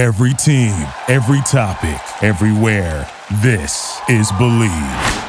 Every 0.00 0.32
team, 0.32 0.72
every 1.08 1.42
topic, 1.42 2.00
everywhere. 2.24 3.06
This 3.42 4.00
is 4.08 4.32
Bleav. 4.32 5.26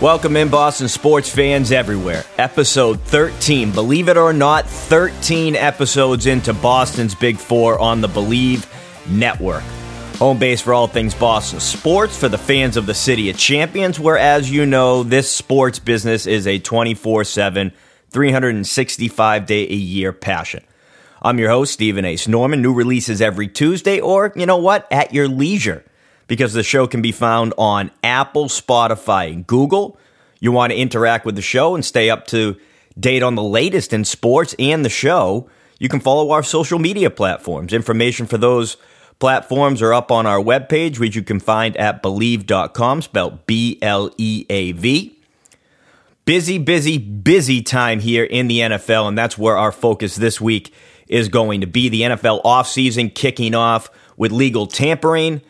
Welcome 0.00 0.36
in, 0.36 0.48
Boston 0.48 0.88
sports 0.88 1.30
fans 1.30 1.70
everywhere. 1.70 2.24
Episode 2.38 3.00
13. 3.02 3.70
Believe 3.70 4.08
it 4.08 4.16
or 4.16 4.32
not, 4.32 4.68
13 4.68 5.54
episodes 5.54 6.26
into 6.26 6.52
Boston's 6.52 7.14
Big 7.14 7.36
Four 7.36 7.78
on 7.78 8.00
the 8.00 8.08
Bleav 8.08 8.66
Network. 9.08 9.62
Home 10.18 10.38
base 10.38 10.62
for 10.62 10.72
all 10.72 10.86
things 10.86 11.14
Boston 11.14 11.60
sports 11.60 12.16
for 12.16 12.30
the 12.30 12.38
fans 12.38 12.78
of 12.78 12.86
the 12.86 12.94
City 12.94 13.28
of 13.28 13.36
Champions, 13.36 14.00
where, 14.00 14.16
as 14.16 14.50
you 14.50 14.64
know, 14.64 15.02
this 15.02 15.30
sports 15.30 15.78
business 15.78 16.26
is 16.26 16.46
a 16.46 16.58
24 16.58 17.24
7, 17.24 17.70
365 18.08 19.44
day 19.44 19.64
a 19.64 19.74
year 19.74 20.14
passion. 20.14 20.64
I'm 21.20 21.38
your 21.38 21.50
host, 21.50 21.74
Stephen 21.74 22.06
Ace 22.06 22.26
Norman. 22.26 22.62
New 22.62 22.72
releases 22.72 23.20
every 23.20 23.46
Tuesday, 23.46 24.00
or, 24.00 24.32
you 24.34 24.46
know 24.46 24.56
what, 24.56 24.90
at 24.90 25.12
your 25.12 25.28
leisure 25.28 25.84
because 26.28 26.54
the 26.54 26.62
show 26.62 26.86
can 26.86 27.02
be 27.02 27.12
found 27.12 27.52
on 27.58 27.90
Apple, 28.02 28.46
Spotify, 28.46 29.30
and 29.30 29.46
Google. 29.46 29.98
You 30.40 30.50
want 30.50 30.72
to 30.72 30.78
interact 30.78 31.26
with 31.26 31.36
the 31.36 31.42
show 31.42 31.74
and 31.74 31.84
stay 31.84 32.08
up 32.08 32.26
to 32.28 32.56
date 32.98 33.22
on 33.22 33.34
the 33.34 33.42
latest 33.42 33.92
in 33.92 34.06
sports 34.06 34.54
and 34.58 34.82
the 34.82 34.88
show, 34.88 35.50
you 35.78 35.90
can 35.90 36.00
follow 36.00 36.30
our 36.30 36.42
social 36.42 36.78
media 36.78 37.10
platforms. 37.10 37.74
Information 37.74 38.24
for 38.24 38.38
those 38.38 38.78
platforms 39.18 39.82
are 39.82 39.94
up 39.94 40.10
on 40.10 40.26
our 40.26 40.38
webpage, 40.38 40.98
which 40.98 41.16
you 41.16 41.22
can 41.22 41.40
find 41.40 41.76
at 41.76 42.02
bleav.com, 42.02 43.02
spelled 43.02 43.46
B 43.46 43.78
L 43.82 44.10
E 44.16 44.46
A 44.48 44.72
V. 44.72 45.18
Busy, 46.24 46.58
busy, 46.58 46.98
busy 46.98 47.62
time 47.62 48.00
here 48.00 48.24
in 48.24 48.48
the 48.48 48.58
NFL, 48.58 49.06
and 49.06 49.16
that's 49.16 49.38
where 49.38 49.56
our 49.56 49.70
focus 49.70 50.16
this 50.16 50.40
week 50.40 50.74
is 51.06 51.28
going 51.28 51.60
to 51.60 51.68
be. 51.68 51.88
The 51.88 52.02
NFL 52.02 52.42
offseason 52.42 53.14
kicking 53.14 53.54
off 53.54 53.90
with 54.16 54.32
legal 54.32 54.66
tampering 54.66 55.40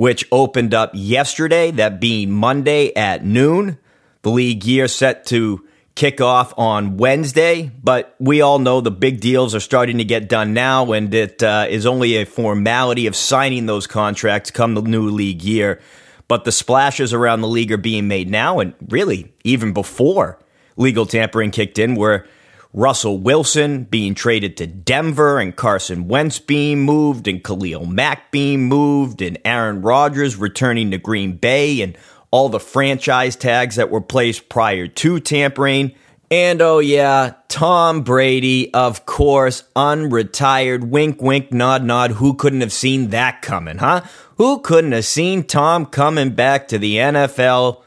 which 0.00 0.26
opened 0.32 0.72
up 0.72 0.90
yesterday, 0.94 1.70
that 1.70 2.00
being 2.00 2.30
Monday 2.30 2.90
at 2.94 3.22
noon. 3.22 3.76
The 4.22 4.30
league 4.30 4.64
year 4.64 4.88
set 4.88 5.26
to 5.26 5.62
kick 6.00 6.22
off 6.22 6.54
on 6.56 6.96
Wednesday, 6.96 7.70
but 7.82 8.14
we 8.18 8.40
all 8.40 8.58
know 8.58 8.80
the 8.80 8.90
big 8.90 9.20
deals 9.20 9.54
are 9.54 9.60
starting 9.60 9.98
to 9.98 10.04
get 10.04 10.30
done 10.30 10.54
now, 10.54 10.92
and 10.92 11.12
it 11.12 11.42
uh, 11.42 11.66
is 11.68 11.84
only 11.84 12.16
a 12.16 12.24
formality 12.24 13.06
of 13.06 13.14
signing 13.14 13.66
those 13.66 13.86
contracts 13.86 14.50
come 14.50 14.72
the 14.72 14.80
new 14.80 15.10
league 15.10 15.42
year. 15.42 15.78
But 16.26 16.46
the 16.46 16.52
splashes 16.52 17.12
around 17.12 17.42
the 17.42 17.48
league 17.48 17.70
are 17.70 17.76
being 17.76 18.08
made 18.08 18.30
now, 18.30 18.60
and 18.60 18.72
really 18.88 19.30
even 19.44 19.74
before 19.74 20.38
legal 20.78 21.04
tampering 21.04 21.50
kicked 21.50 21.78
in, 21.78 21.96
where 21.96 22.26
Russell 22.72 23.18
Wilson 23.18 23.84
being 23.84 24.14
traded 24.14 24.56
to 24.56 24.66
Denver 24.66 25.38
and 25.38 25.54
Carson 25.54 26.08
Wentz 26.08 26.38
being 26.38 26.80
moved 26.80 27.28
and 27.28 27.44
Khalil 27.44 27.84
Mack 27.84 28.30
being 28.30 28.70
moved 28.70 29.20
and 29.20 29.36
Aaron 29.44 29.82
Rodgers 29.82 30.36
returning 30.36 30.92
to 30.92 30.98
Green 30.98 31.36
Bay 31.36 31.82
and 31.82 31.94
all 32.30 32.48
the 32.48 32.60
franchise 32.60 33.36
tags 33.36 33.76
that 33.76 33.90
were 33.90 34.00
placed 34.00 34.48
prior 34.48 34.86
to 34.86 35.20
tampering. 35.20 35.94
And 36.30 36.62
oh, 36.62 36.78
yeah, 36.78 37.34
Tom 37.48 38.02
Brady, 38.02 38.72
of 38.72 39.04
course, 39.04 39.64
unretired. 39.74 40.84
Wink, 40.84 41.20
wink, 41.20 41.52
nod, 41.52 41.82
nod. 41.82 42.12
Who 42.12 42.34
couldn't 42.34 42.60
have 42.60 42.72
seen 42.72 43.10
that 43.10 43.42
coming, 43.42 43.78
huh? 43.78 44.02
Who 44.36 44.60
couldn't 44.60 44.92
have 44.92 45.04
seen 45.04 45.42
Tom 45.42 45.86
coming 45.86 46.30
back 46.30 46.68
to 46.68 46.78
the 46.78 46.96
NFL? 46.96 47.82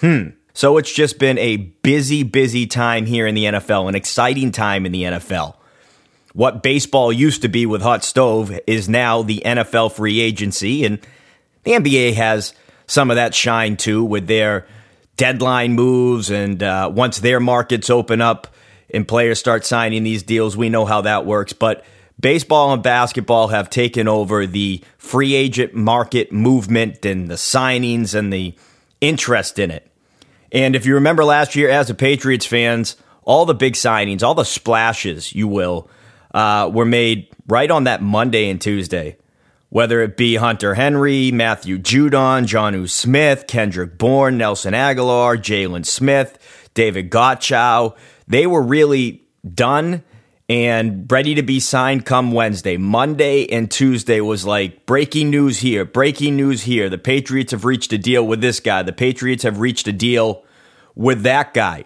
Hmm. 0.00 0.30
So 0.54 0.76
it's 0.76 0.92
just 0.92 1.18
been 1.18 1.38
a 1.38 1.56
busy, 1.56 2.24
busy 2.24 2.66
time 2.66 3.06
here 3.06 3.26
in 3.26 3.34
the 3.34 3.44
NFL, 3.44 3.88
an 3.88 3.94
exciting 3.94 4.50
time 4.50 4.86
in 4.86 4.92
the 4.92 5.02
NFL. 5.04 5.54
What 6.32 6.64
baseball 6.64 7.12
used 7.12 7.42
to 7.42 7.48
be 7.48 7.64
with 7.64 7.82
Hot 7.82 8.02
Stove 8.02 8.58
is 8.66 8.88
now 8.88 9.22
the 9.22 9.42
NFL 9.44 9.92
free 9.92 10.20
agency, 10.20 10.84
and 10.84 10.98
the 11.62 11.72
NBA 11.72 12.14
has 12.14 12.54
some 12.86 13.10
of 13.10 13.16
that 13.16 13.34
shine 13.34 13.76
too 13.76 14.04
with 14.04 14.26
their 14.26 14.66
deadline 15.16 15.72
moves. 15.72 16.30
And 16.30 16.62
uh, 16.62 16.90
once 16.92 17.18
their 17.18 17.40
markets 17.40 17.90
open 17.90 18.20
up 18.20 18.48
and 18.92 19.06
players 19.06 19.38
start 19.38 19.64
signing 19.64 20.02
these 20.02 20.22
deals, 20.22 20.56
we 20.56 20.68
know 20.68 20.84
how 20.84 21.02
that 21.02 21.26
works. 21.26 21.52
But 21.52 21.84
baseball 22.20 22.72
and 22.72 22.82
basketball 22.82 23.48
have 23.48 23.70
taken 23.70 24.08
over 24.08 24.46
the 24.46 24.82
free 24.98 25.34
agent 25.34 25.74
market 25.74 26.32
movement 26.32 27.04
and 27.04 27.28
the 27.28 27.34
signings 27.34 28.14
and 28.14 28.32
the 28.32 28.54
interest 29.00 29.58
in 29.58 29.70
it. 29.70 29.90
And 30.52 30.76
if 30.76 30.86
you 30.86 30.94
remember 30.94 31.24
last 31.24 31.56
year, 31.56 31.68
as 31.68 31.90
a 31.90 31.94
Patriots 31.94 32.46
fans, 32.46 32.96
all 33.24 33.44
the 33.44 33.54
big 33.54 33.74
signings, 33.74 34.22
all 34.22 34.34
the 34.34 34.44
splashes, 34.44 35.34
you 35.34 35.48
will, 35.48 35.90
uh, 36.32 36.70
were 36.72 36.84
made 36.84 37.28
right 37.48 37.70
on 37.70 37.84
that 37.84 38.02
Monday 38.02 38.48
and 38.48 38.60
Tuesday. 38.60 39.16
Whether 39.74 40.02
it 40.02 40.16
be 40.16 40.36
Hunter 40.36 40.74
Henry, 40.74 41.32
Matthew 41.32 41.78
Judon, 41.78 42.44
Jonnu 42.44 42.88
Smith, 42.88 43.48
Kendrick 43.48 43.98
Bourne, 43.98 44.38
Nelson 44.38 44.72
Agholor, 44.72 45.36
Jalen 45.36 45.84
Smith, 45.84 46.38
Davon 46.74 47.08
Godchaux, 47.08 47.96
they 48.28 48.46
were 48.46 48.62
really 48.62 49.24
done 49.52 50.04
and 50.48 51.10
ready 51.10 51.34
to 51.34 51.42
be 51.42 51.58
signed 51.58 52.06
come 52.06 52.30
Wednesday. 52.30 52.76
Monday 52.76 53.50
and 53.50 53.68
Tuesday 53.68 54.20
was 54.20 54.46
like 54.46 54.86
breaking 54.86 55.30
news 55.30 55.58
here, 55.58 55.84
breaking 55.84 56.36
news 56.36 56.62
here. 56.62 56.88
The 56.88 56.96
Patriots 56.96 57.50
have 57.50 57.64
reached 57.64 57.92
a 57.92 57.98
deal 57.98 58.24
with 58.24 58.40
this 58.40 58.60
guy. 58.60 58.84
The 58.84 58.92
Patriots 58.92 59.42
have 59.42 59.58
reached 59.58 59.88
a 59.88 59.92
deal 59.92 60.44
with 60.94 61.22
that 61.22 61.52
guy. 61.52 61.82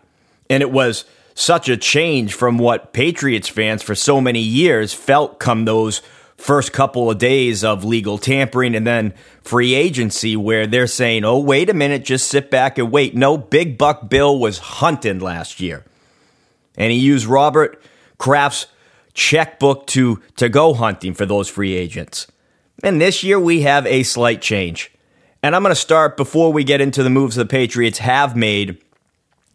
And 0.50 0.62
it 0.62 0.70
was 0.70 1.06
such 1.34 1.70
a 1.70 1.76
change 1.78 2.34
from 2.34 2.58
what 2.58 2.92
Patriots 2.92 3.48
fans 3.48 3.82
for 3.82 3.94
so 3.94 4.20
many 4.20 4.40
years 4.40 4.92
felt 4.92 5.38
come 5.38 5.64
those 5.64 6.02
first 6.38 6.72
couple 6.72 7.10
of 7.10 7.18
days 7.18 7.64
of 7.64 7.84
legal 7.84 8.16
tampering 8.16 8.74
and 8.74 8.86
then 8.86 9.12
free 9.42 9.74
agency 9.74 10.36
where 10.36 10.66
they're 10.66 10.86
saying, 10.86 11.24
oh, 11.24 11.38
wait 11.38 11.68
a 11.68 11.74
minute, 11.74 12.04
just 12.04 12.28
sit 12.28 12.50
back 12.50 12.78
and 12.78 12.90
wait. 12.90 13.14
No, 13.14 13.36
Big 13.36 13.76
Buck 13.76 14.08
Bill 14.08 14.38
was 14.38 14.58
hunting 14.58 15.18
last 15.18 15.60
year. 15.60 15.84
And 16.76 16.92
he 16.92 16.98
used 16.98 17.26
Robert 17.26 17.82
Kraft's 18.18 18.68
checkbook 19.14 19.86
to, 19.88 20.22
to 20.36 20.48
go 20.48 20.74
hunting 20.74 21.12
for 21.12 21.26
those 21.26 21.48
free 21.48 21.74
agents. 21.74 22.28
And 22.84 23.00
this 23.00 23.24
year 23.24 23.40
we 23.40 23.62
have 23.62 23.84
a 23.86 24.04
slight 24.04 24.40
change. 24.40 24.92
And 25.42 25.56
I'm 25.56 25.62
going 25.62 25.74
to 25.74 25.80
start 25.80 26.16
before 26.16 26.52
we 26.52 26.62
get 26.62 26.80
into 26.80 27.02
the 27.02 27.10
moves 27.10 27.34
the 27.34 27.44
Patriots 27.44 27.98
have 27.98 28.36
made 28.36 28.82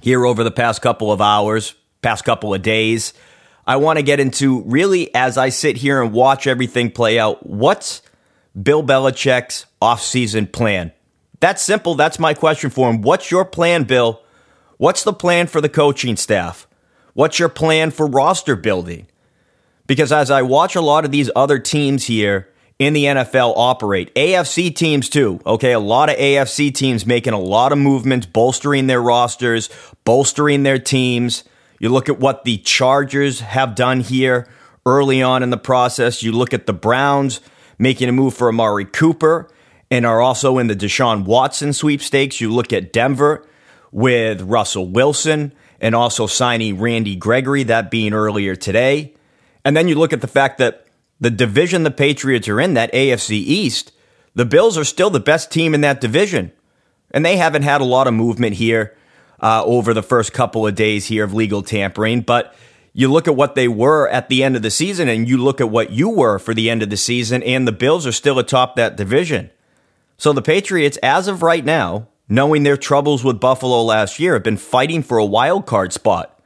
here 0.01 0.25
over 0.25 0.43
the 0.43 0.51
past 0.51 0.81
couple 0.81 1.13
of 1.13 1.21
hours, 1.21 1.75
past 2.01 2.25
couple 2.25 2.53
of 2.53 2.61
days. 2.61 3.13
I 3.65 3.77
want 3.77 3.97
to 3.97 4.03
get 4.03 4.19
into 4.19 4.61
really 4.63 5.13
as 5.15 5.37
I 5.37 5.49
sit 5.49 5.77
here 5.77 6.01
and 6.01 6.11
watch 6.11 6.47
everything 6.47 6.91
play 6.91 7.17
out, 7.17 7.45
what's 7.45 8.01
Bill 8.61 8.83
Belichick's 8.83 9.65
offseason 9.81 10.51
plan? 10.51 10.91
That's 11.39 11.61
simple. 11.61 11.95
That's 11.95 12.19
my 12.19 12.33
question 12.33 12.69
for 12.69 12.89
him. 12.89 13.01
What's 13.01 13.31
your 13.31 13.45
plan, 13.45 13.83
Bill? 13.83 14.21
What's 14.77 15.03
the 15.03 15.13
plan 15.13 15.47
for 15.47 15.61
the 15.61 15.69
coaching 15.69 16.15
staff? 16.15 16.67
What's 17.13 17.39
your 17.39 17.49
plan 17.49 17.91
for 17.91 18.07
roster 18.07 18.55
building? 18.55 19.07
Because 19.87 20.11
as 20.11 20.31
I 20.31 20.41
watch 20.41 20.75
a 20.75 20.81
lot 20.81 21.05
of 21.05 21.11
these 21.11 21.29
other 21.35 21.59
teams 21.59 22.05
here 22.05 22.49
in 22.79 22.93
the 22.93 23.05
NFL 23.05 23.53
operate, 23.55 24.13
AFC 24.15 24.75
teams 24.75 25.09
too, 25.09 25.39
okay, 25.45 25.73
a 25.73 25.79
lot 25.79 26.09
of 26.09 26.17
AFC 26.17 26.73
teams 26.73 27.05
making 27.05 27.33
a 27.33 27.39
lot 27.39 27.71
of 27.71 27.77
movements, 27.77 28.25
bolstering 28.25 28.87
their 28.87 29.01
rosters, 29.01 29.69
bolstering 30.05 30.63
their 30.63 30.79
teams. 30.79 31.43
You 31.83 31.89
look 31.89 32.07
at 32.07 32.17
what 32.17 32.45
the 32.45 32.59
Chargers 32.59 33.41
have 33.41 33.75
done 33.75 33.99
here 33.99 34.47
early 34.85 35.21
on 35.21 35.43
in 35.43 35.49
the 35.49 35.57
process. 35.57 36.23
You 36.23 36.31
look 36.31 36.53
at 36.53 36.65
the 36.65 36.71
Browns 36.71 37.41
making 37.77 38.07
a 38.07 38.13
move 38.13 38.35
for 38.35 38.47
Amari 38.47 38.85
Cooper 38.85 39.49
and 39.91 40.05
are 40.05 40.21
also 40.21 40.59
in 40.59 40.67
the 40.67 40.77
Deshaun 40.77 41.25
Watson 41.25 41.73
sweepstakes. 41.73 42.39
You 42.39 42.53
look 42.53 42.71
at 42.71 42.93
Denver 42.93 43.45
with 43.91 44.43
Russell 44.43 44.87
Wilson 44.87 45.53
and 45.81 45.93
also 45.93 46.25
signing 46.25 46.79
Randy 46.79 47.17
Gregory, 47.17 47.63
that 47.63 47.91
being 47.91 48.13
earlier 48.13 48.55
today. 48.55 49.13
And 49.65 49.75
then 49.75 49.89
you 49.89 49.95
look 49.95 50.13
at 50.13 50.21
the 50.21 50.27
fact 50.27 50.59
that 50.59 50.87
the 51.19 51.29
division 51.29 51.83
the 51.83 51.91
Patriots 51.91 52.47
are 52.47 52.61
in, 52.61 52.75
that 52.75 52.93
AFC 52.93 53.31
East, 53.31 53.91
the 54.35 54.45
Bills 54.45 54.77
are 54.77 54.85
still 54.85 55.09
the 55.09 55.19
best 55.19 55.51
team 55.51 55.73
in 55.73 55.81
that 55.81 55.99
division. 55.99 56.53
And 57.11 57.25
they 57.25 57.35
haven't 57.35 57.63
had 57.63 57.81
a 57.81 57.83
lot 57.83 58.07
of 58.07 58.13
movement 58.13 58.55
here 58.55 58.95
uh, 59.43 59.61
over 59.65 59.93
the 59.93 60.01
first 60.01 60.31
couple 60.31 60.65
of 60.65 60.73
days 60.73 61.05
here 61.05 61.25
of 61.25 61.33
legal 61.33 61.61
tampering. 61.61 62.21
But 62.21 62.55
you 62.93 63.11
look 63.11 63.27
at 63.27 63.35
what 63.35 63.55
they 63.55 63.67
were 63.67 64.07
at 64.07 64.29
the 64.29 64.43
end 64.43 64.55
of 64.55 64.61
the 64.61 64.71
season 64.71 65.09
and 65.09 65.27
you 65.27 65.37
look 65.37 65.59
at 65.59 65.69
what 65.69 65.91
you 65.91 66.09
were 66.09 66.39
for 66.39 66.53
the 66.53 66.69
end 66.69 66.81
of 66.81 66.89
the 66.89 66.97
season, 66.97 67.43
and 67.43 67.67
the 67.67 67.73
Bills 67.73 68.07
are 68.07 68.13
still 68.13 68.39
atop 68.39 68.75
that 68.77 68.95
division. 68.95 69.49
So 70.17 70.31
the 70.31 70.41
Patriots, 70.41 70.97
as 71.03 71.27
of 71.27 71.43
right 71.43 71.65
now, 71.65 72.07
knowing 72.29 72.63
their 72.63 72.77
troubles 72.77 73.23
with 73.23 73.41
Buffalo 73.41 73.83
last 73.83 74.17
year, 74.17 74.33
have 74.33 74.43
been 74.43 74.57
fighting 74.57 75.03
for 75.03 75.17
a 75.17 75.25
wild 75.25 75.65
card 75.65 75.91
spot. 75.91 76.39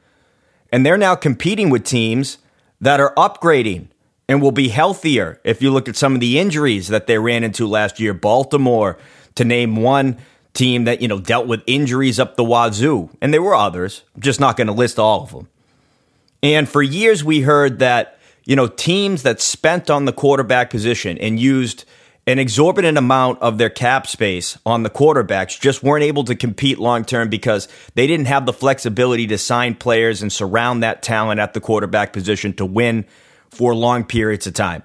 And 0.72 0.84
they're 0.84 0.98
now 0.98 1.14
competing 1.14 1.70
with 1.70 1.84
teams 1.84 2.38
that 2.80 2.98
are 2.98 3.14
upgrading 3.14 3.88
and 4.28 4.42
will 4.42 4.52
be 4.52 4.68
healthier 4.68 5.40
if 5.44 5.62
you 5.62 5.70
look 5.70 5.88
at 5.88 5.96
some 5.96 6.14
of 6.14 6.20
the 6.20 6.38
injuries 6.38 6.88
that 6.88 7.06
they 7.06 7.18
ran 7.18 7.44
into 7.44 7.66
last 7.66 8.00
year. 8.00 8.12
Baltimore, 8.12 8.98
to 9.36 9.44
name 9.44 9.76
one 9.76 10.18
team 10.58 10.84
that, 10.84 11.00
you 11.00 11.08
know, 11.08 11.20
dealt 11.20 11.46
with 11.46 11.62
injuries 11.66 12.18
up 12.18 12.36
the 12.36 12.44
wazoo. 12.44 13.10
And 13.20 13.32
there 13.32 13.42
were 13.42 13.54
others, 13.54 14.02
I'm 14.14 14.22
just 14.22 14.40
not 14.40 14.56
going 14.56 14.66
to 14.66 14.72
list 14.72 14.98
all 14.98 15.22
of 15.22 15.30
them. 15.30 15.48
And 16.42 16.68
for 16.68 16.82
years, 16.82 17.24
we 17.24 17.40
heard 17.40 17.78
that, 17.78 18.18
you 18.44 18.56
know, 18.56 18.66
teams 18.66 19.22
that 19.22 19.40
spent 19.40 19.88
on 19.88 20.04
the 20.04 20.12
quarterback 20.12 20.70
position 20.70 21.16
and 21.18 21.38
used 21.38 21.84
an 22.26 22.38
exorbitant 22.38 22.98
amount 22.98 23.40
of 23.40 23.56
their 23.56 23.70
cap 23.70 24.06
space 24.06 24.58
on 24.66 24.82
the 24.82 24.90
quarterbacks 24.90 25.58
just 25.58 25.82
weren't 25.82 26.04
able 26.04 26.24
to 26.24 26.34
compete 26.34 26.78
long 26.78 27.04
term 27.04 27.30
because 27.30 27.68
they 27.94 28.06
didn't 28.06 28.26
have 28.26 28.44
the 28.44 28.52
flexibility 28.52 29.26
to 29.26 29.38
sign 29.38 29.74
players 29.74 30.20
and 30.20 30.30
surround 30.30 30.82
that 30.82 31.02
talent 31.02 31.40
at 31.40 31.54
the 31.54 31.60
quarterback 31.60 32.12
position 32.12 32.52
to 32.52 32.66
win 32.66 33.06
for 33.48 33.74
long 33.74 34.04
periods 34.04 34.46
of 34.46 34.52
time. 34.52 34.82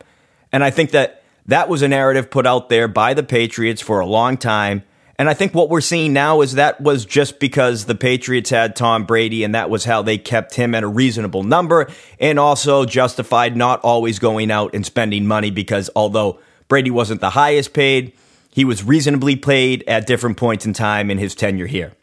And 0.53 0.63
I 0.63 0.69
think 0.69 0.91
that 0.91 1.23
that 1.47 1.67
was 1.67 1.81
a 1.81 1.87
narrative 1.87 2.31
put 2.31 2.47
out 2.47 2.69
there 2.69 2.87
by 2.87 3.13
the 3.13 3.23
Patriots 3.23 3.81
for 3.81 3.99
a 3.99 4.05
long 4.05 4.37
time. 4.37 4.83
And 5.19 5.29
I 5.29 5.35
think 5.35 5.53
what 5.53 5.69
we're 5.69 5.81
seeing 5.81 6.11
now 6.11 6.41
is 6.41 6.53
that 6.53 6.81
was 6.81 7.05
just 7.05 7.39
because 7.39 7.85
the 7.85 7.95
Patriots 7.95 8.49
had 8.49 8.75
Tom 8.75 9.05
Brady 9.05 9.43
and 9.43 9.53
that 9.53 9.69
was 9.69 9.85
how 9.85 10.01
they 10.01 10.17
kept 10.17 10.55
him 10.55 10.73
at 10.73 10.83
a 10.83 10.87
reasonable 10.87 11.43
number 11.43 11.87
and 12.19 12.39
also 12.39 12.83
justified 12.85 13.55
not 13.55 13.79
always 13.81 14.17
going 14.17 14.49
out 14.49 14.73
and 14.73 14.85
spending 14.85 15.27
money 15.27 15.51
because 15.51 15.89
although 15.95 16.39
Brady 16.67 16.89
wasn't 16.89 17.21
the 17.21 17.31
highest 17.31 17.73
paid, 17.73 18.13
he 18.49 18.65
was 18.65 18.83
reasonably 18.83 19.35
paid 19.35 19.83
at 19.87 20.07
different 20.07 20.37
points 20.37 20.65
in 20.65 20.73
time 20.73 21.11
in 21.11 21.19
his 21.19 21.35
tenure 21.35 21.67
here. 21.67 21.93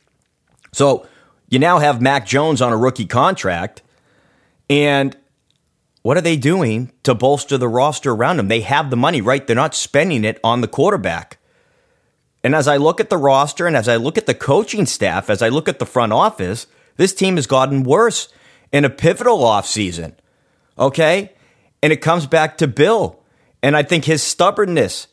So 0.73 1.07
you 1.49 1.59
now 1.59 1.81
have 1.81 2.01
Mac 2.01 2.27
Jones 2.27 2.63
on 2.63 2.73
a 2.73 2.77
rookie 2.77 3.07
contract. 3.07 3.83
And 4.69 5.17
what 6.03 6.17
are 6.17 6.23
they 6.23 6.37
doing 6.37 6.93
to 7.03 7.15
bolster 7.15 7.59
the 7.59 7.69
roster 7.69 8.13
around 8.13 8.39
him? 8.39 8.47
They 8.47 8.61
have 8.61 8.91
the 8.91 8.97
money, 8.97 9.21
right? 9.21 9.45
They're 9.45 9.57
not 9.57 9.75
spending 9.75 10.25
it 10.25 10.39
on 10.45 10.61
the 10.61 10.69
quarterback. 10.69 11.39
And 12.43 12.55
as 12.55 12.67
I 12.67 12.77
look 12.77 13.01
at 13.01 13.11
the 13.11 13.19
roster 13.19 13.67
and 13.67 13.77
as 13.77 13.89
I 13.89 13.97
look 13.97 14.17
at 14.17 14.27
the 14.27 14.35
coaching 14.35 14.87
staff, 14.87 15.29
as 15.29 15.43
I 15.43 15.49
look 15.49 15.69
at 15.69 15.79
the 15.79 15.87
front 15.87 16.13
office, 16.13 16.67
this 16.97 17.13
team 17.13 17.37
has 17.37 17.47
gotten 17.47 17.83
worse 17.83 18.29
in 18.73 18.85
a 18.85 18.91
pivotal 18.91 19.39
offseason. 19.39 20.15
Okay? 20.79 21.33
And 21.83 21.93
it 21.93 22.01
comes 22.01 22.27
back 22.27 22.59
to 22.59 22.67
Bill. 22.67 23.21
And 23.63 23.77
I 23.77 23.83
think 23.83 24.05
his 24.05 24.23
stubbornness 24.23 25.07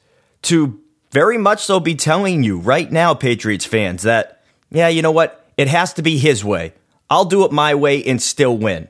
to 0.44 0.80
very 1.12 1.38
much 1.38 1.64
so 1.64 1.80
be 1.80 1.96
telling 1.96 2.44
you 2.44 2.60
right 2.60 2.92
now, 2.92 3.14
Patriots 3.14 3.66
fans, 3.66 4.04
that, 4.04 4.44
yeah, 4.70 4.88
you 4.88 5.02
know 5.02 5.12
what? 5.12 5.46
It 5.58 5.68
has 5.68 5.94
to 5.94 6.02
be 6.02 6.18
his 6.18 6.46
way. 6.46 6.74
I'll 7.10 7.26
do 7.26 7.46
it 7.46 7.52
my 7.52 7.76
way 7.76 8.04
and 8.04 8.22
still 8.22 8.58
win. 8.58 8.88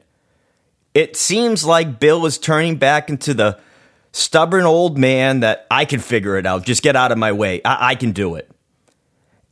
It 0.94 1.16
seems 1.16 1.64
like 1.64 2.00
Bill 2.00 2.26
is 2.26 2.38
turning 2.38 2.78
back 2.78 3.10
into 3.10 3.34
the 3.34 3.60
stubborn 4.12 4.66
old 4.66 4.98
man 4.98 5.42
that 5.42 5.68
I 5.70 5.86
can 5.86 6.00
figure 6.00 6.38
it 6.38 6.46
out. 6.46 6.66
Just 6.66 6.84
get 6.84 6.96
out 6.96 7.12
of 7.12 7.18
my 7.18 7.32
way. 7.32 7.62
I, 7.64 7.90
I 7.90 7.96
can 7.96 8.12
do 8.12 8.36
it. 8.36 8.50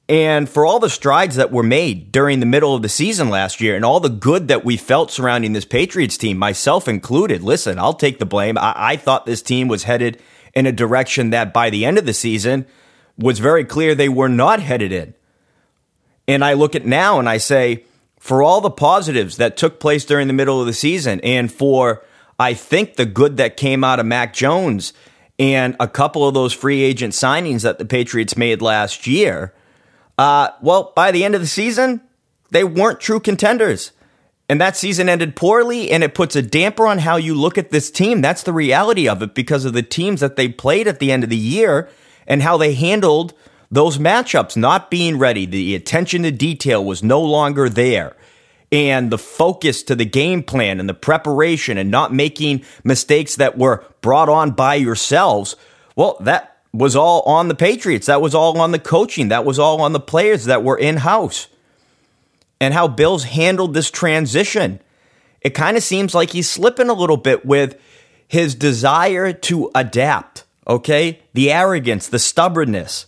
And 0.07 0.47
for 0.47 0.65
all 0.65 0.79
the 0.79 0.89
strides 0.89 1.35
that 1.35 1.51
were 1.51 1.63
made 1.63 2.11
during 2.11 2.39
the 2.39 2.45
middle 2.45 2.75
of 2.75 2.83
the 2.83 2.89
season 2.89 3.29
last 3.29 3.59
year 3.59 3.75
and 3.75 3.83
all 3.83 3.99
the 3.99 4.09
good 4.09 4.49
that 4.49 4.63
we 4.63 4.77
felt 4.77 5.09
surrounding 5.11 5.53
this 5.53 5.65
Patriots 5.65 6.17
team, 6.17 6.37
myself 6.37 6.87
included, 6.87 7.41
listen, 7.41 7.79
I'll 7.79 7.95
take 7.95 8.19
the 8.19 8.25
blame. 8.25 8.57
I, 8.57 8.73
I 8.75 8.95
thought 8.97 9.25
this 9.25 9.41
team 9.41 9.67
was 9.67 9.83
headed 9.83 10.21
in 10.53 10.67
a 10.67 10.71
direction 10.71 11.31
that 11.31 11.53
by 11.53 11.71
the 11.71 11.85
end 11.85 11.97
of 11.97 12.05
the 12.05 12.13
season 12.13 12.67
was 13.17 13.39
very 13.39 13.65
clear 13.65 13.95
they 13.95 14.09
were 14.09 14.29
not 14.29 14.59
headed 14.59 14.91
in. 14.91 15.15
And 16.27 16.43
I 16.43 16.53
look 16.53 16.75
at 16.75 16.85
now 16.85 17.19
and 17.19 17.27
I 17.27 17.37
say, 17.37 17.83
for 18.19 18.41
all 18.41 18.61
the 18.61 18.71
positives 18.71 19.37
that 19.37 19.57
took 19.57 19.79
place 19.79 20.05
during 20.05 20.27
the 20.27 20.33
middle 20.33 20.59
of 20.59 20.67
the 20.67 20.73
season 20.73 21.19
and 21.21 21.51
for, 21.51 22.03
I 22.39 22.53
think, 22.53 22.95
the 22.95 23.05
good 23.05 23.37
that 23.37 23.57
came 23.57 23.83
out 23.83 23.99
of 23.99 24.05
Mac 24.05 24.33
Jones 24.33 24.93
and 25.37 25.75
a 25.79 25.87
couple 25.87 26.27
of 26.27 26.33
those 26.33 26.53
free 26.53 26.81
agent 26.81 27.13
signings 27.13 27.61
that 27.63 27.77
the 27.77 27.85
Patriots 27.85 28.37
made 28.37 28.61
last 28.61 29.07
year, 29.07 29.53
uh, 30.17 30.49
well, 30.61 30.93
by 30.95 31.11
the 31.11 31.23
end 31.23 31.35
of 31.35 31.41
the 31.41 31.47
season, 31.47 32.01
they 32.51 32.63
weren't 32.63 32.99
true 32.99 33.19
contenders. 33.19 33.91
And 34.47 34.61
that 34.61 34.77
season 34.77 35.09
ended 35.09 35.35
poorly, 35.35 35.89
and 35.91 36.03
it 36.03 36.13
puts 36.13 36.35
a 36.35 36.41
damper 36.41 36.85
on 36.85 36.99
how 36.99 37.15
you 37.15 37.33
look 37.33 37.57
at 37.57 37.71
this 37.71 37.89
team. 37.89 38.21
That's 38.21 38.43
the 38.43 38.53
reality 38.53 39.09
of 39.09 39.23
it 39.23 39.33
because 39.33 39.65
of 39.65 39.73
the 39.73 39.81
teams 39.81 40.19
that 40.21 40.35
they 40.35 40.47
played 40.47 40.87
at 40.87 40.99
the 40.99 41.11
end 41.11 41.23
of 41.23 41.29
the 41.29 41.37
year 41.37 41.89
and 42.27 42.43
how 42.43 42.57
they 42.57 42.73
handled 42.75 43.33
those 43.71 43.97
matchups 43.97 44.55
not 44.55 44.91
being 44.91 45.17
ready, 45.17 45.45
the 45.45 45.75
attention 45.75 46.23
to 46.23 46.31
detail 46.31 46.83
was 46.83 47.03
no 47.03 47.19
longer 47.21 47.67
there. 47.67 48.15
And 48.75 49.09
the 49.09 49.17
focus 49.17 49.83
to 49.83 49.95
the 49.95 50.03
game 50.03 50.43
plan 50.43 50.81
and 50.81 50.89
the 50.89 50.93
preparation 50.93 51.77
and 51.77 51.89
not 51.89 52.13
making 52.13 52.65
mistakes 52.83 53.37
that 53.37 53.57
were 53.57 53.85
brought 54.01 54.27
on 54.27 54.51
by 54.51 54.75
yourselves, 54.75 55.55
well, 55.95 56.17
that 56.19 56.57
was 56.73 56.93
all 56.93 57.21
on 57.21 57.47
the 57.47 57.55
Patriots. 57.55 58.07
That 58.07 58.21
was 58.21 58.35
all 58.35 58.59
on 58.59 58.73
the 58.73 58.79
coaching. 58.79 59.29
That 59.29 59.45
was 59.45 59.59
all 59.59 59.79
on 59.79 59.93
the 59.93 59.99
players 60.01 60.43
that 60.43 60.61
were 60.61 60.77
in 60.77 60.97
house. 60.97 61.47
And 62.59 62.73
how 62.73 62.89
Bill's 62.89 63.23
handled 63.23 63.73
this 63.73 63.89
transition. 63.89 64.81
It 65.39 65.51
kind 65.51 65.77
of 65.77 65.83
seems 65.83 66.13
like 66.13 66.31
he's 66.31 66.49
slipping 66.49 66.89
a 66.89 66.93
little 66.93 67.15
bit 67.15 67.45
with 67.45 67.79
his 68.27 68.55
desire 68.55 69.31
to 69.31 69.71
adapt, 69.73 70.43
okay? 70.67 71.21
The 71.33 71.49
arrogance, 71.49 72.09
the 72.09 72.19
stubbornness. 72.19 73.05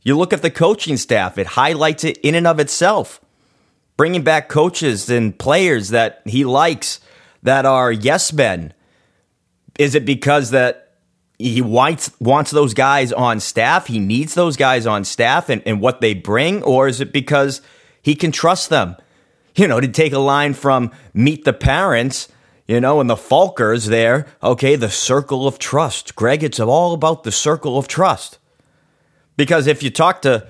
You 0.00 0.16
look 0.16 0.32
at 0.32 0.40
the 0.40 0.50
coaching 0.50 0.96
staff, 0.96 1.36
it 1.36 1.48
highlights 1.48 2.02
it 2.02 2.16
in 2.22 2.34
and 2.34 2.46
of 2.46 2.58
itself. 2.60 3.20
Bringing 3.96 4.22
back 4.22 4.48
coaches 4.48 5.08
and 5.08 5.38
players 5.38 5.88
that 5.88 6.20
he 6.24 6.44
likes 6.44 7.00
that 7.42 7.64
are 7.64 7.90
yes 7.90 8.32
men. 8.32 8.74
Is 9.78 9.94
it 9.94 10.04
because 10.04 10.50
that 10.50 10.94
he 11.38 11.62
wants 11.62 12.10
wants 12.20 12.50
those 12.50 12.74
guys 12.74 13.12
on 13.12 13.40
staff? 13.40 13.86
He 13.86 13.98
needs 13.98 14.34
those 14.34 14.56
guys 14.56 14.86
on 14.86 15.04
staff 15.04 15.48
and, 15.48 15.62
and 15.66 15.80
what 15.80 16.00
they 16.00 16.14
bring, 16.14 16.62
or 16.62 16.88
is 16.88 17.00
it 17.00 17.12
because 17.12 17.62
he 18.02 18.14
can 18.14 18.32
trust 18.32 18.68
them? 18.68 18.96
You 19.54 19.66
know, 19.68 19.80
to 19.80 19.88
take 19.88 20.12
a 20.12 20.18
line 20.18 20.54
from 20.54 20.90
Meet 21.14 21.44
the 21.44 21.52
Parents, 21.52 22.28
you 22.66 22.80
know, 22.80 23.00
and 23.00 23.08
the 23.08 23.16
Fockers 23.16 23.88
there, 23.88 24.26
okay, 24.42 24.76
the 24.76 24.90
circle 24.90 25.46
of 25.46 25.58
trust. 25.58 26.14
Greg, 26.16 26.42
it's 26.42 26.60
all 26.60 26.92
about 26.92 27.22
the 27.22 27.32
circle 27.32 27.78
of 27.78 27.88
trust. 27.88 28.38
Because 29.36 29.66
if 29.66 29.82
you 29.82 29.90
talk 29.90 30.22
to 30.22 30.46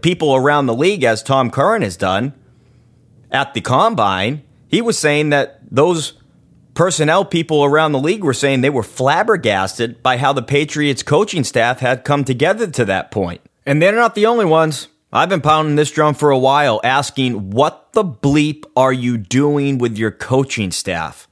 people 0.00 0.34
around 0.34 0.66
the 0.66 0.74
league, 0.74 1.04
as 1.04 1.22
Tom 1.22 1.50
Curran 1.50 1.82
has 1.82 1.96
done 1.96 2.34
at 3.30 3.54
the 3.54 3.60
combine, 3.60 4.42
he 4.68 4.80
was 4.80 4.98
saying 4.98 5.30
that 5.30 5.60
those 5.70 6.14
personnel 6.74 7.24
people 7.24 7.64
around 7.64 7.92
the 7.92 7.98
league 7.98 8.22
were 8.22 8.34
saying 8.34 8.60
they 8.60 8.70
were 8.70 8.82
flabbergasted 8.82 10.02
by 10.02 10.16
how 10.16 10.32
the 10.32 10.42
Patriots 10.42 11.02
coaching 11.02 11.44
staff 11.44 11.80
had 11.80 12.04
come 12.04 12.24
together 12.24 12.68
to 12.68 12.84
that 12.84 13.10
point. 13.10 13.40
And 13.66 13.82
they're 13.82 13.92
not 13.92 14.14
the 14.14 14.26
only 14.26 14.44
ones. 14.44 14.88
I've 15.12 15.28
been 15.28 15.40
pounding 15.40 15.76
this 15.76 15.90
drum 15.90 16.14
for 16.14 16.30
a 16.30 16.38
while, 16.38 16.80
asking 16.84 17.50
what 17.50 17.92
the 17.94 18.04
bleep 18.04 18.64
are 18.76 18.92
you 18.92 19.16
doing 19.16 19.78
with 19.78 19.96
your 19.96 20.10
coaching 20.10 20.70
staff? 20.70 21.26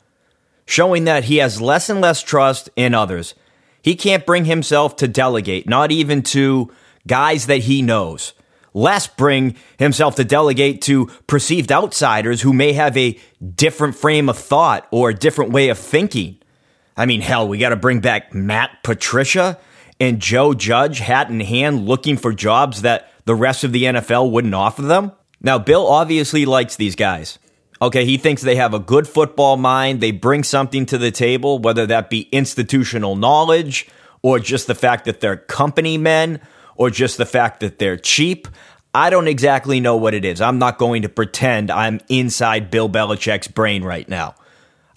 Showing 0.64 1.04
that 1.04 1.24
he 1.24 1.36
has 1.36 1.60
less 1.60 1.88
and 1.88 2.00
less 2.00 2.22
trust 2.22 2.70
in 2.74 2.94
others. 2.94 3.34
He 3.82 3.94
can't 3.94 4.26
bring 4.26 4.46
himself 4.46 4.96
to 4.96 5.06
delegate, 5.06 5.68
not 5.68 5.92
even 5.92 6.22
to 6.22 6.72
guys 7.06 7.46
that 7.46 7.58
he 7.58 7.82
knows. 7.82 8.32
Less 8.76 9.06
bring 9.06 9.56
himself 9.78 10.16
to 10.16 10.24
delegate 10.24 10.82
to 10.82 11.06
perceived 11.26 11.72
outsiders 11.72 12.42
who 12.42 12.52
may 12.52 12.74
have 12.74 12.94
a 12.94 13.18
different 13.54 13.96
frame 13.96 14.28
of 14.28 14.36
thought 14.36 14.86
or 14.90 15.08
a 15.08 15.14
different 15.14 15.52
way 15.52 15.70
of 15.70 15.78
thinking. 15.78 16.36
I 16.94 17.06
mean, 17.06 17.22
hell, 17.22 17.48
we 17.48 17.56
got 17.56 17.70
to 17.70 17.76
bring 17.76 18.00
back 18.00 18.34
Matt 18.34 18.82
Patricia 18.82 19.58
and 19.98 20.20
Joe 20.20 20.52
Judge 20.52 20.98
hat 20.98 21.30
in 21.30 21.40
hand 21.40 21.86
looking 21.86 22.18
for 22.18 22.34
jobs 22.34 22.82
that 22.82 23.10
the 23.24 23.34
rest 23.34 23.64
of 23.64 23.72
the 23.72 23.84
NFL 23.84 24.30
wouldn't 24.30 24.54
offer 24.54 24.82
them. 24.82 25.12
Now, 25.40 25.58
Bill 25.58 25.86
obviously 25.86 26.44
likes 26.44 26.76
these 26.76 26.96
guys. 26.96 27.38
Okay, 27.80 28.04
he 28.04 28.18
thinks 28.18 28.42
they 28.42 28.56
have 28.56 28.74
a 28.74 28.78
good 28.78 29.08
football 29.08 29.56
mind. 29.56 30.02
They 30.02 30.10
bring 30.10 30.44
something 30.44 30.84
to 30.84 30.98
the 30.98 31.10
table, 31.10 31.58
whether 31.58 31.86
that 31.86 32.10
be 32.10 32.28
institutional 32.30 33.16
knowledge 33.16 33.88
or 34.20 34.38
just 34.38 34.66
the 34.66 34.74
fact 34.74 35.06
that 35.06 35.20
they're 35.20 35.38
company 35.38 35.96
men 35.96 36.42
or 36.76 36.90
just 36.90 37.16
the 37.16 37.26
fact 37.26 37.60
that 37.60 37.78
they're 37.78 37.96
cheap. 37.96 38.48
I 38.94 39.10
don't 39.10 39.28
exactly 39.28 39.80
know 39.80 39.96
what 39.96 40.14
it 40.14 40.24
is. 40.24 40.40
I'm 40.40 40.58
not 40.58 40.78
going 40.78 41.02
to 41.02 41.08
pretend 41.08 41.70
I'm 41.70 42.00
inside 42.08 42.70
Bill 42.70 42.88
Belichick's 42.88 43.48
brain 43.48 43.84
right 43.84 44.08
now. 44.08 44.34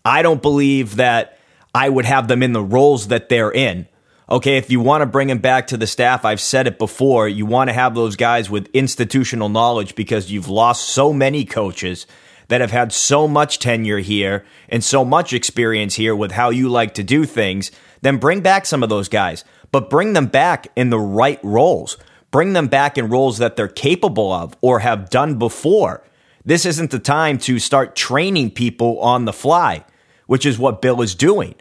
I 0.06 0.22
don't 0.22 0.42
believe 0.42 0.96
that 0.96 1.38
I 1.76 1.90
would 1.90 2.06
have 2.06 2.28
them 2.28 2.42
in 2.42 2.54
the 2.54 2.64
roles 2.64 3.10
that 3.10 3.30
they're 3.30 3.52
in. 3.52 3.88
Okay, 4.30 4.58
if 4.58 4.70
you 4.70 4.80
want 4.80 5.02
to 5.02 5.08
bring 5.08 5.28
them 5.28 5.40
back 5.40 5.68
to 5.68 5.78
the 5.78 5.88
staff, 5.88 6.24
I've 6.24 6.40
said 6.40 6.68
it 6.68 6.78
before, 6.78 7.28
you 7.28 7.46
want 7.46 7.70
to 7.70 7.74
have 7.74 7.96
those 7.96 8.16
guys 8.16 8.50
with 8.50 8.70
institutional 8.74 9.50
knowledge 9.50 9.96
because 9.96 10.32
you've 10.32 10.48
lost 10.48 10.88
so 10.88 11.12
many 11.12 11.46
coaches 11.46 12.06
that 12.48 12.62
have 12.62 12.72
had 12.72 12.94
so 12.94 13.28
much 13.28 13.60
tenure 13.60 14.00
here 14.00 14.46
and 14.68 14.84
so 14.84 15.04
much 15.04 15.34
experience 15.34 15.96
here 15.96 16.16
with 16.16 16.32
how 16.32 16.52
you 16.52 16.70
like 16.70 16.94
to 16.96 17.04
do 17.04 17.26
things, 17.26 17.72
then 18.02 18.18
bring 18.18 18.42
back 18.42 18.66
some 18.66 18.84
of 18.84 18.90
those 18.90 19.10
guys 19.10 19.44
but 19.72 19.90
bring 19.90 20.14
them 20.14 20.28
back 20.28 20.68
in 20.76 20.90
the 20.90 21.00
right 21.00 21.40
roles. 21.44 21.98
Bring 22.32 22.54
them 22.54 22.68
back 22.68 22.98
in 22.98 23.10
roles 23.10 23.38
that 23.40 23.56
they're 23.56 23.68
capable 23.68 24.32
of 24.32 24.56
or 24.62 24.80
have 24.80 25.10
done 25.10 25.40
before. 25.40 26.04
This 26.46 26.66
isn't 26.66 26.92
the 26.92 27.00
time 27.00 27.38
to 27.40 27.60
start 27.60 27.96
training 27.96 28.52
people 28.52 29.00
on 29.00 29.26
the 29.26 29.34
fly, 29.34 29.86
which 30.28 30.46
is 30.46 30.60
what 30.60 30.82
Bill 30.82 31.02
is 31.02 31.16
doing. 31.16 31.56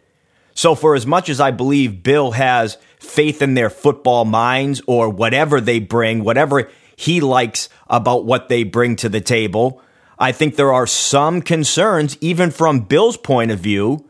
So, 0.54 0.74
for 0.74 0.94
as 0.94 1.06
much 1.06 1.28
as 1.28 1.40
I 1.40 1.52
believe 1.52 2.02
Bill 2.02 2.32
has 2.32 2.78
faith 2.98 3.42
in 3.42 3.54
their 3.54 3.70
football 3.70 4.24
minds 4.24 4.82
or 4.86 5.08
whatever 5.08 5.60
they 5.60 5.78
bring, 5.78 6.24
whatever 6.24 6.68
he 6.96 7.20
likes 7.20 7.68
about 7.88 8.24
what 8.24 8.48
they 8.48 8.64
bring 8.64 8.96
to 8.96 9.08
the 9.08 9.20
table, 9.20 9.80
I 10.18 10.32
think 10.32 10.56
there 10.56 10.72
are 10.72 10.86
some 10.86 11.42
concerns, 11.42 12.18
even 12.20 12.50
from 12.50 12.80
Bill's 12.80 13.16
point 13.16 13.52
of 13.52 13.60
view, 13.60 14.08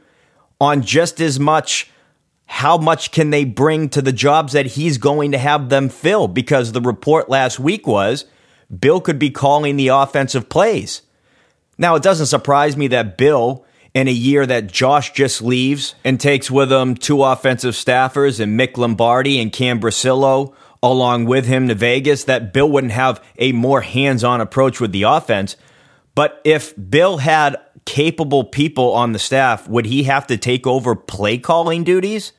on 0.59 0.83
just 0.83 1.21
as 1.21 1.39
much 1.39 1.91
how 2.49 2.77
much 2.77 3.13
can 3.13 3.31
they 3.31 3.45
bring 3.45 3.89
to 3.91 4.03
the 4.03 4.13
jobs 4.13 4.53
that 4.55 4.67
he's 4.67 4.99
going 4.99 5.33
to 5.33 5.39
have 5.39 5.69
them 5.69 5.89
fill? 5.89 6.27
Because 6.27 6.73
the 6.73 6.81
report 6.81 7.29
last 7.29 7.61
week 7.61 7.87
was 7.87 8.25
Bill 8.77 9.01
could 9.01 9.19
be 9.19 9.31
calling 9.31 9.77
the 9.77 9.89
offensive 9.89 10.49
plays. 10.49 11.03
Now, 11.79 11.95
it 11.95 12.03
doesn't 12.03 12.27
surprise 12.27 12.77
me 12.77 12.89
that 12.89 13.17
Bill 13.17 13.65
in 13.95 14.09
a 14.09 14.13
year 14.13 14.45
that 14.47 14.67
Josh 14.67 15.13
just 15.13 15.41
leaves 15.41 15.95
and 16.05 16.21
takes 16.21 16.51
with 16.51 16.73
him 16.73 16.95
two 16.95 17.23
offensive 17.23 17.75
staffers 17.75 18.41
and 18.41 18.59
Mick 18.59 18.77
Lombardi 18.77 19.41
and 19.41 19.53
Cam 19.53 19.81
Bricillo 19.81 20.55
along 20.83 21.25
with 21.25 21.47
him 21.47 21.69
to 21.69 21.75
Vegas, 21.75 22.25
that 22.25 22.53
Bill 22.53 22.71
wouldn't 22.71 22.93
have 22.93 23.23
a 23.37 23.53
more 23.53 23.81
hands 23.81 24.25
on 24.25 24.41
approach 24.41 24.81
with 24.81 24.93
the 24.93 25.03
offense. 25.03 25.57
But 26.15 26.41
if 26.45 26.75
Bill 26.91 27.19
had 27.19 27.57
capable 27.85 28.45
people 28.45 28.93
on 28.93 29.13
the 29.13 29.19
staff, 29.19 29.69
would 29.69 29.87
he 29.87 30.05
have 30.05 30.27
to 30.29 30.37
take 30.37 30.67
over 30.67 30.95
play 30.95 31.39
calling 31.39 31.85
duties? 31.85 32.33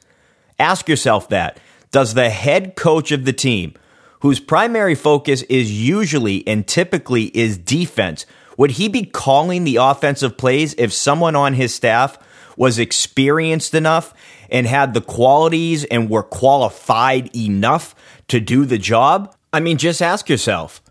Ask 0.60 0.90
yourself 0.90 1.30
that. 1.30 1.60
Does 1.92 2.14
the 2.14 2.30
head 2.30 2.76
coach 2.76 3.12
of 3.12 3.26
the 3.26 3.34
team, 3.34 3.74
whose 4.20 4.40
primary 4.40 4.96
focus 4.96 5.42
is 5.44 5.72
usually 5.72 6.46
and 6.48 6.68
typically 6.68 7.26
is 7.36 7.58
defense, 7.58 8.26
would 8.58 8.72
he 8.72 8.90
be 8.90 9.06
calling 9.06 9.64
the 9.64 9.78
offensive 9.78 10.38
plays 10.38 10.76
if 10.78 10.92
someone 10.92 11.36
on 11.36 11.54
his 11.54 11.74
staff 11.74 12.18
was 12.58 12.78
experienced 12.78 13.74
enough 13.74 14.14
and 14.52 14.68
had 14.68 14.94
the 14.94 15.02
qualities 15.02 15.86
and 15.86 16.10
were 16.10 16.24
qualified 16.24 17.34
enough 17.36 17.96
to 18.28 18.40
do 18.42 18.66
the 18.66 18.78
job? 18.78 19.34
I 19.54 19.62
mean, 19.62 19.78
just 19.78 20.02
ask 20.02 20.30
yourself 20.30 20.82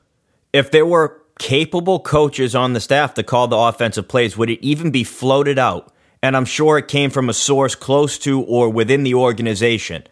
if 0.53 0.71
there 0.71 0.87
were 0.87 1.21
capable 1.39 2.01
coaches 2.01 2.55
on 2.55 2.73
the 2.73 2.81
staff 2.81 3.15
to 3.15 3.23
call 3.23 3.49
the 3.49 3.57
offensive 3.57 4.09
plays, 4.09 4.37
would 4.37 4.51
it 4.51 4.65
even 4.65 4.91
be 4.91 5.05
floated 5.05 5.59
out? 5.59 5.93
And 6.23 6.37
I'm 6.37 6.45
sure 6.45 6.79
it 6.79 6.89
came 6.89 7.11
from 7.11 7.29
a 7.29 7.35
source 7.35 7.75
close 7.75 8.19
to 8.21 8.41
or 8.43 8.69
within 8.69 9.05
the 9.05 9.15
organization 9.15 10.05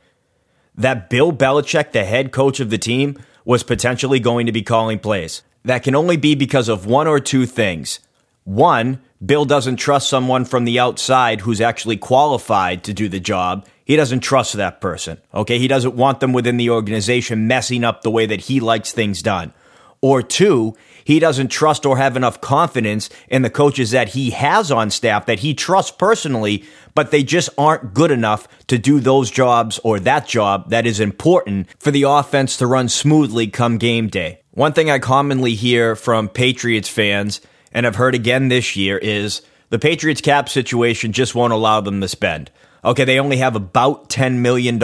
that 0.74 1.08
Bill 1.08 1.32
Belichick, 1.32 1.92
the 1.92 2.04
head 2.04 2.32
coach 2.32 2.60
of 2.60 2.70
the 2.70 2.78
team, 2.78 3.18
was 3.44 3.62
potentially 3.62 4.20
going 4.20 4.46
to 4.46 4.52
be 4.52 4.62
calling 4.62 4.98
plays 4.98 5.42
that 5.66 5.82
can 5.82 5.96
only 5.96 6.16
be 6.16 6.34
because 6.34 6.68
of 6.68 6.86
one 6.86 7.08
or 7.08 7.18
two 7.18 7.44
things. 7.44 7.98
One, 8.44 9.00
Bill 9.24 9.44
doesn't 9.44 9.76
trust 9.76 10.08
someone 10.08 10.44
from 10.44 10.64
the 10.64 10.78
outside 10.78 11.40
who's 11.40 11.60
actually 11.60 11.96
qualified 11.96 12.84
to 12.84 12.94
do 12.94 13.08
the 13.08 13.18
job. 13.18 13.66
He 13.84 13.96
doesn't 13.96 14.20
trust 14.20 14.52
that 14.52 14.80
person. 14.80 15.18
Okay. 15.34 15.58
He 15.58 15.66
doesn't 15.66 15.96
want 15.96 16.20
them 16.20 16.32
within 16.32 16.56
the 16.56 16.70
organization 16.70 17.48
messing 17.48 17.82
up 17.82 18.02
the 18.02 18.10
way 18.10 18.26
that 18.26 18.42
he 18.42 18.60
likes 18.60 18.92
things 18.92 19.22
done. 19.22 19.52
Or 20.00 20.22
two, 20.22 20.76
he 21.04 21.18
doesn't 21.18 21.48
trust 21.48 21.86
or 21.86 21.96
have 21.96 22.16
enough 22.16 22.40
confidence 22.40 23.08
in 23.28 23.42
the 23.42 23.50
coaches 23.50 23.92
that 23.92 24.10
he 24.10 24.30
has 24.30 24.70
on 24.70 24.90
staff 24.90 25.26
that 25.26 25.40
he 25.40 25.54
trusts 25.54 25.90
personally, 25.90 26.64
but 26.94 27.10
they 27.10 27.22
just 27.22 27.48
aren't 27.56 27.94
good 27.94 28.10
enough 28.10 28.48
to 28.66 28.78
do 28.78 29.00
those 29.00 29.30
jobs 29.30 29.78
or 29.84 30.00
that 30.00 30.26
job 30.26 30.70
that 30.70 30.86
is 30.86 31.00
important 31.00 31.68
for 31.80 31.90
the 31.90 32.02
offense 32.02 32.56
to 32.56 32.66
run 32.66 32.88
smoothly 32.88 33.46
come 33.46 33.78
game 33.78 34.08
day. 34.08 34.40
One 34.50 34.72
thing 34.72 34.90
I 34.90 34.98
commonly 34.98 35.54
hear 35.54 35.96
from 35.96 36.28
Patriots 36.28 36.88
fans, 36.88 37.40
and 37.72 37.86
I've 37.86 37.96
heard 37.96 38.14
again 38.14 38.48
this 38.48 38.74
year, 38.74 38.98
is 38.98 39.42
the 39.68 39.78
Patriots 39.78 40.20
cap 40.20 40.48
situation 40.48 41.12
just 41.12 41.34
won't 41.34 41.52
allow 41.52 41.80
them 41.80 42.00
to 42.00 42.08
spend. 42.08 42.50
Okay, 42.86 43.04
they 43.04 43.18
only 43.18 43.38
have 43.38 43.56
about 43.56 44.08
$10 44.10 44.36
million 44.38 44.80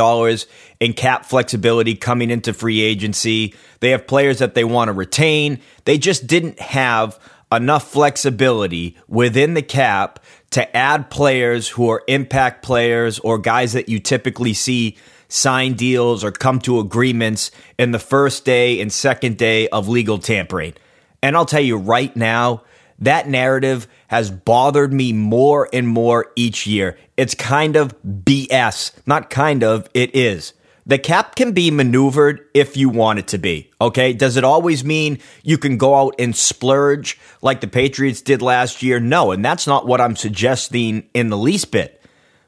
in 0.81 0.93
cap 0.93 1.25
flexibility 1.25 1.95
coming 1.95 2.33
into 2.33 2.53
free 2.53 2.81
agency. 2.81 3.55
They 3.79 3.91
have 3.91 4.09
players 4.09 4.41
that 4.41 4.55
they 4.55 4.65
want 4.65 4.89
to 4.89 4.93
retain. 4.93 5.61
They 5.85 5.99
just 5.99 6.27
didn't 6.27 6.59
have 6.59 7.19
enough 7.53 7.89
flexibility 7.93 8.97
within 9.07 9.55
the 9.55 9.63
cap 9.63 10.19
to 10.51 10.77
add 10.77 11.11
players 11.11 11.69
who 11.69 11.89
are 11.91 12.03
impact 12.09 12.65
players 12.65 13.21
or 13.21 13.39
guys 13.39 13.73
that 13.75 13.89
you 13.89 14.01
typically 14.01 14.53
see 14.53 14.97
sign 15.29 15.75
deals 15.75 16.25
or 16.25 16.33
come 16.33 16.59
to 16.61 16.81
agreements 16.81 17.53
in 17.79 17.93
the 17.93 17.99
first 18.01 18.45
day 18.45 18.81
and 18.81 18.93
second 18.93 19.39
day 19.39 19.69
of 19.69 19.89
legal 19.89 20.19
tampering. 20.19 20.75
And 21.23 21.37
I'll 21.37 21.47
tell 21.47 21.63
you 21.63 21.77
right 21.77 22.15
now, 22.17 22.65
that 22.99 23.29
narrative 23.29 23.89
has 24.09 24.31
bothered 24.31 24.93
me 24.93 25.13
more 25.13 25.69
and 25.73 25.89
more 25.89 26.33
each 26.37 26.67
year. 26.67 26.99
It's 27.17 27.35
kind 27.35 27.77
of 27.77 27.95
BS. 28.03 28.93
Not 29.07 29.31
kind 29.31 29.65
of, 29.65 29.89
it 29.95 30.15
is. 30.15 30.53
The 30.85 30.99
cap 30.99 31.37
can 31.37 31.53
be 31.53 31.71
maneuvered 31.71 32.49
if 32.55 32.77
you 32.77 32.89
want 32.89 33.21
it 33.21 33.29
to 33.29 33.39
be. 33.39 33.71
Okay. 33.81 34.13
Does 34.13 34.37
it 34.37 34.45
always 34.45 34.85
mean 34.85 35.19
you 35.43 35.57
can 35.57 35.77
go 35.77 35.95
out 35.95 36.17
and 36.19 36.35
splurge 36.35 37.19
like 37.41 37.61
the 37.61 37.69
Patriots 37.69 38.21
did 38.21 38.43
last 38.43 38.83
year? 38.83 38.99
No. 38.99 39.31
And 39.31 39.45
that's 39.45 39.67
not 39.67 39.87
what 39.87 40.01
I'm 40.01 40.17
suggesting 40.17 41.09
in 41.15 41.29
the 41.29 41.39
least 41.39 41.71
bit. 41.71 42.03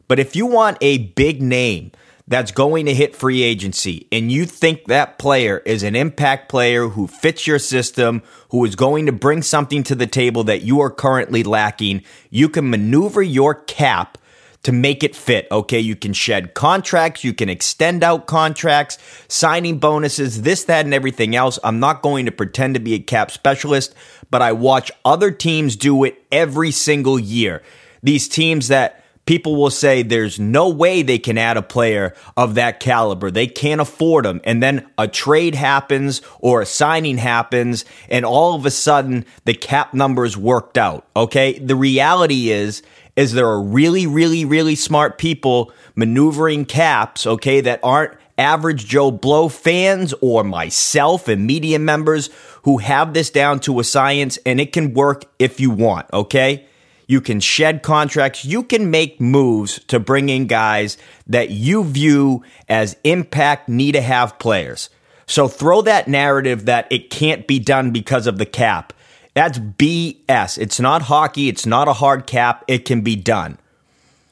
But 0.09 0.19
if 0.19 0.35
you 0.37 0.47
want 0.47 0.79
a 0.81 0.99
big 0.99 1.41
name 1.41 1.93
that's 2.26 2.52
going 2.52 2.87
to 2.87 2.95
hit 2.95 3.14
free 3.14 3.43
agency 3.43 4.09
and 4.11 4.33
you 4.33 4.47
think 4.47 4.87
that 4.87 5.19
player 5.19 5.59
is 5.66 5.83
an 5.83 5.95
impact 5.95 6.49
player 6.49 6.88
who 6.88 7.07
fits 7.07 7.47
your 7.47 7.59
system, 7.59 8.23
who 8.50 8.64
is 8.64 8.76
going 8.76 9.07
to 9.07 9.12
bring 9.12 9.43
something 9.43 9.83
to 9.83 9.95
the 9.95 10.07
table 10.07 10.45
that 10.45 10.62
you 10.62 10.81
are 10.81 10.90
currently 10.90 11.43
lacking, 11.43 12.02
you 12.31 12.49
can 12.49 12.71
maneuver 12.71 13.23
your 13.23 13.54
cap 13.54 14.16
to 14.64 14.73
make 14.73 15.04
it 15.04 15.14
fit. 15.14 15.47
Okay. 15.52 15.78
You 15.78 15.95
can 15.95 16.12
shed 16.12 16.54
contracts. 16.54 17.23
You 17.23 17.33
can 17.33 17.49
extend 17.49 18.02
out 18.02 18.26
contracts, 18.26 18.99
signing 19.28 19.78
bonuses, 19.78 20.43
this, 20.43 20.64
that, 20.64 20.85
and 20.85 20.95
everything 20.95 21.37
else. 21.37 21.59
I'm 21.62 21.78
not 21.78 22.02
going 22.02 22.25
to 22.26 22.33
pretend 22.33 22.75
to 22.75 22.81
be 22.81 22.95
a 22.95 22.99
cap 22.99 23.31
specialist, 23.31 23.95
but 24.31 24.43
I 24.43 24.52
watch 24.52 24.90
other 25.04 25.31
teams 25.31 25.76
do 25.76 26.02
it 26.04 26.25
every 26.33 26.71
single 26.71 27.19
year. 27.19 27.62
These 28.02 28.28
teams 28.28 28.69
that 28.69 29.03
people 29.26 29.57
will 29.57 29.71
say 29.71 30.02
there's 30.02 30.38
no 30.38 30.69
way 30.69 31.02
they 31.02 31.19
can 31.19 31.38
add 31.38 31.57
a 31.57 31.62
player 31.62 32.14
of 32.37 32.54
that 32.54 32.81
caliber. 32.81 33.31
They 33.31 33.47
can't 33.47 33.81
afford 33.81 34.25
them. 34.25 34.40
And 34.45 34.62
then 34.62 34.88
a 34.99 35.09
trade 35.09 35.54
happens 35.54 36.23
or 36.40 36.61
a 36.61 36.66
signing 36.66 37.19
happens, 37.19 37.85
and 38.09 38.25
all 38.25 38.54
of 38.54 38.66
a 38.66 38.71
sudden 38.71 39.25
the 39.45 39.54
cap 39.54 39.95
numbers 39.95 40.37
worked 40.37 40.78
out. 40.78 41.07
Okay. 41.16 41.59
The 41.59 41.76
reality 41.76 42.50
is, 42.50 42.83
is 43.16 43.33
there 43.33 43.49
are 43.49 43.62
really, 43.62 44.07
really, 44.07 44.45
really 44.45 44.75
smart 44.75 45.19
people 45.19 45.73
maneuvering 45.95 46.64
caps, 46.64 47.26
okay, 47.26 47.61
that 47.61 47.78
aren't 47.83 48.16
average 48.37 48.87
Joe 48.87 49.12
Blow 49.12 49.49
fans 49.49 50.12
or 50.21 50.43
myself 50.43 51.28
and 51.28 51.47
media 51.47 51.78
members 51.78 52.31
who 52.62 52.78
have 52.78 53.14
this 53.14 53.31
down 53.31 53.61
to 53.61 53.78
a 53.78 53.85
science 53.85 54.38
and 54.45 54.61
it 54.61 54.73
can 54.73 54.95
work 54.95 55.25
if 55.38 55.61
you 55.61 55.71
want, 55.71 56.07
okay? 56.12 56.66
You 57.06 57.20
can 57.20 57.40
shed 57.40 57.82
contracts. 57.82 58.44
You 58.44 58.62
can 58.62 58.90
make 58.90 59.20
moves 59.20 59.78
to 59.87 60.00
bring 60.00 60.28
in 60.28 60.46
guys 60.46 60.96
that 61.26 61.50
you 61.50 61.84
view 61.84 62.42
as 62.68 62.96
impact 63.04 63.68
need 63.68 63.92
to 63.92 64.00
have 64.00 64.38
players. 64.38 64.90
So 65.26 65.49
throw 65.49 65.82
that 65.82 66.08
narrative 66.08 66.66
that 66.66 66.87
it 66.90 67.11
can't 67.11 67.46
be 67.46 67.58
done 67.58 67.90
because 67.90 68.26
of 68.26 68.38
the 68.38 68.46
cap. 68.46 68.92
That's 69.34 69.58
BS. 69.58 70.58
It's 70.58 70.78
not 70.78 71.02
hockey. 71.02 71.49
It's 71.49 71.66
not 71.66 71.88
a 71.88 71.94
hard 71.94 72.26
cap. 72.26 72.64
It 72.68 72.84
can 72.84 73.00
be 73.00 73.16
done. 73.16 73.58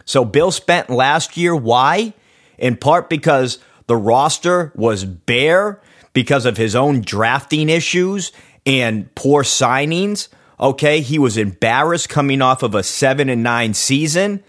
So 0.04 0.24
Bill 0.24 0.50
spent 0.50 0.90
last 0.90 1.36
year. 1.36 1.54
Why? 1.56 2.14
In 2.58 2.76
part 2.76 3.10
because 3.10 3.58
the 3.86 3.96
roster 3.96 4.72
was 4.74 5.04
bare 5.04 5.80
because 6.12 6.46
of 6.46 6.56
his 6.56 6.76
own 6.76 7.00
drafting 7.00 7.68
issues 7.68 8.32
and 8.64 9.12
poor 9.14 9.42
signings. 9.42 10.28
Okay, 10.62 11.00
he 11.00 11.19
was 11.19 11.37
embarrassed 11.37 12.09
coming 12.09 12.40
off 12.40 12.62
of 12.62 12.75
a 12.75 12.85
7 12.85 13.28
and 13.28 13.42
9 13.42 13.75
season 13.75 14.42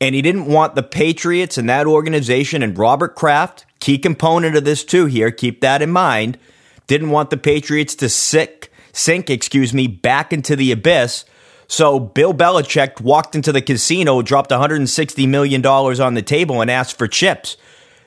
and 0.00 0.14
he 0.14 0.22
didn't 0.22 0.46
want 0.46 0.74
the 0.74 0.82
Patriots 0.82 1.58
and 1.58 1.68
that 1.68 1.86
organization 1.86 2.62
and 2.62 2.76
Robert 2.78 3.14
Kraft, 3.14 3.66
key 3.78 3.98
component 3.98 4.56
of 4.56 4.64
this 4.64 4.82
too 4.82 5.06
here, 5.06 5.30
keep 5.30 5.60
that 5.60 5.82
in 5.82 5.90
mind, 5.90 6.38
didn't 6.86 7.10
want 7.10 7.30
the 7.30 7.36
Patriots 7.36 7.94
to 7.96 8.08
sink, 8.08 8.70
sink, 8.92 9.28
excuse 9.28 9.74
me, 9.74 9.86
back 9.86 10.32
into 10.32 10.56
the 10.56 10.72
abyss. 10.72 11.26
So 11.68 12.00
Bill 12.00 12.32
Belichick 12.32 13.00
walked 13.00 13.36
into 13.36 13.52
the 13.52 13.62
casino, 13.62 14.22
dropped 14.22 14.50
$160 14.50 15.28
million 15.28 15.64
on 15.64 16.14
the 16.14 16.22
table 16.22 16.62
and 16.62 16.70
asked 16.70 16.96
for 16.96 17.06
chips. 17.06 17.58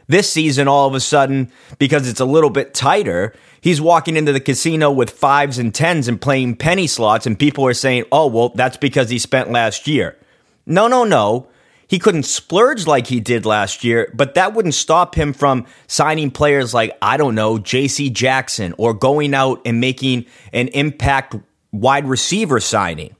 This 0.07 0.31
season, 0.31 0.67
all 0.67 0.87
of 0.87 0.95
a 0.95 0.99
sudden, 0.99 1.51
because 1.79 2.09
it's 2.09 2.19
a 2.19 2.25
little 2.25 2.49
bit 2.49 2.73
tighter, 2.73 3.33
he's 3.61 3.81
walking 3.81 4.17
into 4.17 4.33
the 4.33 4.39
casino 4.39 4.91
with 4.91 5.09
fives 5.09 5.57
and 5.57 5.73
tens 5.73 6.07
and 6.07 6.19
playing 6.19 6.57
penny 6.57 6.87
slots, 6.87 7.25
and 7.25 7.39
people 7.39 7.65
are 7.65 7.73
saying, 7.73 8.05
oh, 8.11 8.27
well, 8.27 8.49
that's 8.49 8.77
because 8.77 9.09
he 9.09 9.19
spent 9.19 9.51
last 9.51 9.87
year. 9.87 10.17
No, 10.65 10.87
no, 10.87 11.03
no. 11.03 11.47
He 11.87 11.99
couldn't 11.99 12.23
splurge 12.23 12.87
like 12.87 13.07
he 13.07 13.19
did 13.19 13.45
last 13.45 13.83
year, 13.83 14.11
but 14.15 14.33
that 14.35 14.53
wouldn't 14.53 14.73
stop 14.73 15.15
him 15.15 15.31
from 15.31 15.67
signing 15.87 16.31
players 16.31 16.73
like, 16.73 16.97
I 17.01 17.17
don't 17.17 17.35
know, 17.35 17.57
JC 17.57 18.11
Jackson 18.11 18.73
or 18.77 18.93
going 18.93 19.33
out 19.33 19.61
and 19.63 19.79
making 19.79 20.25
an 20.51 20.69
impact 20.69 21.35
wide 21.71 22.07
receiver 22.07 22.59
signing. 22.59 23.15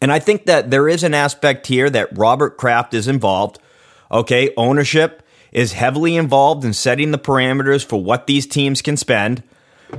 And 0.00 0.12
I 0.12 0.20
think 0.20 0.46
that 0.46 0.70
there 0.70 0.88
is 0.88 1.02
an 1.02 1.14
aspect 1.14 1.66
here 1.66 1.90
that 1.90 2.16
Robert 2.16 2.56
Kraft 2.56 2.94
is 2.94 3.08
involved 3.08 3.58
Okay, 4.12 4.52
ownership 4.58 5.21
is 5.52 5.74
heavily 5.74 6.16
involved 6.16 6.64
in 6.64 6.72
setting 6.72 7.10
the 7.10 7.18
parameters 7.18 7.84
for 7.84 8.02
what 8.02 8.26
these 8.26 8.46
teams 8.46 8.82
can 8.82 8.96
spend. 8.96 9.42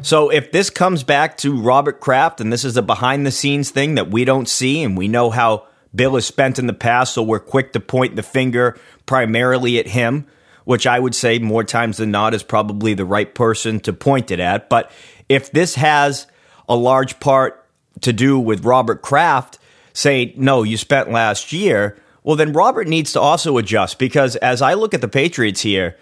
So 0.02 0.30
if 0.30 0.52
this 0.52 0.72
comes 0.72 1.04
back 1.04 1.38
to 1.38 1.62
Robert 1.62 2.00
Kraft 2.00 2.42
and 2.42 2.52
this 2.52 2.66
is 2.66 2.76
a 2.76 2.82
behind 2.82 3.26
the 3.26 3.32
scenes 3.32 3.70
thing 3.70 3.96
that 3.96 4.10
we 4.10 4.26
don't 4.26 4.50
see 4.50 4.82
and 4.82 4.98
we 4.98 5.08
know 5.08 5.30
how 5.30 5.68
Bill 5.94 6.16
has 6.16 6.26
spent 6.26 6.58
in 6.58 6.66
the 6.66 6.74
past, 6.74 7.14
so 7.14 7.22
we're 7.22 7.40
quick 7.40 7.74
to 7.74 7.80
point 7.80 8.16
the 8.16 8.24
finger 8.24 8.78
primarily 9.06 9.78
at 9.78 9.88
him, 9.88 10.26
which 10.66 10.88
I 10.88 11.00
would 11.00 11.14
say 11.14 11.38
more 11.38 11.64
times 11.64 11.98
than 11.98 12.10
not 12.10 12.34
is 12.34 12.42
probably 12.42 12.96
the 12.96 13.06
right 13.06 13.34
person 13.34 13.80
to 13.82 13.94
point 13.94 14.32
it 14.32 14.40
at. 14.40 14.70
But 14.70 14.92
if 15.30 15.52
this 15.52 15.76
has 15.76 16.26
a 16.68 16.76
large 16.76 17.20
part 17.20 17.64
to 18.02 18.12
do 18.12 18.40
with 18.40 18.66
Robert 18.66 19.04
Kraft 19.04 19.60
saying, 19.94 20.34
no, 20.38 20.64
you 20.64 20.78
spent 20.78 21.12
last 21.12 21.54
year, 21.54 21.98
well, 22.24 22.36
then 22.36 22.54
Robert 22.54 22.88
needs 22.88 23.14
to 23.14 23.22
also 23.22 23.58
adjust 23.58 24.00
because 24.00 24.36
as 24.38 24.62
I 24.62 24.74
look 24.74 24.94
at 24.94 25.02
the 25.02 25.08
Patriots 25.08 25.62
here, 25.62 25.98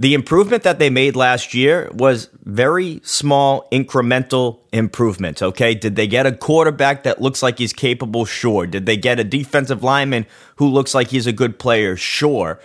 the 0.00 0.14
improvement 0.14 0.62
that 0.62 0.78
they 0.78 0.90
made 0.90 1.16
last 1.16 1.54
year 1.54 1.90
was 1.92 2.28
very 2.44 3.00
small 3.02 3.68
incremental 3.72 4.60
improvements. 4.72 5.42
Okay. 5.42 5.74
Did 5.74 5.96
they 5.96 6.06
get 6.06 6.24
a 6.24 6.32
quarterback 6.32 7.02
that 7.02 7.20
looks 7.20 7.42
like 7.42 7.58
he's 7.58 7.72
capable? 7.72 8.24
Sure. 8.24 8.66
Did 8.66 8.86
they 8.86 8.96
get 8.96 9.18
a 9.18 9.24
defensive 9.24 9.82
lineman 9.82 10.26
who 10.56 10.68
looks 10.68 10.94
like 10.94 11.08
he's 11.08 11.26
a 11.26 11.32
good 11.32 11.58
player? 11.58 11.96
Sure. 11.96 12.60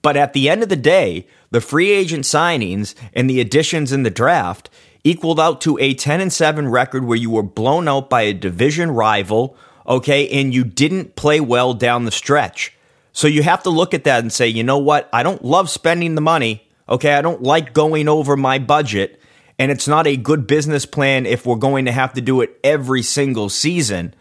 But 0.00 0.16
at 0.16 0.32
the 0.32 0.48
end 0.48 0.62
of 0.62 0.70
the 0.70 0.76
day, 0.76 1.26
the 1.50 1.60
free 1.60 1.90
agent 1.90 2.24
signings 2.24 2.94
and 3.12 3.28
the 3.28 3.40
additions 3.40 3.92
in 3.92 4.02
the 4.02 4.10
draft 4.10 4.70
equaled 5.04 5.40
out 5.40 5.60
to 5.62 5.78
a 5.78 5.92
10 5.92 6.20
and 6.20 6.32
7 6.32 6.68
record 6.68 7.04
where 7.04 7.18
you 7.18 7.30
were 7.30 7.42
blown 7.42 7.86
out 7.86 8.08
by 8.08 8.22
a 8.22 8.32
division 8.32 8.90
rival. 8.90 9.56
Okay. 9.88 10.28
And 10.28 10.54
you 10.54 10.62
didn't 10.62 11.16
play 11.16 11.40
well 11.40 11.74
down 11.74 12.04
the 12.04 12.10
stretch. 12.10 12.74
So 13.12 13.26
you 13.26 13.42
have 13.42 13.64
to 13.64 13.70
look 13.70 13.94
at 13.94 14.04
that 14.04 14.20
and 14.20 14.32
say, 14.32 14.46
you 14.46 14.62
know 14.62 14.78
what? 14.78 15.08
I 15.12 15.24
don't 15.24 15.44
love 15.44 15.70
spending 15.70 16.14
the 16.14 16.20
money 16.20 16.68
Okay, 16.88 17.12
I 17.12 17.20
don't 17.20 17.42
like 17.42 17.74
going 17.74 18.08
over 18.08 18.36
my 18.36 18.58
budget, 18.58 19.20
and 19.58 19.70
it's 19.70 19.86
not 19.86 20.06
a 20.06 20.16
good 20.16 20.46
business 20.46 20.86
plan 20.86 21.26
if 21.26 21.44
we're 21.44 21.56
going 21.56 21.84
to 21.84 21.92
have 21.92 22.14
to 22.14 22.20
do 22.20 22.40
it 22.40 22.58
every 22.64 23.02
single 23.02 23.50
season. 23.50 24.14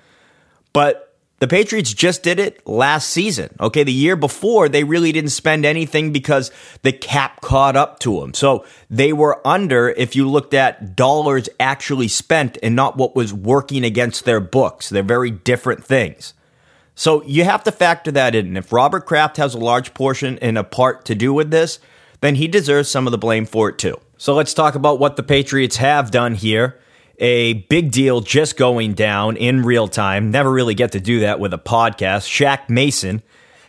But 0.73 1.06
the 1.39 1.47
Patriots 1.47 1.93
just 1.93 2.23
did 2.23 2.39
it 2.39 2.65
last 2.67 3.09
season. 3.09 3.55
Okay, 3.59 3.83
the 3.83 3.93
year 3.93 4.15
before, 4.15 4.69
they 4.69 4.83
really 4.83 5.11
didn't 5.11 5.29
spend 5.29 5.65
anything 5.65 6.11
because 6.11 6.51
the 6.81 6.91
cap 6.91 7.41
caught 7.41 7.75
up 7.75 7.99
to 7.99 8.19
them. 8.19 8.33
So 8.33 8.65
they 8.89 9.13
were 9.13 9.45
under 9.47 9.89
if 9.89 10.15
you 10.15 10.27
looked 10.27 10.55
at 10.55 10.95
dollars 10.95 11.47
actually 11.59 12.07
spent 12.07 12.57
and 12.63 12.75
not 12.75 12.97
what 12.97 13.15
was 13.15 13.33
working 13.33 13.83
against 13.83 14.25
their 14.25 14.39
books. 14.39 14.89
They're 14.89 15.03
very 15.03 15.29
different 15.29 15.83
things. 15.83 16.33
So 16.95 17.23
you 17.25 17.43
have 17.43 17.63
to 17.65 17.71
factor 17.71 18.11
that 18.13 18.33
in. 18.33 18.57
If 18.57 18.73
Robert 18.73 19.05
Kraft 19.05 19.37
has 19.37 19.53
a 19.53 19.59
large 19.59 19.93
portion 19.93 20.39
and 20.39 20.57
a 20.57 20.63
part 20.63 21.05
to 21.05 21.13
do 21.13 21.31
with 21.31 21.51
this, 21.51 21.77
then 22.21 22.33
he 22.33 22.47
deserves 22.47 22.89
some 22.89 23.05
of 23.05 23.11
the 23.11 23.17
blame 23.19 23.45
for 23.45 23.69
it 23.69 23.77
too. 23.77 23.99
So 24.17 24.33
let's 24.33 24.55
talk 24.55 24.73
about 24.73 24.97
what 24.97 25.15
the 25.15 25.21
Patriots 25.21 25.77
have 25.77 26.09
done 26.09 26.33
here. 26.33 26.79
A 27.19 27.53
big 27.53 27.91
deal 27.91 28.21
just 28.21 28.57
going 28.57 28.93
down 28.93 29.37
in 29.37 29.63
real 29.63 29.87
time. 29.87 30.29
Never 30.29 30.51
really 30.51 30.75
get 30.75 30.91
to 30.91 30.99
do 30.99 31.21
that 31.21 31.39
with 31.39 31.51
a 31.51 31.57
podcast. 31.57 32.27
Shaq 32.27 32.69
Mason 32.69 33.23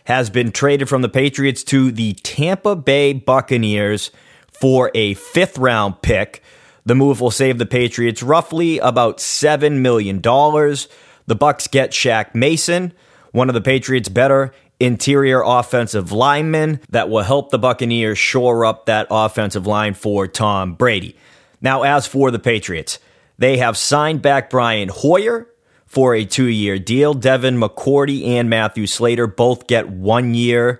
has 0.05 0.29
been 0.29 0.51
traded 0.51 0.87
from 0.87 1.01
the 1.01 1.09
Patriots 1.09 1.63
to 1.65 1.91
the 1.91 2.13
Tampa 2.13 2.75
Bay 2.75 3.13
Buccaneers 3.13 4.11
for 4.51 4.91
a 4.93 5.15
fifth 5.15 5.57
round 5.57 6.01
pick. 6.03 6.43
The 6.85 6.93
move 6.93 7.21
will 7.21 7.31
save 7.31 7.57
the 7.57 7.65
Patriots 7.65 8.21
roughly 8.21 8.77
about 8.77 9.17
$7 9.17 9.79
million. 9.79 10.21
The 10.21 11.35
Bucks 11.35 11.67
get 11.67 11.91
Shaq 11.91 12.35
Mason, 12.35 12.93
one 13.31 13.49
of 13.49 13.55
the 13.55 13.61
Patriots' 13.61 14.09
better 14.09 14.53
interior 14.79 15.41
offensive 15.43 16.11
linemen 16.11 16.81
that 16.89 17.09
will 17.09 17.23
help 17.23 17.49
the 17.49 17.59
Buccaneers 17.59 18.17
shore 18.17 18.63
up 18.63 18.85
that 18.85 19.07
offensive 19.09 19.67
line 19.67 19.93
for 19.93 20.27
Tom 20.27 20.73
Brady. 20.75 21.15
Now, 21.61 21.83
as 21.83 22.07
for 22.07 22.31
the 22.31 22.39
Patriots, 22.39 22.99
they 23.39 23.57
have 23.57 23.75
signed 23.77 24.21
back 24.21 24.49
Brian 24.49 24.89
Hoyer 24.89 25.47
for 25.87 26.13
a 26.13 26.25
two 26.25 26.45
year 26.45 26.77
deal. 26.77 27.13
Devin 27.13 27.59
McCourty 27.59 28.27
and 28.27 28.49
Matthew 28.49 28.85
Slater 28.85 29.25
both 29.25 29.65
get 29.65 29.89
one 29.89 30.35
year 30.35 30.79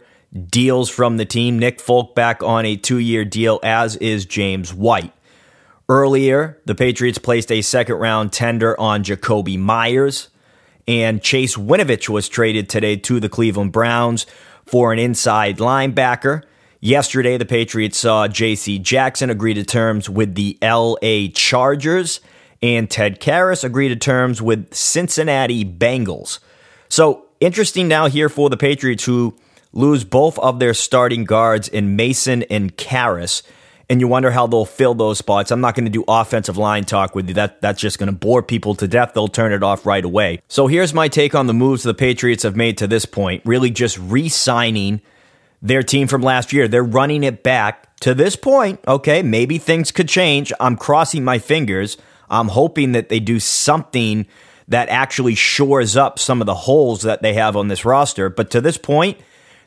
deals 0.51 0.89
from 0.89 1.17
the 1.17 1.25
team. 1.25 1.57
Nick 1.57 1.81
Folk 1.81 2.13
back 2.13 2.43
on 2.43 2.65
a 2.65 2.75
two 2.75 2.99
year 2.99 3.25
deal, 3.25 3.59
as 3.63 3.95
is 3.95 4.25
James 4.25 4.73
White. 4.73 5.13
Earlier, 5.87 6.61
the 6.65 6.75
Patriots 6.75 7.17
placed 7.17 7.51
a 7.51 7.63
second 7.63 7.95
round 7.95 8.31
tender 8.31 8.79
on 8.79 9.03
Jakobi 9.03 9.57
Meyers 9.57 10.29
and 10.89 11.21
Chase 11.21 11.55
Winovich 11.55 12.09
was 12.09 12.27
traded 12.27 12.67
today 12.67 12.95
to 12.95 13.19
the 13.19 13.29
Cleveland 13.29 13.71
Browns 13.71 14.25
for 14.65 14.91
an 14.91 14.97
inside 14.97 15.59
linebacker. 15.59 16.41
Yesterday, 16.81 17.37
the 17.37 17.45
Patriots 17.45 17.99
saw 17.99 18.27
J.C. 18.27 18.79
Jackson 18.79 19.29
agree 19.29 19.53
to 19.53 19.63
terms 19.63 20.09
with 20.09 20.33
the 20.33 20.57
L.A. 20.63 21.29
Chargers, 21.29 22.21
and 22.61 22.89
Ted 22.89 23.19
Karras 23.19 23.63
agree 23.63 23.87
to 23.89 23.95
terms 23.95 24.41
with 24.41 24.73
Cincinnati 24.73 25.63
Bengals. 25.63 26.39
So, 26.89 27.25
interesting 27.39 27.87
now 27.87 28.07
here 28.07 28.29
for 28.29 28.49
the 28.49 28.57
Patriots 28.57 29.05
who 29.05 29.35
lose 29.71 30.03
both 30.03 30.37
of 30.39 30.59
their 30.59 30.73
starting 30.73 31.25
guards 31.25 31.67
in 31.67 31.95
Mason 31.95 32.43
and 32.43 32.75
Karras 32.75 33.43
and 33.89 33.99
you 33.99 34.07
wonder 34.07 34.29
how 34.29 34.45
they'll 34.45 34.65
fill 34.65 34.93
those 34.93 35.17
spots. 35.17 35.49
I'm 35.49 35.61
not 35.61 35.73
going 35.73 35.85
to 35.85 35.91
do 35.91 36.03
offensive 36.07 36.57
line 36.57 36.83
talk 36.83 37.15
with 37.15 37.27
you. 37.27 37.33
That 37.33 37.59
that's 37.59 37.81
just 37.81 37.97
going 37.97 38.11
to 38.11 38.15
bore 38.15 38.43
people 38.43 38.75
to 38.75 38.87
death. 38.87 39.13
They'll 39.13 39.27
turn 39.27 39.51
it 39.51 39.63
off 39.63 39.85
right 39.85 40.05
away. 40.05 40.41
So 40.47 40.67
here's 40.67 40.93
my 40.93 41.07
take 41.07 41.33
on 41.33 41.47
the 41.47 41.53
moves 41.53 41.83
the 41.83 41.95
Patriots 41.95 42.43
have 42.43 42.55
made 42.55 42.77
to 42.77 42.87
this 42.87 43.05
point. 43.05 43.41
Really 43.45 43.71
just 43.71 43.97
re-signing 43.97 45.01
their 45.61 45.81
team 45.81 46.07
from 46.07 46.21
last 46.21 46.53
year. 46.53 46.67
They're 46.67 46.83
running 46.83 47.23
it 47.23 47.41
back 47.41 47.97
to 48.01 48.13
this 48.13 48.35
point. 48.35 48.79
Okay, 48.87 49.23
maybe 49.23 49.57
things 49.57 49.91
could 49.91 50.07
change. 50.07 50.53
I'm 50.59 50.77
crossing 50.77 51.23
my 51.23 51.39
fingers. 51.39 51.97
I'm 52.29 52.49
hoping 52.49 52.91
that 52.93 53.09
they 53.09 53.19
do 53.19 53.39
something 53.39 54.27
that 54.67 54.89
actually 54.89 55.35
shores 55.35 55.97
up 55.97 56.19
some 56.19 56.41
of 56.41 56.45
the 56.45 56.53
holes 56.53 57.01
that 57.01 57.21
they 57.21 57.33
have 57.33 57.55
on 57.55 57.67
this 57.67 57.85
roster. 57.85 58.29
But 58.29 58.51
to 58.51 58.61
this 58.61 58.77
point, 58.77 59.17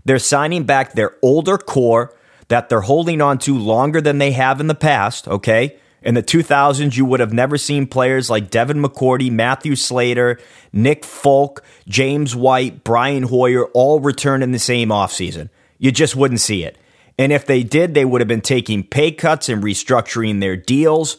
they're 0.04 0.18
signing 0.18 0.64
back 0.64 0.92
their 0.92 1.16
older 1.22 1.58
core 1.58 2.14
that 2.48 2.68
they're 2.68 2.82
holding 2.82 3.20
on 3.20 3.38
to 3.38 3.58
longer 3.58 4.00
than 4.00 4.18
they 4.18 4.32
have 4.32 4.60
in 4.60 4.66
the 4.66 4.74
past, 4.74 5.26
okay? 5.26 5.76
In 6.02 6.14
the 6.14 6.22
2000s, 6.22 6.96
you 6.96 7.04
would 7.04 7.20
have 7.20 7.32
never 7.32 7.56
seen 7.56 7.86
players 7.86 8.28
like 8.28 8.50
Devin 8.50 8.82
McCourty, 8.82 9.30
Matthew 9.30 9.76
Slater, 9.76 10.38
Nick 10.72 11.04
Folk, 11.04 11.64
James 11.88 12.34
White, 12.34 12.84
Brian 12.84 13.24
Hoyer 13.24 13.66
all 13.66 14.00
return 14.00 14.42
in 14.42 14.52
the 14.52 14.58
same 14.58 14.88
offseason. 14.88 15.48
You 15.78 15.92
just 15.92 16.16
wouldn't 16.16 16.40
see 16.40 16.64
it. 16.64 16.76
And 17.18 17.32
if 17.32 17.46
they 17.46 17.62
did, 17.62 17.94
they 17.94 18.04
would 18.04 18.20
have 18.20 18.28
been 18.28 18.40
taking 18.40 18.82
pay 18.82 19.12
cuts 19.12 19.48
and 19.48 19.62
restructuring 19.62 20.40
their 20.40 20.56
deals. 20.56 21.18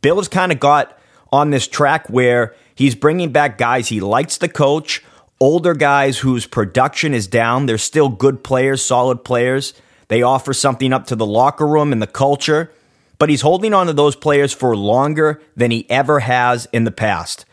Bill 0.00 0.16
has 0.16 0.28
kind 0.28 0.52
of 0.52 0.60
got 0.60 0.98
on 1.32 1.50
this 1.50 1.68
track 1.68 2.08
where 2.08 2.54
he's 2.74 2.94
bringing 2.94 3.32
back 3.32 3.58
guys 3.58 3.88
he 3.88 4.00
likes 4.00 4.38
to 4.38 4.48
coach, 4.48 5.02
older 5.40 5.74
guys 5.74 6.18
whose 6.18 6.46
production 6.46 7.14
is 7.14 7.26
down. 7.26 7.66
They're 7.66 7.78
still 7.78 8.08
good 8.08 8.42
players, 8.42 8.84
solid 8.84 9.24
players 9.24 9.74
they 10.08 10.22
offer 10.22 10.54
something 10.54 10.92
up 10.92 11.06
to 11.06 11.16
the 11.16 11.26
locker 11.26 11.66
room 11.66 11.92
and 11.92 12.02
the 12.02 12.06
culture, 12.06 12.72
but 13.18 13.28
he's 13.28 13.42
holding 13.42 13.74
on 13.74 13.86
to 13.86 13.92
those 13.92 14.16
players 14.16 14.52
for 14.52 14.74
longer 14.76 15.40
than 15.54 15.70
he 15.70 15.88
ever 15.88 16.20
has 16.20 16.66
in 16.72 16.84
the 16.84 16.90
past. 16.90 17.44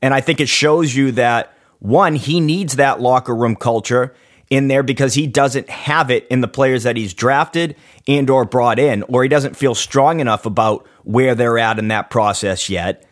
And 0.00 0.14
I 0.14 0.20
think 0.20 0.40
it 0.40 0.48
shows 0.48 0.94
you 0.94 1.12
that 1.12 1.52
one, 1.80 2.14
he 2.14 2.40
needs 2.40 2.76
that 2.76 3.00
locker 3.00 3.34
room 3.34 3.56
culture 3.56 4.14
in 4.50 4.68
there 4.68 4.82
because 4.82 5.14
he 5.14 5.26
doesn't 5.26 5.68
have 5.68 6.10
it 6.10 6.26
in 6.28 6.40
the 6.40 6.48
players 6.48 6.84
that 6.84 6.96
he's 6.96 7.14
drafted 7.14 7.76
and 8.06 8.30
or 8.30 8.44
brought 8.44 8.78
in 8.78 9.02
or 9.04 9.22
he 9.22 9.28
doesn't 9.28 9.56
feel 9.56 9.74
strong 9.74 10.20
enough 10.20 10.46
about 10.46 10.86
where 11.04 11.34
they're 11.34 11.58
at 11.58 11.78
in 11.78 11.88
that 11.88 12.10
process 12.10 12.68
yet. 12.68 13.04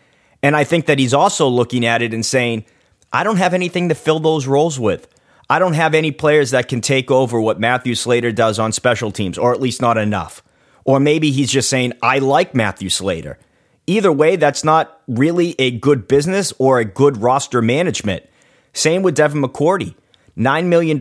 And 0.42 0.55
I 0.55 0.64
think 0.64 0.87
that 0.87 0.99
he's 0.99 1.14
also 1.14 1.49
looking 1.49 1.85
at 1.85 2.03
it 2.03 2.14
and 2.14 2.25
saying, 2.25 2.64
I 3.12 3.25
don't 3.25 3.38
have 3.38 3.55
anything 3.55 3.88
to 3.88 3.94
fill 3.94 4.20
those 4.20 4.47
roles 4.47 4.79
with. 4.79 5.09
I 5.49 5.59
don't 5.59 5.75
have 5.75 5.94
any 5.94 6.11
players 6.11 6.51
that 6.51 6.68
can 6.68 6.81
take 6.81 7.11
over 7.11 7.40
what 7.40 7.61
Matthew 7.61 7.94
Slater 7.94 8.33
does 8.33 8.59
on 8.59 8.73
special 8.73 9.11
teams, 9.11 9.38
or 9.38 9.53
at 9.53 9.61
least 9.61 9.81
not 9.81 9.99
enough. 9.99 10.42
Or 10.85 11.01
maybe 11.01 11.31
he's 11.31 11.51
just 11.51 11.68
saying, 11.68 11.92
I 12.03 12.18
like 12.18 12.55
Matthew 12.55 12.88
Slater. 12.88 13.38
Either 13.87 14.12
way, 14.12 14.37
that's 14.37 14.64
not 14.64 15.01
really 15.07 15.55
a 15.59 15.70
good 15.70 16.09
business 16.09 16.53
or 16.59 16.79
a 16.79 16.85
good 16.85 17.18
roster 17.18 17.61
management. 17.61 18.25
Same 18.73 19.03
with 19.03 19.14
Devin 19.14 19.42
McCourty. 19.42 19.94
$9 20.37 20.66
million. 20.66 20.99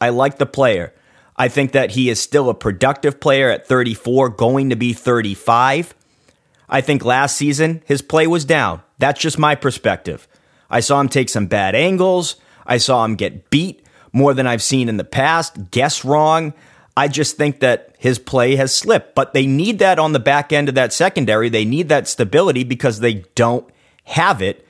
I 0.00 0.08
like 0.08 0.38
the 0.38 0.46
player. 0.46 0.92
I 1.36 1.48
think 1.48 1.72
that 1.72 1.92
he 1.92 2.08
is 2.08 2.20
still 2.20 2.48
a 2.48 2.54
productive 2.54 3.20
player 3.20 3.50
at 3.50 3.66
34, 3.66 4.30
going 4.30 4.70
to 4.70 4.76
be 4.76 4.92
35. 4.92 5.94
I 6.68 6.80
think 6.80 7.04
last 7.04 7.36
season 7.36 7.82
his 7.84 8.02
play 8.02 8.26
was 8.26 8.44
down. 8.44 8.82
That's 8.98 9.20
just 9.20 9.38
my 9.38 9.54
perspective. 9.54 10.26
I 10.70 10.80
saw 10.80 11.00
him 11.00 11.08
take 11.08 11.28
some 11.28 11.46
bad 11.46 11.74
angles. 11.74 12.36
I 12.66 12.78
saw 12.78 13.04
him 13.04 13.14
get 13.14 13.50
beat 13.50 13.86
more 14.12 14.34
than 14.34 14.46
I've 14.46 14.62
seen 14.62 14.88
in 14.88 14.96
the 14.96 15.04
past, 15.04 15.70
guess 15.70 16.04
wrong. 16.04 16.54
I 16.96 17.08
just 17.08 17.36
think 17.36 17.60
that 17.60 17.94
his 17.98 18.18
play 18.18 18.56
has 18.56 18.74
slipped, 18.74 19.14
but 19.14 19.34
they 19.34 19.46
need 19.46 19.78
that 19.80 19.98
on 19.98 20.12
the 20.12 20.18
back 20.18 20.52
end 20.52 20.68
of 20.70 20.74
that 20.76 20.92
secondary. 20.92 21.50
They 21.50 21.66
need 21.66 21.90
that 21.90 22.08
stability 22.08 22.64
because 22.64 23.00
they 23.00 23.24
don't 23.34 23.68
have 24.04 24.40
it 24.40 24.66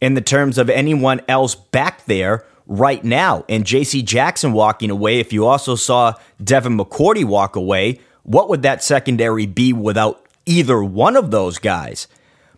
in 0.00 0.14
the 0.14 0.20
terms 0.20 0.58
of 0.58 0.68
anyone 0.68 1.22
else 1.26 1.54
back 1.54 2.04
there 2.04 2.44
right 2.70 3.02
now. 3.02 3.44
And 3.48 3.64
JC 3.64 4.02
Jackson 4.02 4.52
walking 4.52 4.90
away, 4.90 5.18
if 5.18 5.32
you 5.32 5.44
also 5.44 5.74
saw 5.74 6.14
Devin 6.42 6.78
McCourty 6.78 7.24
walk 7.24 7.56
away, 7.56 7.98
what 8.22 8.48
would 8.48 8.62
that 8.62 8.82
secondary 8.82 9.44
be 9.44 9.72
without 9.72 10.24
either 10.46 10.82
one 10.82 11.16
of 11.16 11.32
those 11.32 11.58
guys? 11.58 12.06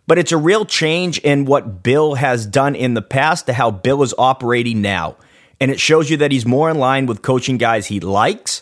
But 0.05 0.19
it's 0.19 0.31
a 0.31 0.37
real 0.37 0.65
change 0.65 1.17
in 1.19 1.45
what 1.45 1.81
Bill 1.81 2.13
has 2.13 2.45
done 2.45 2.75
in 2.75 2.93
the 2.93 3.01
past 3.01 3.47
to 3.47 3.53
how 3.53 3.71
Bill 3.71 4.03
is 4.03 4.13
operating 4.17 4.81
now. 4.81 5.17
And 5.59 5.71
it 5.71 5.79
shows 5.79 6.11
you 6.11 6.17
that 6.17 6.31
he's 6.31 6.45
more 6.45 6.69
in 6.69 6.77
line 6.77 7.07
with 7.07 7.23
coaching 7.23 7.57
guys 7.57 7.87
he 7.87 7.99
likes 7.99 8.61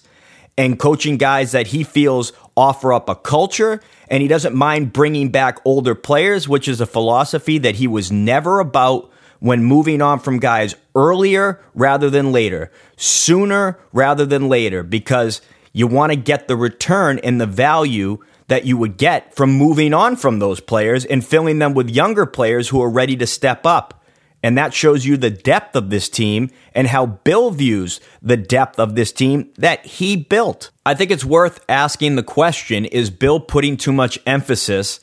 and 0.57 0.79
coaching 0.79 1.17
guys 1.17 1.51
that 1.51 1.67
he 1.67 1.83
feels 1.83 2.31
offer 2.55 2.93
up 2.93 3.09
a 3.09 3.15
culture. 3.15 3.81
And 4.07 4.21
he 4.21 4.29
doesn't 4.29 4.55
mind 4.55 4.93
bringing 4.93 5.29
back 5.29 5.59
older 5.65 5.95
players, 5.95 6.47
which 6.47 6.69
is 6.69 6.79
a 6.79 6.85
philosophy 6.85 7.57
that 7.57 7.75
he 7.75 7.87
was 7.87 8.09
never 8.09 8.59
about 8.61 9.10
when 9.41 9.63
moving 9.63 10.01
on 10.03 10.19
from 10.19 10.37
guys 10.37 10.75
earlier 10.95 11.59
rather 11.73 12.11
than 12.11 12.31
later, 12.31 12.71
sooner 12.95 13.77
rather 13.91 14.23
than 14.23 14.47
later, 14.47 14.83
because 14.83 15.41
you 15.73 15.87
want 15.87 16.11
to 16.11 16.15
get 16.15 16.47
the 16.47 16.55
return 16.55 17.19
and 17.19 17.41
the 17.41 17.47
value 17.47 18.19
that 18.47 18.65
you 18.65 18.77
would 18.77 18.97
get 18.97 19.35
from 19.35 19.51
moving 19.51 19.95
on 19.95 20.15
from 20.15 20.37
those 20.37 20.59
players 20.59 21.05
and 21.05 21.25
filling 21.25 21.57
them 21.57 21.73
with 21.73 21.89
younger 21.89 22.27
players 22.27 22.69
who 22.69 22.81
are 22.81 22.89
ready 22.89 23.15
to 23.15 23.25
step 23.25 23.65
up. 23.65 24.05
And 24.43 24.57
that 24.57 24.75
shows 24.75 25.05
you 25.05 25.17
the 25.17 25.29
depth 25.31 25.75
of 25.75 25.89
this 25.89 26.07
team 26.07 26.51
and 26.75 26.87
how 26.87 27.07
Bill 27.07 27.49
views 27.49 27.99
the 28.21 28.37
depth 28.37 28.79
of 28.79 28.93
this 28.93 29.11
team 29.11 29.51
that 29.57 29.85
he 29.85 30.15
built. 30.15 30.69
I 30.85 30.93
think 30.93 31.09
it's 31.09 31.25
worth 31.25 31.63
asking 31.67 32.15
the 32.15 32.23
question 32.23 32.85
is 32.85 33.09
Bill 33.09 33.39
putting 33.39 33.75
too 33.75 33.91
much 33.91 34.19
emphasis 34.27 34.99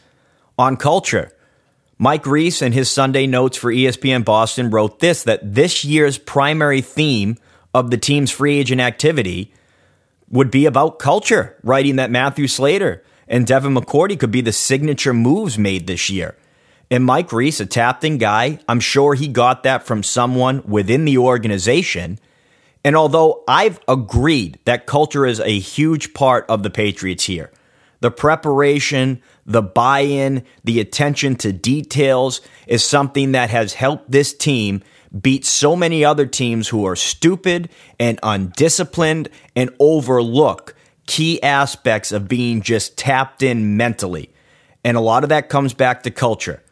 on 0.56 0.76
culture? 0.76 1.32
Mike 2.00 2.26
Reiss 2.26 2.62
in 2.62 2.70
his 2.72 2.88
Sunday 2.88 3.26
notes 3.26 3.56
for 3.56 3.72
ESPN 3.72 4.24
Boston, 4.24 4.70
wrote 4.70 5.00
this 5.00 5.24
that 5.24 5.54
this 5.54 5.84
year's 5.84 6.16
primary 6.16 6.80
theme 6.80 7.36
of 7.74 7.90
the 7.90 7.98
team's 7.98 8.30
free 8.30 8.58
agent 8.58 8.80
activity 8.80 9.52
would 10.30 10.50
be 10.50 10.66
about 10.66 11.00
culture, 11.00 11.56
writing 11.64 11.96
that 11.96 12.10
Matthew 12.10 12.46
Slater 12.46 13.02
and 13.26 13.46
Devin 13.46 13.74
McCourty 13.74 14.18
could 14.18 14.30
be 14.30 14.40
the 14.40 14.52
signature 14.52 15.12
moves 15.12 15.58
made 15.58 15.86
this 15.86 16.08
year. 16.08 16.36
And 16.90 17.04
Mike 17.04 17.32
Reiss, 17.32 17.60
a 17.60 17.66
tapped 17.66 18.06
guy, 18.18 18.60
I'm 18.68 18.80
sure 18.80 19.14
he 19.14 19.28
got 19.28 19.64
that 19.64 19.82
from 19.82 20.02
someone 20.02 20.62
within 20.66 21.04
the 21.04 21.18
organization. 21.18 22.18
And 22.84 22.96
although 22.96 23.42
I've 23.48 23.80
agreed 23.88 24.58
that 24.64 24.86
culture 24.86 25.26
is 25.26 25.40
a 25.40 25.58
huge 25.58 26.14
part 26.14 26.46
of 26.48 26.62
the 26.62 26.70
Patriots 26.70 27.24
here, 27.24 27.50
the 28.00 28.10
preparation, 28.10 29.20
the 29.44 29.62
buy 29.62 30.00
in, 30.00 30.44
the 30.64 30.80
attention 30.80 31.36
to 31.36 31.52
details 31.52 32.40
is 32.66 32.84
something 32.84 33.32
that 33.32 33.50
has 33.50 33.74
helped 33.74 34.10
this 34.10 34.32
team 34.32 34.82
beat 35.20 35.44
so 35.44 35.74
many 35.74 36.04
other 36.04 36.26
teams 36.26 36.68
who 36.68 36.86
are 36.86 36.96
stupid 36.96 37.68
and 37.98 38.20
undisciplined 38.22 39.28
and 39.56 39.70
overlook 39.80 40.74
key 41.06 41.42
aspects 41.42 42.12
of 42.12 42.28
being 42.28 42.60
just 42.60 42.96
tapped 42.98 43.42
in 43.42 43.76
mentally. 43.76 44.30
And 44.84 44.96
a 44.96 45.00
lot 45.00 45.22
of 45.22 45.30
that 45.30 45.48
comes 45.48 45.74
back 45.74 46.02
to 46.02 46.10
culture. 46.10 46.62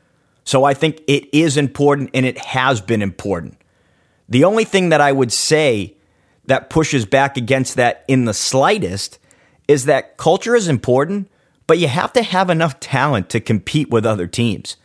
So 0.45 0.65
I 0.65 0.75
think 0.75 1.01
it 1.09 1.29
is 1.35 1.57
important 1.57 2.11
and 2.15 2.25
it 2.25 2.39
has 2.39 2.81
been 2.81 3.03
important. 3.03 3.59
The 4.29 4.45
only 4.45 4.65
thing 4.65 4.91
that 4.91 5.01
I 5.01 5.11
would 5.11 5.33
say 5.33 5.97
that 6.45 6.71
pushes 6.71 7.05
back 7.05 7.37
against 7.37 7.77
that 7.77 8.05
in 8.07 8.27
the 8.27 8.35
slightest 8.35 9.19
is 9.69 9.85
that 9.87 10.17
culture 10.17 10.55
is 10.55 10.69
important, 10.69 11.31
but 11.67 11.79
you 11.79 11.89
have 11.89 12.13
to 12.15 12.23
have 12.23 12.51
enough 12.51 12.81
talent 12.81 13.29
to 13.31 13.41
compete 13.41 13.91
with 13.91 14.07
other 14.07 14.27
teams. 14.27 14.77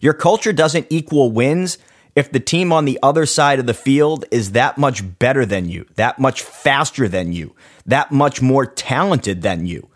Your 0.00 0.14
culture 0.14 0.52
doesn't 0.52 0.86
equal 0.90 1.32
wins 1.32 1.78
if 2.14 2.32
the 2.32 2.40
team 2.40 2.72
on 2.72 2.84
the 2.84 2.98
other 3.02 3.26
side 3.26 3.58
of 3.58 3.66
the 3.66 3.74
field 3.74 4.24
is 4.30 4.52
that 4.52 4.76
much 4.76 5.18
better 5.18 5.46
than 5.46 5.68
you, 5.68 5.86
that 5.94 6.18
much 6.18 6.42
faster 6.42 7.08
than 7.08 7.32
you, 7.32 7.54
that 7.86 8.10
much 8.10 8.42
more 8.42 8.66
talented 8.66 9.42
than 9.42 9.66
you. 9.66 9.88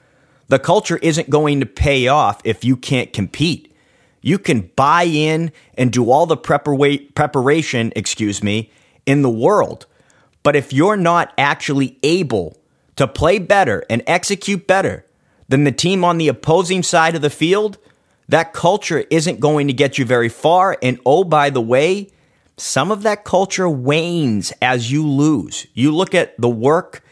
The 0.49 0.59
culture 0.59 0.99
isn't 0.99 1.31
going 1.31 1.61
to 1.61 1.66
pay 1.66 2.09
off 2.09 2.40
if 2.45 2.64
you 2.64 2.77
can't 2.77 3.12
compete. 3.12 3.75
You 4.21 4.38
can 4.38 4.71
buy 4.77 5.03
in 5.05 5.51
and 5.75 5.92
do 5.92 6.11
all 6.11 6.27
the 6.27 6.37
prepara- 6.37 7.12
preparation, 7.14 7.92
excuse 7.97 8.42
me, 8.42 8.71
in 9.05 9.23
the 9.23 9.31
world. 9.31 9.87
But 10.45 10.55
if 10.55 10.73
you're 10.73 10.97
not 10.97 11.33
actually 11.37 11.99
able 12.03 12.57
to 12.96 13.07
play 13.07 13.38
better 13.38 13.85
and 13.88 14.02
execute 14.07 14.66
better 14.66 15.07
than 15.48 15.64
the 15.64 15.72
team 15.72 16.05
on 16.05 16.18
the 16.18 16.28
opposing 16.28 16.83
side 16.83 17.14
of 17.14 17.22
the 17.22 17.31
field, 17.31 17.78
that 18.28 18.52
culture 18.52 19.05
isn't 19.11 19.40
going 19.40 19.66
to 19.66 19.72
get 19.72 19.98
you 19.98 20.05
very 20.05 20.28
far. 20.28 20.78
And 20.83 20.98
oh, 21.05 21.24
by 21.24 21.50
the 21.50 21.61
way, 21.61 22.11
some 22.57 22.90
of 22.90 23.02
that 23.02 23.24
culture 23.24 23.68
wanes 23.68 24.52
as 24.62 24.92
you 24.92 25.07
lose. 25.07 25.66
You 25.74 25.94
look 25.94 26.14
at 26.14 26.38
the 26.40 26.48
work 26.48 27.02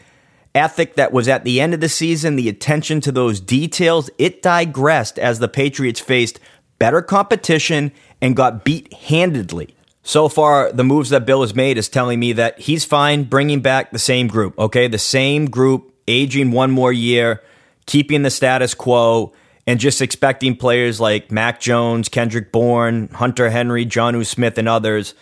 ethic 0.53 0.95
that 0.95 1.11
was 1.11 1.27
at 1.27 1.43
the 1.43 1.61
end 1.61 1.73
of 1.73 1.79
the 1.79 1.89
season, 1.89 2.35
the 2.35 2.49
attention 2.49 3.01
to 3.01 3.11
those 3.11 3.39
details, 3.39 4.09
it 4.17 4.41
digressed 4.41 5.17
as 5.17 5.39
the 5.39 5.47
Patriots 5.47 5.99
faced 5.99 6.39
better 6.79 7.01
competition 7.01 7.91
and 8.21 8.35
got 8.35 8.63
beat 8.63 8.91
handedly. 8.93 9.75
So 10.03 10.27
far, 10.29 10.71
the 10.71 10.83
moves 10.83 11.11
that 11.11 11.25
Bill 11.25 11.41
has 11.41 11.53
made 11.53 11.77
is 11.77 11.87
telling 11.87 12.19
me 12.19 12.33
that 12.33 12.59
he's 12.59 12.85
fine 12.85 13.23
bringing 13.23 13.61
back 13.61 13.91
the 13.91 13.99
same 13.99 14.27
group, 14.27 14.57
okay? 14.57 14.87
The 14.87 14.97
same 14.97 15.49
group, 15.49 15.93
aging 16.07 16.51
one 16.51 16.71
more 16.71 16.91
year, 16.91 17.41
keeping 17.85 18.23
the 18.23 18.31
status 18.31 18.73
quo, 18.73 19.33
and 19.67 19.79
just 19.79 20.01
expecting 20.01 20.55
players 20.55 20.99
like 20.99 21.31
Mac 21.31 21.59
Jones, 21.59 22.09
Kendrick 22.09 22.51
Bourne, 22.51 23.09
Hunter 23.09 23.51
Henry, 23.51 23.85
Jonnu 23.85 24.25
Smith, 24.25 24.57
and 24.57 24.67
others 24.67 25.13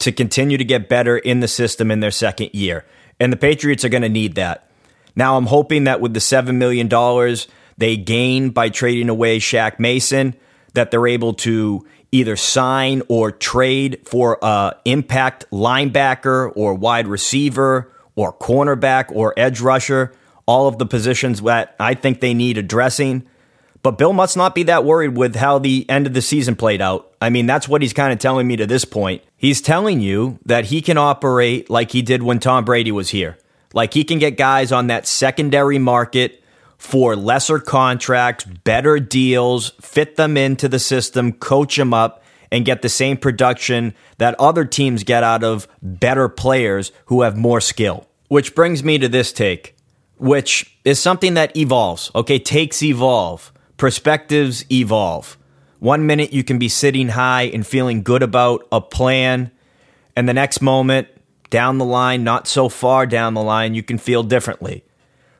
to 0.00 0.12
continue 0.12 0.58
to 0.58 0.64
get 0.64 0.88
better 0.88 1.16
in 1.16 1.40
the 1.40 1.48
system 1.48 1.90
in 1.90 2.00
their 2.00 2.10
second 2.10 2.50
year. 2.52 2.84
And 3.18 3.32
the 3.32 3.38
Patriots 3.38 3.84
are 3.84 3.88
going 3.88 4.02
to 4.02 4.10
need 4.10 4.34
that. 4.34 4.68
Now, 5.14 5.38
I'm 5.38 5.46
hoping 5.46 5.84
that 5.84 6.02
with 6.02 6.12
the 6.12 6.20
$7 6.20 6.56
million 6.56 6.88
they 7.78 7.96
gain 7.96 8.50
by 8.50 8.68
trading 8.68 9.08
away 9.08 9.38
Shaq 9.38 9.78
Mason, 9.78 10.34
that 10.74 10.90
they're 10.90 11.06
able 11.06 11.34
to 11.34 11.86
either 12.12 12.36
sign 12.36 13.02
or 13.08 13.30
trade 13.30 14.00
for 14.04 14.38
a 14.42 14.74
impact 14.84 15.44
linebacker 15.50 16.52
or 16.54 16.74
wide 16.74 17.06
receiver 17.06 17.92
or 18.14 18.32
cornerback 18.32 19.10
or 19.12 19.34
edge 19.36 19.60
rusher, 19.60 20.12
all 20.46 20.68
of 20.68 20.78
the 20.78 20.86
positions 20.86 21.42
that 21.42 21.76
I 21.78 21.94
think 21.94 22.20
they 22.20 22.34
need 22.34 22.58
addressing. 22.58 23.26
But 23.82 23.98
Bill 23.98 24.12
must 24.12 24.36
not 24.36 24.54
be 24.54 24.64
that 24.64 24.84
worried 24.84 25.16
with 25.16 25.36
how 25.36 25.58
the 25.58 25.88
end 25.88 26.06
of 26.06 26.14
the 26.14 26.22
season 26.22 26.56
played 26.56 26.80
out. 26.80 27.14
I 27.20 27.30
mean, 27.30 27.46
that's 27.46 27.68
what 27.68 27.82
he's 27.82 27.92
kind 27.92 28.12
of 28.12 28.18
telling 28.18 28.46
me 28.48 28.56
to 28.56 28.66
this 28.66 28.84
point. 28.84 29.22
He's 29.36 29.60
telling 29.60 30.00
you 30.00 30.38
that 30.44 30.66
he 30.66 30.80
can 30.82 30.98
operate 30.98 31.70
like 31.70 31.92
he 31.92 32.02
did 32.02 32.22
when 32.22 32.40
Tom 32.40 32.64
Brady 32.64 32.90
was 32.90 33.10
here. 33.10 33.38
Like 33.74 33.94
he 33.94 34.02
can 34.02 34.18
get 34.18 34.36
guys 34.36 34.72
on 34.72 34.88
that 34.88 35.06
secondary 35.06 35.78
market 35.78 36.42
for 36.86 37.16
lesser 37.16 37.58
contracts, 37.58 38.44
better 38.44 39.00
deals, 39.00 39.70
fit 39.80 40.14
them 40.14 40.36
into 40.36 40.68
the 40.68 40.78
system, 40.78 41.32
coach 41.32 41.74
them 41.74 41.92
up, 41.92 42.22
and 42.52 42.64
get 42.64 42.80
the 42.80 42.88
same 42.88 43.16
production 43.16 43.92
that 44.18 44.36
other 44.38 44.64
teams 44.64 45.02
get 45.02 45.24
out 45.24 45.42
of 45.42 45.66
better 45.82 46.28
players 46.28 46.92
who 47.06 47.22
have 47.22 47.36
more 47.36 47.60
skill. 47.60 48.06
Which 48.28 48.54
brings 48.54 48.84
me 48.84 48.98
to 48.98 49.08
this 49.08 49.32
take, 49.32 49.74
which 50.16 50.78
is 50.84 51.00
something 51.00 51.34
that 51.34 51.56
evolves. 51.56 52.12
Okay, 52.14 52.38
takes 52.38 52.80
evolve, 52.84 53.52
perspectives 53.78 54.64
evolve. 54.70 55.36
One 55.80 56.06
minute 56.06 56.32
you 56.32 56.44
can 56.44 56.60
be 56.60 56.68
sitting 56.68 57.08
high 57.08 57.50
and 57.52 57.66
feeling 57.66 58.04
good 58.04 58.22
about 58.22 58.64
a 58.70 58.80
plan, 58.80 59.50
and 60.14 60.28
the 60.28 60.34
next 60.34 60.60
moment 60.60 61.08
down 61.50 61.78
the 61.78 61.84
line, 61.84 62.22
not 62.22 62.46
so 62.46 62.68
far 62.68 63.06
down 63.06 63.34
the 63.34 63.42
line, 63.42 63.74
you 63.74 63.82
can 63.82 63.98
feel 63.98 64.22
differently. 64.22 64.84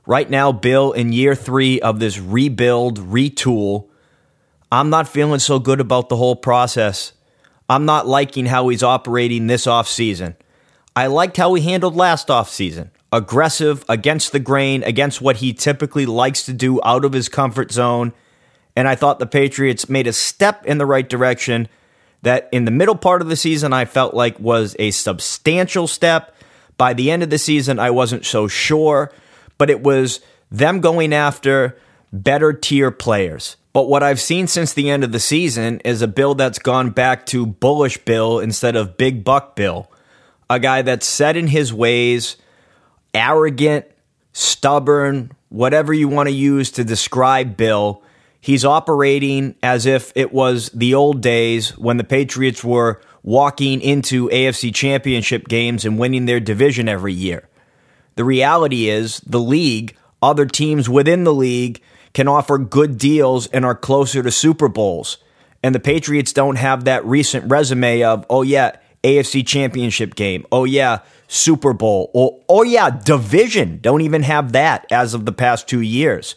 Right 0.06 0.30
now, 0.30 0.52
Bill, 0.52 0.92
in 0.92 1.12
year 1.12 1.34
three 1.34 1.80
of 1.80 1.98
this 1.98 2.18
rebuild, 2.18 3.00
retool, 3.00 3.88
I'm 4.70 4.88
not 4.88 5.08
feeling 5.08 5.40
so 5.40 5.58
good 5.58 5.80
about 5.80 6.08
the 6.08 6.16
whole 6.16 6.36
process. 6.36 7.12
I'm 7.68 7.84
not 7.84 8.06
liking 8.06 8.46
how 8.46 8.68
he's 8.68 8.84
operating 8.84 9.48
this 9.48 9.66
offseason. 9.66 10.36
I 10.94 11.08
liked 11.08 11.36
how 11.36 11.54
he 11.54 11.62
handled 11.62 11.96
last 11.96 12.28
offseason. 12.28 12.90
Aggressive, 13.12 13.84
against 13.88 14.30
the 14.30 14.38
grain, 14.38 14.84
against 14.84 15.20
what 15.20 15.38
he 15.38 15.52
typically 15.52 16.06
likes 16.06 16.44
to 16.44 16.52
do 16.52 16.80
out 16.84 17.04
of 17.04 17.12
his 17.12 17.28
comfort 17.28 17.72
zone. 17.72 18.12
And 18.76 18.86
I 18.86 18.94
thought 18.94 19.18
the 19.18 19.26
Patriots 19.26 19.88
made 19.88 20.06
a 20.06 20.12
step 20.12 20.64
in 20.66 20.78
the 20.78 20.86
right 20.86 21.08
direction 21.08 21.68
that 22.22 22.48
in 22.52 22.64
the 22.64 22.70
middle 22.70 22.96
part 22.96 23.22
of 23.22 23.28
the 23.28 23.36
season 23.36 23.72
I 23.72 23.84
felt 23.84 24.14
like 24.14 24.38
was 24.38 24.76
a 24.78 24.90
substantial 24.92 25.86
step. 25.88 26.34
By 26.76 26.92
the 26.92 27.10
end 27.10 27.22
of 27.22 27.30
the 27.30 27.38
season, 27.38 27.78
I 27.78 27.90
wasn't 27.90 28.24
so 28.24 28.48
sure, 28.48 29.12
but 29.58 29.70
it 29.70 29.82
was 29.82 30.20
them 30.50 30.80
going 30.80 31.12
after 31.12 31.76
better 32.12 32.52
tier 32.52 32.90
players. 32.90 33.56
But 33.72 33.88
what 33.88 34.02
I've 34.02 34.20
seen 34.20 34.46
since 34.46 34.72
the 34.72 34.90
end 34.90 35.04
of 35.04 35.12
the 35.12 35.20
season 35.20 35.80
is 35.80 36.00
a 36.00 36.08
Bill 36.08 36.34
that's 36.34 36.58
gone 36.58 36.90
back 36.90 37.26
to 37.26 37.44
bullish 37.44 37.98
Bill 37.98 38.38
instead 38.38 38.74
of 38.74 38.96
big 38.96 39.22
buck 39.22 39.54
Bill. 39.54 39.90
A 40.48 40.58
guy 40.58 40.82
that's 40.82 41.06
set 41.06 41.36
in 41.36 41.48
his 41.48 41.74
ways, 41.74 42.36
arrogant, 43.12 43.84
stubborn, 44.32 45.32
whatever 45.48 45.92
you 45.92 46.08
want 46.08 46.28
to 46.28 46.34
use 46.34 46.70
to 46.72 46.84
describe 46.84 47.56
Bill, 47.56 48.02
He's 48.46 48.64
operating 48.64 49.56
as 49.60 49.86
if 49.86 50.12
it 50.14 50.32
was 50.32 50.70
the 50.70 50.94
old 50.94 51.20
days 51.20 51.76
when 51.76 51.96
the 51.96 52.04
Patriots 52.04 52.62
were 52.62 53.00
walking 53.24 53.80
into 53.80 54.28
AFC 54.28 54.72
championship 54.72 55.48
games 55.48 55.84
and 55.84 55.98
winning 55.98 56.26
their 56.26 56.38
division 56.38 56.88
every 56.88 57.12
year. 57.12 57.48
The 58.16 58.24
reality 58.24 58.88
is, 58.88 59.20
the 59.20 59.40
league, 59.40 59.96
other 60.20 60.46
teams 60.46 60.88
within 60.88 61.24
the 61.24 61.34
league, 61.34 61.80
can 62.12 62.28
offer 62.28 62.58
good 62.58 62.98
deals 62.98 63.46
and 63.48 63.64
are 63.64 63.74
closer 63.74 64.22
to 64.22 64.30
Super 64.30 64.68
Bowls. 64.68 65.18
And 65.62 65.74
the 65.74 65.80
Patriots 65.80 66.32
don't 66.32 66.56
have 66.56 66.84
that 66.84 67.04
recent 67.04 67.50
resume 67.50 68.02
of, 68.02 68.24
oh, 68.30 68.42
yeah, 68.42 68.76
AFC 69.04 69.46
championship 69.46 70.14
game. 70.14 70.46
Oh, 70.50 70.64
yeah, 70.64 71.00
Super 71.28 71.72
Bowl. 71.72 72.10
Or, 72.14 72.40
oh, 72.48 72.62
yeah, 72.62 72.90
division. 72.90 73.80
Don't 73.80 74.00
even 74.00 74.22
have 74.22 74.52
that 74.52 74.86
as 74.90 75.14
of 75.14 75.26
the 75.26 75.32
past 75.32 75.68
two 75.68 75.82
years. 75.82 76.36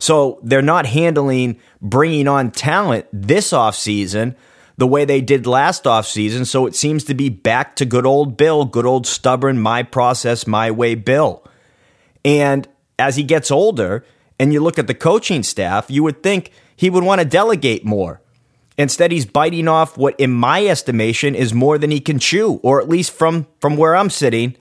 So 0.00 0.40
they're 0.42 0.62
not 0.62 0.86
handling 0.86 1.60
bringing 1.80 2.28
on 2.28 2.50
talent 2.50 3.06
this 3.12 3.52
offseason 3.52 4.34
the 4.76 4.86
way 4.86 5.04
they 5.04 5.20
did 5.20 5.46
last 5.46 5.84
offseason. 5.84 6.46
So 6.46 6.66
it 6.66 6.74
seems 6.74 7.04
to 7.04 7.14
be 7.14 7.28
back 7.28 7.76
to 7.76 7.84
good 7.84 8.06
old 8.06 8.36
Bill, 8.36 8.64
good 8.64 8.86
old 8.86 9.06
stubborn, 9.06 9.60
my 9.60 9.82
process, 9.82 10.46
my 10.46 10.70
way 10.70 10.94
Bill. 10.94 11.44
And 12.24 12.66
as 12.98 13.16
he 13.16 13.22
gets 13.22 13.50
older 13.50 14.04
and 14.38 14.52
you 14.52 14.60
look 14.60 14.78
at 14.78 14.86
the 14.86 14.94
coaching 14.94 15.42
staff, 15.42 15.90
you 15.90 16.02
would 16.02 16.22
think 16.22 16.50
he 16.74 16.90
would 16.90 17.04
want 17.04 17.20
to 17.20 17.26
delegate 17.26 17.84
more. 17.84 18.20
Instead, 18.76 19.12
he's 19.12 19.26
biting 19.26 19.68
off 19.68 19.96
what, 19.96 20.18
in 20.18 20.32
my 20.32 20.66
estimation, 20.66 21.36
is 21.36 21.54
more 21.54 21.78
than 21.78 21.92
he 21.92 22.00
can 22.00 22.18
chew, 22.18 22.54
or 22.64 22.80
at 22.80 22.88
least 22.88 23.12
from, 23.12 23.46
from 23.60 23.76
where 23.76 23.94
I'm 23.94 24.10
sitting. 24.10 24.56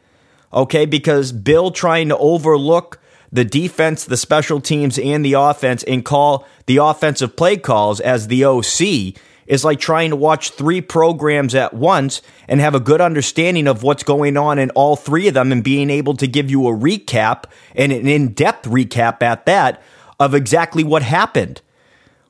Okay, 0.53 0.85
because 0.85 1.31
Bill 1.31 1.71
trying 1.71 2.09
to 2.09 2.17
overlook 2.17 2.99
the 3.31 3.43
defense, 3.43 4.05
the 4.05 4.17
special 4.17 4.61
teams, 4.61 4.99
and 4.99 5.25
the 5.25 5.33
offense 5.33 5.81
and 5.83 6.05
call 6.05 6.45
the 6.67 6.77
offensive 6.77 7.35
play 7.35 7.57
calls 7.57 7.99
as 7.99 8.27
the 8.27 8.45
OC 8.45 9.15
is 9.47 9.65
like 9.65 9.79
trying 9.79 10.09
to 10.09 10.15
watch 10.15 10.51
three 10.51 10.81
programs 10.81 11.53
at 11.55 11.73
once 11.73 12.21
and 12.47 12.59
have 12.59 12.75
a 12.75 12.79
good 12.79 13.01
understanding 13.01 13.67
of 13.67 13.83
what's 13.83 14.03
going 14.03 14.37
on 14.37 14.59
in 14.59 14.69
all 14.71 14.95
three 14.95 15.27
of 15.27 15.33
them 15.33 15.51
and 15.51 15.63
being 15.63 15.89
able 15.89 16.15
to 16.15 16.27
give 16.27 16.49
you 16.49 16.67
a 16.67 16.71
recap 16.71 17.45
and 17.75 17.91
an 17.91 18.07
in 18.07 18.33
depth 18.33 18.67
recap 18.67 19.21
at 19.21 19.45
that 19.45 19.81
of 20.19 20.33
exactly 20.33 20.83
what 20.83 21.03
happened. 21.03 21.61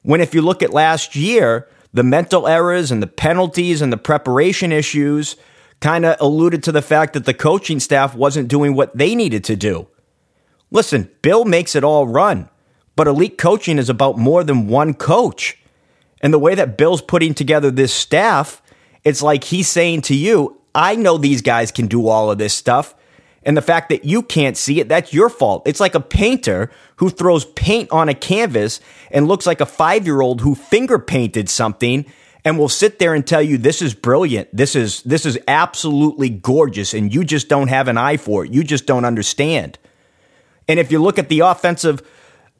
When, 0.02 0.22
if 0.22 0.34
you 0.34 0.42
look 0.42 0.62
at 0.64 0.74
last 0.74 1.16
year, 1.16 1.68
the 1.94 2.04
mental 2.04 2.48
errors 2.48 2.92
and 2.92 3.02
the 3.02 3.08
penalties 3.08 3.82
and 3.82 3.94
the 3.94 3.98
preparation 3.98 4.72
issues 4.72 5.36
kind 5.80 6.06
of 6.06 6.18
alluded 6.20 6.64
to 6.64 6.72
the 6.72 6.82
fact 6.82 7.14
that 7.14 7.26
the 7.26 7.34
coaching 7.34 7.80
staff 7.80 8.16
wasn't 8.16 8.48
doing 8.48 8.74
what 8.74 8.98
they 8.98 9.16
needed 9.16 9.44
to 9.44 9.56
do. 9.56 9.88
Listen, 10.72 11.12
Bill 11.22 11.46
makes 11.46 11.76
it 11.76 11.84
all 11.84 12.08
run, 12.08 12.50
but 12.96 13.08
elite 13.08 13.38
coaching 13.38 13.78
is 13.78 13.90
about 13.90 14.18
more 14.18 14.44
than 14.44 14.68
one 14.68 14.94
coach. 14.94 15.58
And 16.24 16.34
the 16.34 16.40
way 16.40 16.56
that 16.56 16.78
Bill's 16.78 17.02
putting 17.02 17.34
together 17.34 17.70
this 17.70 17.94
staff, 17.94 18.62
it's 19.04 19.22
like 19.22 19.44
he's 19.44 19.68
saying 19.68 20.04
to 20.04 20.16
you, 20.16 20.60
I 20.74 20.96
know 20.96 21.18
these 21.18 21.42
guys 21.42 21.70
can 21.72 21.88
do 21.88 22.08
all 22.08 22.32
of 22.32 22.38
this 22.38 22.54
stuff. 22.54 22.96
And 23.46 23.58
the 23.58 23.62
fact 23.62 23.90
that 23.90 24.06
you 24.06 24.24
can't 24.24 24.56
see 24.56 24.80
it, 24.80 24.88
that's 24.88 25.14
your 25.14 25.28
fault. 25.28 25.68
It's 25.68 25.82
like 25.82 25.96
a 25.96 26.00
painter 26.00 26.72
who 26.96 27.10
throws 27.10 27.44
paint 27.44 27.92
on 27.92 28.08
a 28.08 28.14
canvas 28.14 28.80
and 29.12 29.28
looks 29.28 29.46
like 29.46 29.60
a 29.60 29.66
five 29.66 30.06
year 30.06 30.22
old 30.22 30.40
who 30.40 30.56
finger 30.56 30.98
painted 30.98 31.50
something 31.50 32.06
and 32.46 32.58
will 32.58 32.70
sit 32.70 33.00
there 33.00 33.14
and 33.14 33.28
tell 33.28 33.42
you 33.42 33.58
this 33.58 33.82
is 33.82 33.94
brilliant. 33.94 34.48
This 34.56 34.78
is, 34.78 35.02
this 35.04 35.26
is 35.26 35.38
absolutely 35.46 36.30
gorgeous. 36.30 36.94
And 36.94 37.14
you 37.14 37.26
just 37.26 37.50
don't 37.50 37.68
have 37.68 37.90
an 37.90 37.98
eye 37.98 38.16
for 38.16 38.46
it. 38.46 38.54
You 38.54 38.64
just 38.64 38.86
don't 38.86 39.04
understand. 39.04 39.78
And 40.70 40.80
if 40.80 40.90
you 40.90 41.02
look 41.02 41.20
at 41.20 41.28
the 41.28 41.42
offensive 41.42 42.02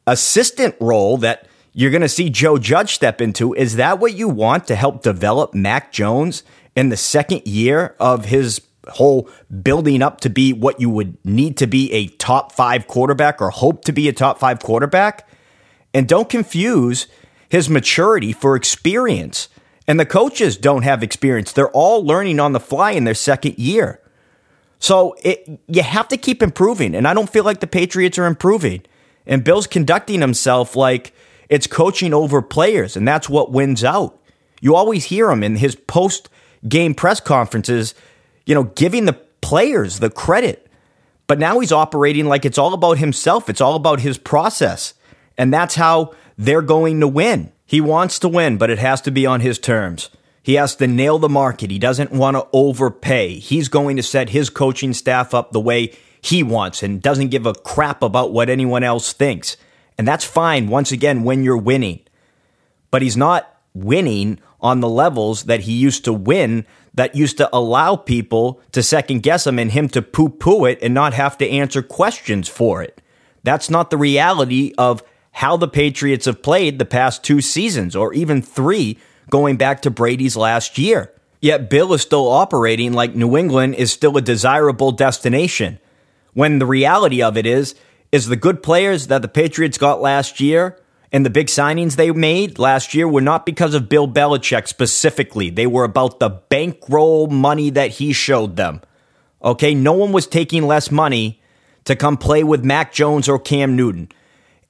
assistant 0.06 0.74
role 0.80 1.16
that 1.18 1.46
you're 1.74 1.90
going 1.90 2.02
to 2.02 2.08
see 2.08 2.30
Joe 2.30 2.56
Judge 2.56 2.94
step 2.94 3.20
into. 3.20 3.52
Is 3.52 3.76
that 3.76 3.98
what 3.98 4.14
you 4.14 4.28
want 4.28 4.66
to 4.68 4.76
help 4.76 5.02
develop 5.02 5.54
Mac 5.54 5.92
Jones 5.92 6.44
in 6.76 6.88
the 6.88 6.96
second 6.96 7.46
year 7.46 7.96
of 7.98 8.26
his 8.26 8.60
whole 8.88 9.28
building 9.62 10.00
up 10.00 10.20
to 10.20 10.30
be 10.30 10.52
what 10.52 10.80
you 10.80 10.88
would 10.88 11.22
need 11.24 11.56
to 11.56 11.66
be 11.66 11.92
a 11.92 12.06
top 12.06 12.52
five 12.52 12.86
quarterback 12.86 13.42
or 13.42 13.50
hope 13.50 13.84
to 13.84 13.92
be 13.92 14.08
a 14.08 14.12
top 14.12 14.38
five 14.38 14.60
quarterback? 14.60 15.28
And 15.92 16.08
don't 16.08 16.28
confuse 16.28 17.08
his 17.48 17.68
maturity 17.68 18.32
for 18.32 18.54
experience. 18.54 19.48
And 19.86 19.98
the 19.98 20.06
coaches 20.06 20.56
don't 20.56 20.82
have 20.82 21.02
experience. 21.02 21.52
They're 21.52 21.70
all 21.70 22.04
learning 22.04 22.38
on 22.38 22.52
the 22.52 22.60
fly 22.60 22.92
in 22.92 23.04
their 23.04 23.14
second 23.14 23.58
year. 23.58 24.00
So 24.78 25.16
it, 25.22 25.60
you 25.66 25.82
have 25.82 26.08
to 26.08 26.16
keep 26.16 26.42
improving. 26.42 26.94
And 26.94 27.08
I 27.08 27.14
don't 27.14 27.30
feel 27.30 27.44
like 27.44 27.60
the 27.60 27.66
Patriots 27.66 28.18
are 28.18 28.26
improving. 28.26 28.82
And 29.26 29.42
Bill's 29.42 29.66
conducting 29.66 30.20
himself 30.20 30.76
like 30.76 31.14
it's 31.48 31.66
coaching 31.66 32.14
over 32.14 32.42
players, 32.42 32.96
and 32.96 33.06
that's 33.06 33.28
what 33.28 33.52
wins 33.52 33.84
out. 33.84 34.18
You 34.60 34.74
always 34.74 35.04
hear 35.04 35.30
him 35.30 35.42
in 35.42 35.56
his 35.56 35.74
post 35.74 36.28
game 36.66 36.94
press 36.94 37.20
conferences, 37.20 37.94
you 38.46 38.54
know, 38.54 38.64
giving 38.64 39.04
the 39.04 39.12
players 39.40 39.98
the 39.98 40.10
credit. 40.10 40.66
But 41.26 41.38
now 41.38 41.60
he's 41.60 41.72
operating 41.72 42.26
like 42.26 42.44
it's 42.44 42.58
all 42.58 42.74
about 42.74 42.98
himself, 42.98 43.48
it's 43.48 43.60
all 43.60 43.74
about 43.74 44.00
his 44.00 44.18
process. 44.18 44.94
And 45.36 45.52
that's 45.52 45.74
how 45.74 46.14
they're 46.38 46.62
going 46.62 47.00
to 47.00 47.08
win. 47.08 47.52
He 47.66 47.80
wants 47.80 48.18
to 48.20 48.28
win, 48.28 48.56
but 48.56 48.70
it 48.70 48.78
has 48.78 49.00
to 49.02 49.10
be 49.10 49.26
on 49.26 49.40
his 49.40 49.58
terms. 49.58 50.10
He 50.42 50.54
has 50.54 50.76
to 50.76 50.86
nail 50.86 51.18
the 51.18 51.28
market. 51.28 51.70
He 51.70 51.78
doesn't 51.78 52.12
want 52.12 52.36
to 52.36 52.46
overpay. 52.52 53.38
He's 53.38 53.68
going 53.68 53.96
to 53.96 54.02
set 54.02 54.28
his 54.28 54.50
coaching 54.50 54.92
staff 54.92 55.32
up 55.32 55.52
the 55.52 55.60
way 55.60 55.96
he 56.20 56.42
wants 56.42 56.82
and 56.82 57.00
doesn't 57.00 57.28
give 57.28 57.46
a 57.46 57.54
crap 57.54 58.02
about 58.02 58.32
what 58.32 58.50
anyone 58.50 58.82
else 58.82 59.12
thinks. 59.12 59.56
And 59.96 60.06
that's 60.06 60.24
fine 60.24 60.68
once 60.68 60.92
again 60.92 61.22
when 61.22 61.44
you're 61.44 61.56
winning. 61.56 62.00
But 62.90 63.02
he's 63.02 63.16
not 63.16 63.50
winning 63.74 64.38
on 64.60 64.80
the 64.80 64.88
levels 64.88 65.44
that 65.44 65.60
he 65.60 65.72
used 65.72 66.04
to 66.04 66.12
win 66.12 66.66
that 66.94 67.14
used 67.14 67.36
to 67.38 67.50
allow 67.52 67.96
people 67.96 68.60
to 68.72 68.82
second 68.82 69.22
guess 69.22 69.46
him 69.46 69.58
and 69.58 69.72
him 69.72 69.88
to 69.88 70.00
poo 70.00 70.28
poo 70.28 70.64
it 70.64 70.78
and 70.80 70.94
not 70.94 71.12
have 71.12 71.36
to 71.38 71.48
answer 71.48 71.82
questions 71.82 72.48
for 72.48 72.82
it. 72.82 73.02
That's 73.42 73.68
not 73.68 73.90
the 73.90 73.98
reality 73.98 74.72
of 74.78 75.02
how 75.32 75.56
the 75.56 75.68
Patriots 75.68 76.26
have 76.26 76.42
played 76.42 76.78
the 76.78 76.84
past 76.84 77.24
two 77.24 77.40
seasons 77.40 77.96
or 77.96 78.14
even 78.14 78.40
three 78.40 78.98
going 79.28 79.56
back 79.56 79.82
to 79.82 79.90
Brady's 79.90 80.36
last 80.36 80.78
year. 80.78 81.12
Yet 81.40 81.68
Bill 81.68 81.92
is 81.92 82.02
still 82.02 82.28
operating 82.28 82.92
like 82.92 83.14
New 83.14 83.36
England 83.36 83.74
is 83.74 83.92
still 83.92 84.16
a 84.16 84.22
desirable 84.22 84.92
destination. 84.92 85.78
When 86.32 86.58
the 86.58 86.66
reality 86.66 87.22
of 87.22 87.36
it 87.36 87.44
is, 87.44 87.74
is 88.12 88.26
the 88.26 88.36
good 88.36 88.62
players 88.62 89.08
that 89.08 89.22
the 89.22 89.28
Patriots 89.28 89.78
got 89.78 90.00
last 90.00 90.40
year 90.40 90.78
and 91.14 91.24
the 91.24 91.30
big 91.30 91.46
signings 91.46 91.94
they 91.94 92.10
made 92.10 92.58
last 92.58 92.92
year 92.92 93.06
were 93.06 93.20
not 93.20 93.46
because 93.46 93.74
of 93.74 93.88
Bill 93.88 94.08
Belichick 94.08 94.66
specifically. 94.66 95.48
They 95.48 95.66
were 95.66 95.84
about 95.84 96.18
the 96.18 96.28
bankroll 96.28 97.28
money 97.28 97.70
that 97.70 97.92
he 97.92 98.12
showed 98.12 98.56
them. 98.56 98.80
Okay, 99.42 99.74
no 99.74 99.92
one 99.92 100.10
was 100.10 100.26
taking 100.26 100.66
less 100.66 100.90
money 100.90 101.40
to 101.84 101.94
come 101.94 102.16
play 102.16 102.42
with 102.42 102.64
Mac 102.64 102.92
Jones 102.92 103.28
or 103.28 103.38
Cam 103.38 103.76
Newton. 103.76 104.08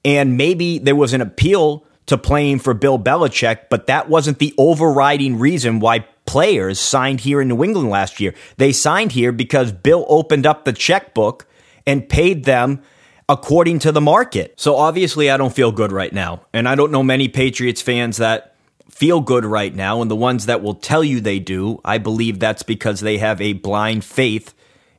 And 0.03 0.37
maybe 0.37 0.77
there 0.77 0.95
was 0.95 1.13
an 1.13 1.21
appeal 1.21 1.83
to 2.05 2.17
playing 2.17 2.59
for 2.59 2.75
Bill 2.75 2.99
Belichick, 2.99 3.61
but 3.69 3.87
that 3.87 4.07
wasn't 4.07 4.37
the 4.37 4.53
overriding 4.57 5.39
reason 5.39 5.79
why 5.79 6.05
players 6.27 6.79
signed 6.79 7.21
here 7.21 7.41
in 7.41 7.47
New 7.47 7.63
England 7.63 7.89
last 7.89 8.19
year. 8.19 8.35
They 8.57 8.71
signed 8.71 9.13
here 9.13 9.31
because 9.31 9.71
Bill 9.71 10.05
opened 10.07 10.45
up 10.45 10.65
the 10.65 10.73
checkbook 10.73 11.47
and 11.87 12.07
paid 12.07 12.45
them 12.45 12.83
according 13.27 13.79
to 13.79 13.91
the 13.91 14.01
market. 14.01 14.53
So 14.59 14.75
obviously, 14.75 15.29
I 15.29 15.37
don't 15.37 15.53
feel 15.53 15.71
good 15.71 15.91
right 15.91 16.13
now. 16.13 16.45
And 16.53 16.67
I 16.67 16.75
don't 16.75 16.91
know 16.91 17.03
many 17.03 17.27
Patriots 17.27 17.81
fans 17.81 18.17
that 18.17 18.55
feel 18.89 19.19
good 19.19 19.45
right 19.45 19.73
now. 19.73 20.01
And 20.01 20.09
the 20.09 20.15
ones 20.15 20.45
that 20.45 20.61
will 20.61 20.75
tell 20.75 21.03
you 21.03 21.19
they 21.19 21.39
do, 21.39 21.81
I 21.83 21.97
believe 21.97 22.39
that's 22.39 22.63
because 22.63 22.99
they 22.99 23.17
have 23.17 23.41
a 23.41 23.53
blind 23.53 24.03
faith 24.05 24.53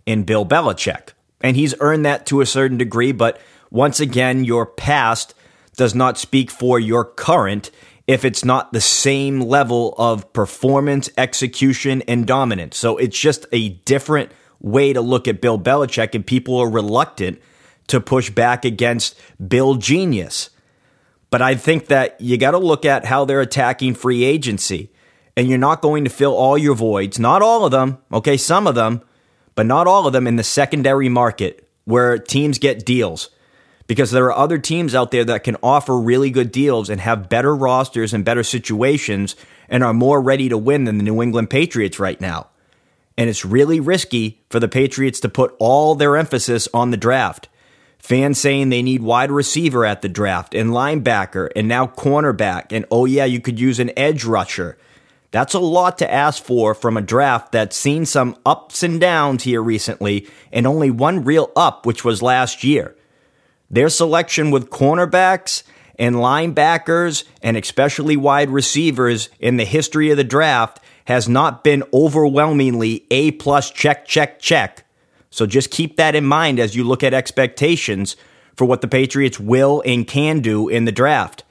in 0.05 0.25
Bill 0.25 0.45
Belichick. 0.45 1.11
And 1.41 1.57
he's 1.57 1.75
earned 1.81 2.05
that 2.05 2.27
to 2.27 2.41
a 2.41 2.47
certain 2.47 2.79
degree. 2.79 3.13
But 3.13 3.41
once 3.71 4.01
again, 4.01 4.45
your 4.45 4.67
past 4.67 5.35
does 5.77 5.95
not 5.95 6.19
speak 6.19 6.51
for 6.51 6.81
your 6.81 7.05
current 7.05 7.71
if 8.07 8.25
it's 8.25 8.45
not 8.45 8.73
the 8.73 8.81
same 8.81 9.41
level 9.41 9.95
of 9.99 10.33
performance, 10.33 11.11
execution, 11.19 12.03
and 12.03 12.27
dominance. 12.27 12.77
So 12.77 12.97
it's 12.97 13.19
just 13.19 13.47
a 13.53 13.71
different 13.71 14.31
way 14.61 14.93
to 14.93 15.01
look 15.01 15.29
at 15.29 15.41
Bill 15.41 15.59
Belichick, 15.59 16.15
and 16.15 16.27
people 16.27 16.57
are 16.59 16.71
reluctant 16.71 17.41
to 17.89 18.01
push 18.01 18.31
back 18.31 18.65
against 18.65 19.19
Bill 19.47 19.75
Genius. 19.77 20.51
But 21.31 21.43
I 21.43 21.55
think 21.55 21.87
that 21.87 22.21
you 22.21 22.39
got 22.39 22.53
to 22.53 22.59
look 22.59 22.85
at 22.85 23.05
how 23.05 23.25
they're 23.25 23.41
attacking 23.41 23.95
free 23.95 24.25
agency. 24.25 24.91
And 25.37 25.49
you're 25.49 25.59
not 25.59 25.83
going 25.83 26.05
to 26.05 26.11
fill 26.11 26.35
all 26.35 26.57
your 26.57 26.75
voids, 26.75 27.19
not 27.19 27.43
all 27.43 27.67
of 27.67 27.71
them, 27.71 27.99
okay, 28.11 28.39
some 28.39 28.67
of 28.67 28.75
them, 28.75 29.03
but 29.55 29.67
not 29.67 29.87
all 29.87 30.07
of 30.07 30.15
them 30.15 30.27
in 30.27 30.37
the 30.37 30.43
secondary 30.43 31.11
market 31.11 31.69
where 31.85 32.17
teams 32.19 32.59
get 32.59 32.87
deals. 32.87 33.29
Because 33.87 34.11
there 34.11 34.25
are 34.25 34.33
other 34.33 34.59
teams 34.59 34.95
out 34.95 35.11
there 35.11 35.25
that 35.27 35.45
can 35.45 35.57
offer 35.63 35.99
really 35.99 36.31
good 36.31 36.51
deals 36.51 36.89
and 36.89 37.01
have 37.03 37.29
better 37.29 37.55
rosters 37.55 38.15
and 38.15 38.25
better 38.25 38.43
situations 38.43 39.37
and 39.69 39.85
are 39.85 39.93
more 39.93 40.21
ready 40.23 40.49
to 40.49 40.59
win 40.59 40.85
than 40.85 40.97
the 40.97 41.05
New 41.05 41.23
England 41.23 41.51
Patriots 41.51 41.99
right 41.99 42.21
now. 42.21 42.49
And 43.19 43.29
it's 43.31 43.45
really 43.45 43.79
risky 43.79 44.43
for 44.51 44.59
the 44.59 44.69
Patriots 44.69 45.21
to 45.21 45.29
put 45.29 45.55
all 45.59 45.95
their 45.95 46.17
emphasis 46.17 46.67
on 46.75 46.91
the 46.91 46.97
draft. 46.97 47.49
Fans 48.07 48.39
saying 48.39 48.69
they 48.69 48.83
need 48.83 49.03
wide 49.03 49.33
receiver 49.33 49.85
at 49.85 50.01
the 50.01 50.09
draft 50.09 50.55
and 50.55 50.71
linebacker 50.71 51.49
and 51.57 51.67
now 51.67 51.89
cornerback. 51.89 52.67
And 52.71 52.87
oh, 52.89 53.05
yeah, 53.05 53.25
you 53.25 53.41
could 53.41 53.59
use 53.59 53.81
an 53.81 53.91
edge 53.97 54.25
rusher. 54.25 54.79
That's 55.33 55.55
a 55.55 55.59
lot 55.59 55.99
to 55.99 56.09
ask 56.09 56.41
for 56.41 56.73
from 56.73 56.97
a 56.97 57.03
draft 57.03 57.51
that's 57.51 57.77
seen 57.77 58.07
some 58.07 58.37
ups 58.47 58.85
and 58.85 59.01
downs 59.01 59.43
here 59.43 59.61
recently 59.61 60.29
and 60.53 60.69
only 60.69 60.89
one 60.89 61.25
real 61.25 61.51
up, 61.57 61.85
which 61.85 62.05
was 62.05 62.23
last 62.23 62.63
year. 62.63 62.95
Their 63.69 63.89
selection 63.89 64.53
with 64.53 64.71
cornerbacks 64.71 65.65
and 65.99 66.15
linebackers 66.15 67.25
and 67.43 67.57
especially 67.57 68.17
wide 68.17 68.51
receivers 68.51 69.31
in 69.41 69.57
the 69.57 69.65
history 69.65 70.13
of 70.13 70.17
the 70.17 70.23
draft 70.23 70.79
has 71.07 71.29
not 71.29 71.65
been 71.65 71.83
overwhelmingly 71.93 73.05
A 73.11 73.33
plus 73.33 73.69
check, 73.73 74.07
check, 74.07 74.39
check. 74.39 74.86
So 75.31 75.47
just 75.47 75.71
keep 75.71 75.97
that 75.97 76.15
in 76.15 76.25
mind 76.25 76.59
as 76.59 76.75
you 76.75 76.85
look 76.85 77.03
at 77.03 77.15
expectations 77.15 78.17
for 78.57 78.65
what 78.65 78.81
the 78.81 78.89
Patriots 78.89 79.39
will 79.39 79.83
and 79.85 80.07
can 80.07 80.41
do 80.41 80.69
in 80.69 80.85
the 80.85 80.93
draft. 80.93 81.45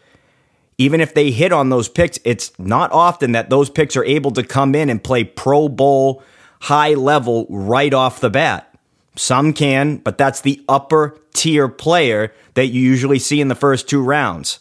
Even 0.78 1.00
if 1.00 1.14
they 1.14 1.32
hit 1.32 1.54
on 1.54 1.70
those 1.70 1.88
picks, 1.88 2.20
it's 2.26 2.58
not 2.60 2.92
often 2.92 3.32
that 3.32 3.50
those 3.50 3.70
picks 3.70 3.96
are 3.96 4.04
able 4.04 4.32
to 4.32 4.44
come 4.44 4.76
in 4.76 4.90
and 4.90 5.04
play 5.04 5.24
Pro 5.24 5.70
Bowl 5.70 6.24
high 6.62 6.94
level 6.94 7.46
right 7.50 7.94
off 7.94 8.20
the 8.20 8.30
bat. 8.30 8.76
Some 9.16 9.54
can, 9.54 9.98
but 9.98 10.18
that's 10.18 10.42
the 10.42 10.64
upper 10.68 11.18
tier 11.34 11.70
player 11.70 12.34
that 12.56 12.68
you 12.68 12.82
usually 12.82 13.20
see 13.20 13.40
in 13.40 13.48
the 13.48 13.56
first 13.56 13.88
two 13.88 14.02
rounds. 14.02 14.60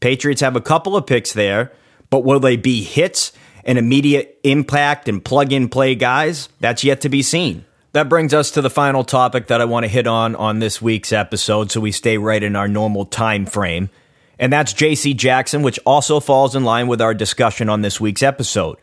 Patriots 0.00 0.42
have 0.42 0.56
a 0.56 0.60
couple 0.60 0.96
of 0.96 1.06
picks 1.06 1.32
there, 1.32 1.72
but 2.10 2.24
will 2.24 2.40
they 2.40 2.56
be 2.56 2.82
hits 2.82 3.32
and 3.64 3.78
immediate 3.78 4.38
impact 4.44 5.08
and 5.08 5.24
plug 5.24 5.52
in 5.52 5.68
play 5.68 5.94
guys? 5.94 6.48
That's 6.60 6.84
yet 6.84 7.00
to 7.02 7.08
be 7.08 7.22
seen. 7.22 7.64
That 7.98 8.08
brings 8.08 8.32
us 8.32 8.52
to 8.52 8.62
the 8.62 8.70
final 8.70 9.02
topic 9.02 9.48
that 9.48 9.60
I 9.60 9.64
want 9.64 9.82
to 9.82 9.88
hit 9.88 10.06
on 10.06 10.36
on 10.36 10.60
this 10.60 10.80
week's 10.80 11.12
episode 11.12 11.72
so 11.72 11.80
we 11.80 11.90
stay 11.90 12.16
right 12.16 12.40
in 12.40 12.54
our 12.54 12.68
normal 12.68 13.04
time 13.04 13.44
frame. 13.44 13.90
And 14.38 14.52
that's 14.52 14.72
JC 14.72 15.16
Jackson, 15.16 15.62
which 15.62 15.80
also 15.84 16.20
falls 16.20 16.54
in 16.54 16.62
line 16.62 16.86
with 16.86 17.00
our 17.00 17.12
discussion 17.12 17.68
on 17.68 17.82
this 17.82 18.00
week's 18.00 18.22
episode. 18.22 18.76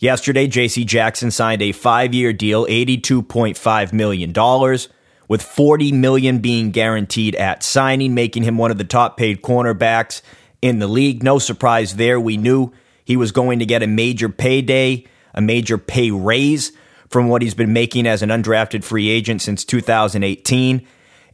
Yesterday, 0.00 0.48
JC 0.48 0.84
Jackson 0.84 1.30
signed 1.30 1.62
a 1.62 1.70
five 1.70 2.12
year 2.12 2.32
deal, 2.32 2.66
$82.5 2.66 3.92
million, 3.92 4.78
with 5.28 5.42
40 5.42 5.92
million 5.92 6.40
being 6.40 6.72
guaranteed 6.72 7.36
at 7.36 7.62
signing, 7.62 8.14
making 8.14 8.42
him 8.42 8.58
one 8.58 8.72
of 8.72 8.78
the 8.78 8.82
top 8.82 9.16
paid 9.16 9.42
cornerbacks 9.42 10.22
in 10.60 10.80
the 10.80 10.88
league. 10.88 11.22
No 11.22 11.38
surprise 11.38 11.94
there. 11.94 12.18
We 12.18 12.36
knew 12.36 12.72
he 13.04 13.16
was 13.16 13.30
going 13.30 13.60
to 13.60 13.64
get 13.64 13.84
a 13.84 13.86
major 13.86 14.28
payday, 14.28 15.06
a 15.34 15.40
major 15.40 15.78
pay 15.78 16.10
raise 16.10 16.72
from 17.10 17.28
what 17.28 17.42
he's 17.42 17.54
been 17.54 17.72
making 17.72 18.06
as 18.06 18.22
an 18.22 18.30
undrafted 18.30 18.84
free 18.84 19.08
agent 19.10 19.42
since 19.42 19.64
2018. 19.64 20.86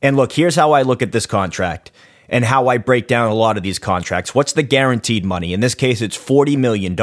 And 0.02 0.16
look, 0.16 0.32
here's 0.32 0.56
how 0.56 0.72
I 0.72 0.82
look 0.82 1.02
at 1.02 1.12
this 1.12 1.26
contract 1.26 1.92
and 2.28 2.44
how 2.44 2.68
I 2.68 2.78
break 2.78 3.06
down 3.06 3.30
a 3.30 3.34
lot 3.34 3.56
of 3.56 3.62
these 3.62 3.78
contracts. 3.78 4.34
What's 4.34 4.54
the 4.54 4.62
guaranteed 4.62 5.24
money? 5.24 5.52
In 5.52 5.60
this 5.60 5.74
case, 5.74 6.00
it's 6.00 6.16
$40 6.16 6.58
million. 6.58 6.96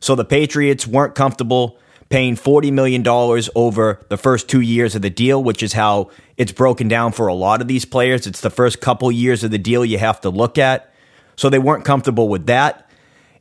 So 0.00 0.14
the 0.14 0.24
Patriots 0.24 0.86
weren't 0.86 1.14
comfortable 1.14 1.78
paying 2.08 2.36
$40 2.36 2.72
million 2.72 3.06
over 3.54 4.00
the 4.08 4.16
first 4.16 4.48
two 4.48 4.60
years 4.60 4.94
of 4.94 5.02
the 5.02 5.10
deal, 5.10 5.42
which 5.42 5.62
is 5.62 5.72
how 5.72 6.10
it's 6.36 6.52
broken 6.52 6.88
down 6.88 7.12
for 7.12 7.26
a 7.26 7.34
lot 7.34 7.60
of 7.60 7.68
these 7.68 7.84
players. 7.84 8.26
It's 8.26 8.40
the 8.40 8.50
first 8.50 8.80
couple 8.80 9.10
years 9.10 9.44
of 9.44 9.50
the 9.50 9.58
deal 9.58 9.84
you 9.84 9.98
have 9.98 10.20
to 10.22 10.30
look 10.30 10.56
at. 10.56 10.92
So 11.36 11.50
they 11.50 11.58
weren't 11.58 11.84
comfortable 11.84 12.28
with 12.28 12.46
that. 12.46 12.88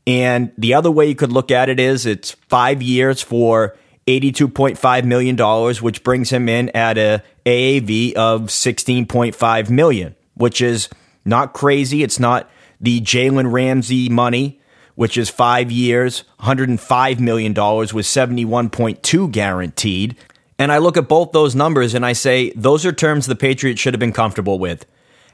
And 0.08 0.52
the 0.58 0.74
other 0.74 0.92
way 0.92 1.08
you 1.08 1.16
could 1.16 1.32
look 1.32 1.52
at 1.52 1.70
it 1.70 1.80
is 1.80 2.06
it's 2.06 2.32
five 2.32 2.82
years 2.82 3.22
for 3.22 3.78
$82.5 4.08 5.04
million, 5.06 5.38
which 5.82 6.04
brings 6.04 6.30
him 6.30 6.48
in 6.48 6.70
at 6.70 6.98
a 6.98 7.24
AAV 7.46 8.14
of 8.14 8.44
16.5 8.44 9.70
million, 9.70 10.16
which 10.36 10.62
is 10.62 10.90
not 11.24 11.54
crazy. 11.54 12.04
It's 12.04 12.20
not 12.20 12.50
the 12.80 13.02
Jalen 13.02 13.52
Ramsey 13.52 14.10
money 14.10 14.62
which 14.96 15.18
is 15.18 15.30
five 15.30 15.72
years, 15.72 16.24
$105 16.40 17.20
million 17.20 17.54
with 17.54 18.06
71.2 18.06 19.32
guaranteed. 19.32 20.16
And 20.58 20.72
I 20.72 20.78
look 20.78 20.98
at 20.98 21.10
both 21.10 21.34
those 21.34 21.54
numbers 21.54 21.94
and 21.94 22.06
I 22.06 22.14
say, 22.14 22.52
those 22.56 22.86
are 22.86 22.94
terms 22.94 23.26
the 23.26 23.36
Patriots 23.36 23.82
should 23.82 23.94
have 23.94 24.00
been 24.00 24.14
comfortable 24.14 24.58
with. 24.58 24.86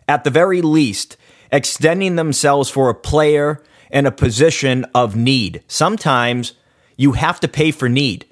At 0.08 0.24
the 0.24 0.32
very 0.32 0.62
least, 0.62 1.16
extending 1.52 2.16
themselves 2.16 2.70
for 2.70 2.90
a 2.90 2.96
player 2.96 3.64
in 3.92 4.08
a 4.08 4.12
position 4.12 4.86
of 4.96 5.16
need. 5.16 5.64
Sometimes 5.68 6.54
you 6.98 7.14
have 7.14 7.40
to 7.42 7.48
pay 7.48 7.72
for 7.72 7.88
need. 7.88 8.26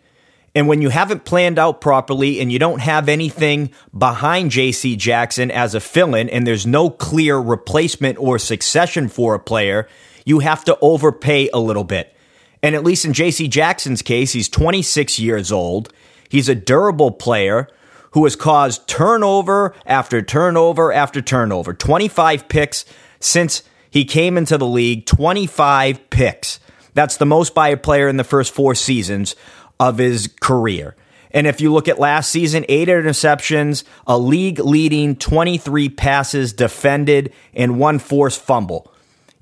And 0.56 0.68
when 0.68 0.82
you 0.82 0.90
haven't 0.90 1.26
planned 1.26 1.60
out 1.60 1.80
properly 1.80 2.40
and 2.40 2.52
you 2.52 2.60
don't 2.60 2.82
have 2.82 3.08
anything 3.08 3.72
behind 3.96 4.52
JC 4.52 4.98
Jackson 4.98 5.52
as 5.52 5.76
a 5.76 5.80
fill 5.80 6.16
in 6.16 6.30
and 6.30 6.46
there's 6.46 6.66
no 6.66 6.90
clear 6.90 7.38
replacement 7.38 8.18
or 8.18 8.40
succession 8.40 9.10
for 9.10 9.36
a 9.36 9.40
player, 9.40 9.88
you 10.26 10.40
have 10.40 10.64
to 10.66 10.78
overpay 10.82 11.50
a 11.54 11.60
little 11.60 11.84
bit. 11.84 12.16
And 12.62 12.76
at 12.76 12.84
least 12.84 13.06
in 13.06 13.14
JC 13.14 13.50
Jackson's 13.50 14.02
case, 14.02 14.34
he's 14.34 14.50
26 14.50 15.20
years 15.20 15.52
old. 15.52 15.94
He's 16.30 16.50
a 16.50 16.56
durable 16.56 17.12
player 17.12 17.70
who 18.12 18.24
has 18.24 18.36
caused 18.36 18.88
turnover 18.88 19.74
after 19.86 20.22
turnover 20.22 20.92
after 20.92 21.22
turnover. 21.22 21.74
25 21.74 22.50
picks 22.50 22.86
since 23.20 23.64
he 23.92 24.04
came 24.04 24.38
into 24.38 24.58
the 24.58 24.68
league, 24.68 25.06
25 25.06 26.10
picks. 26.10 26.60
That's 26.94 27.18
the 27.18 27.26
most 27.26 27.54
by 27.54 27.70
a 27.70 27.78
player 27.78 28.08
in 28.08 28.18
the 28.18 28.24
first 28.24 28.54
four 28.54 28.76
seasons 28.76 29.36
of 29.80 29.98
his 29.98 30.28
career. 30.42 30.96
And 31.32 31.46
if 31.46 31.62
you 31.62 31.72
look 31.72 31.88
at 31.88 32.00
last 32.00 32.32
season, 32.32 32.66
eight 32.70 32.88
interceptions, 32.88 33.84
a 34.08 34.18
league 34.18 34.60
leading 34.60 35.16
23 35.16 35.90
passes 35.90 36.54
defended, 36.54 37.34
and 37.54 37.80
one 37.80 38.00
forced 38.00 38.42
fumble. 38.42 38.92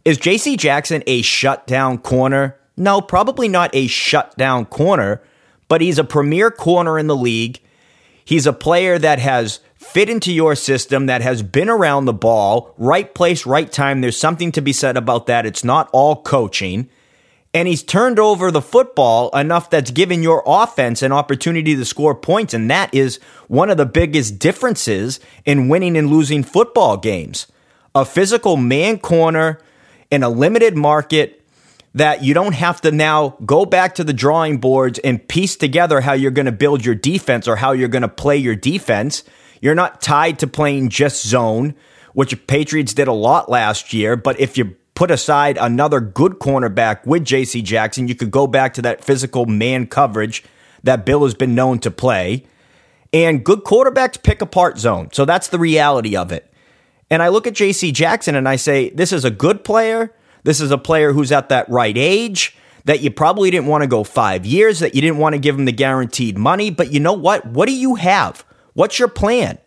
Is 0.03 0.17
JC 0.17 0.57
Jackson 0.57 1.03
a 1.07 1.21
shutdown 1.21 1.97
corner? 1.97 2.57
No, 2.75 3.01
probably 3.01 3.47
not 3.47 3.71
a 3.73 3.87
shutdown 3.87 4.65
corner, 4.65 5.21
but 5.67 5.81
he's 5.81 5.97
a 5.97 6.03
premier 6.03 6.51
corner 6.51 6.99
in 6.99 7.07
the 7.07 7.15
league. 7.15 7.59
He's 8.23 8.45
a 8.45 8.53
player 8.53 8.99
that 8.99 9.19
has 9.19 9.61
fit 9.75 10.09
into 10.09 10.33
your 10.33 10.55
system, 10.55 11.05
that 11.05 11.21
has 11.21 11.41
been 11.41 11.69
around 11.69 12.05
the 12.05 12.13
ball, 12.13 12.73
right 12.77 13.13
place, 13.13 13.45
right 13.45 13.71
time. 13.71 14.01
There's 14.01 14.17
something 14.17 14.51
to 14.53 14.61
be 14.61 14.73
said 14.73 14.97
about 14.97 15.27
that. 15.27 15.45
It's 15.45 15.63
not 15.63 15.89
all 15.93 16.21
coaching. 16.21 16.89
And 17.53 17.67
he's 17.67 17.83
turned 17.83 18.19
over 18.19 18.51
the 18.51 18.61
football 18.61 19.29
enough 19.35 19.69
that's 19.69 19.91
given 19.91 20.21
your 20.21 20.43
offense 20.45 21.01
an 21.01 21.11
opportunity 21.11 21.75
to 21.75 21.85
score 21.85 22.13
points. 22.13 22.53
And 22.53 22.69
that 22.69 22.93
is 22.93 23.19
one 23.47 23.69
of 23.69 23.77
the 23.77 23.85
biggest 23.85 24.37
differences 24.37 25.19
in 25.45 25.69
winning 25.69 25.97
and 25.97 26.09
losing 26.09 26.43
football 26.43 26.97
games. 26.97 27.47
A 27.95 28.05
physical 28.05 28.57
man 28.57 28.99
corner 28.99 29.59
in 30.11 30.23
a 30.23 30.29
limited 30.29 30.75
market 30.75 31.37
that 31.95 32.23
you 32.23 32.33
don't 32.33 32.53
have 32.53 32.79
to 32.81 32.91
now 32.91 33.29
go 33.43 33.65
back 33.65 33.95
to 33.95 34.03
the 34.03 34.13
drawing 34.13 34.59
boards 34.59 34.99
and 34.99 35.27
piece 35.27 35.55
together 35.55 36.01
how 36.01 36.13
you're 36.13 36.31
going 36.31 36.45
to 36.45 36.51
build 36.51 36.85
your 36.85 36.93
defense 36.95 37.47
or 37.47 37.55
how 37.55 37.71
you're 37.71 37.87
going 37.87 38.03
to 38.03 38.07
play 38.07 38.37
your 38.37 38.55
defense. 38.55 39.23
You're 39.61 39.73
not 39.73 40.01
tied 40.01 40.39
to 40.39 40.47
playing 40.47 40.89
just 40.89 41.25
zone, 41.25 41.73
which 42.13 42.45
Patriots 42.45 42.93
did 42.93 43.07
a 43.07 43.13
lot 43.13 43.49
last 43.49 43.93
year. 43.93 44.15
But 44.15 44.39
if 44.39 44.57
you 44.57 44.75
put 44.97 45.11
aside 45.11 45.59
another 45.61 45.99
good 46.01 46.39
cornerback 46.39 47.05
with 47.05 47.23
JC 47.23 47.63
Jackson, 47.63 48.07
you 48.07 48.15
could 48.15 48.31
go 48.31 48.47
back 48.47 48.73
to 48.73 48.81
that 48.81 49.03
physical 49.03 49.45
man 49.45 49.85
coverage 49.85 50.43
that 50.81 51.05
Bill 51.05 51.23
has 51.23 51.35
been 51.35 51.53
known 51.53 51.77
to 51.81 51.91
play. 51.91 52.43
And 53.13 53.45
good 53.45 53.59
quarterbacks 53.59 54.21
pick 54.21 54.41
apart 54.41 54.79
zone. 54.79 55.09
So 55.13 55.23
that's 55.23 55.49
the 55.49 55.59
reality 55.59 56.17
of 56.17 56.31
it. 56.31 56.51
And 57.11 57.21
I 57.21 57.27
look 57.27 57.45
at 57.45 57.53
JC 57.53 57.93
Jackson 57.93 58.33
and 58.33 58.49
I 58.49 58.55
say, 58.55 58.89
this 58.89 59.11
is 59.13 59.23
a 59.23 59.29
good 59.29 59.63
player. 59.63 60.15
This 60.43 60.59
is 60.59 60.71
a 60.71 60.79
player 60.79 61.13
who's 61.13 61.31
at 61.31 61.49
that 61.49 61.69
right 61.69 61.95
age 61.95 62.57
that 62.85 63.01
you 63.01 63.11
probably 63.11 63.51
didn't 63.51 63.67
want 63.67 63.83
to 63.83 63.87
go 63.87 64.03
five 64.03 64.47
years, 64.47 64.79
that 64.79 64.95
you 64.95 65.01
didn't 65.01 65.19
want 65.19 65.33
to 65.33 65.39
give 65.39 65.53
him 65.53 65.65
the 65.65 65.71
guaranteed 65.71 66.39
money. 66.39 66.71
But 66.71 66.91
you 66.91 66.99
know 66.99 67.13
what? 67.13 67.45
What 67.45 67.67
do 67.67 67.75
you 67.75 67.95
have? 67.95 68.43
What's 68.73 68.97
your 68.97 69.09
plan? 69.09 69.59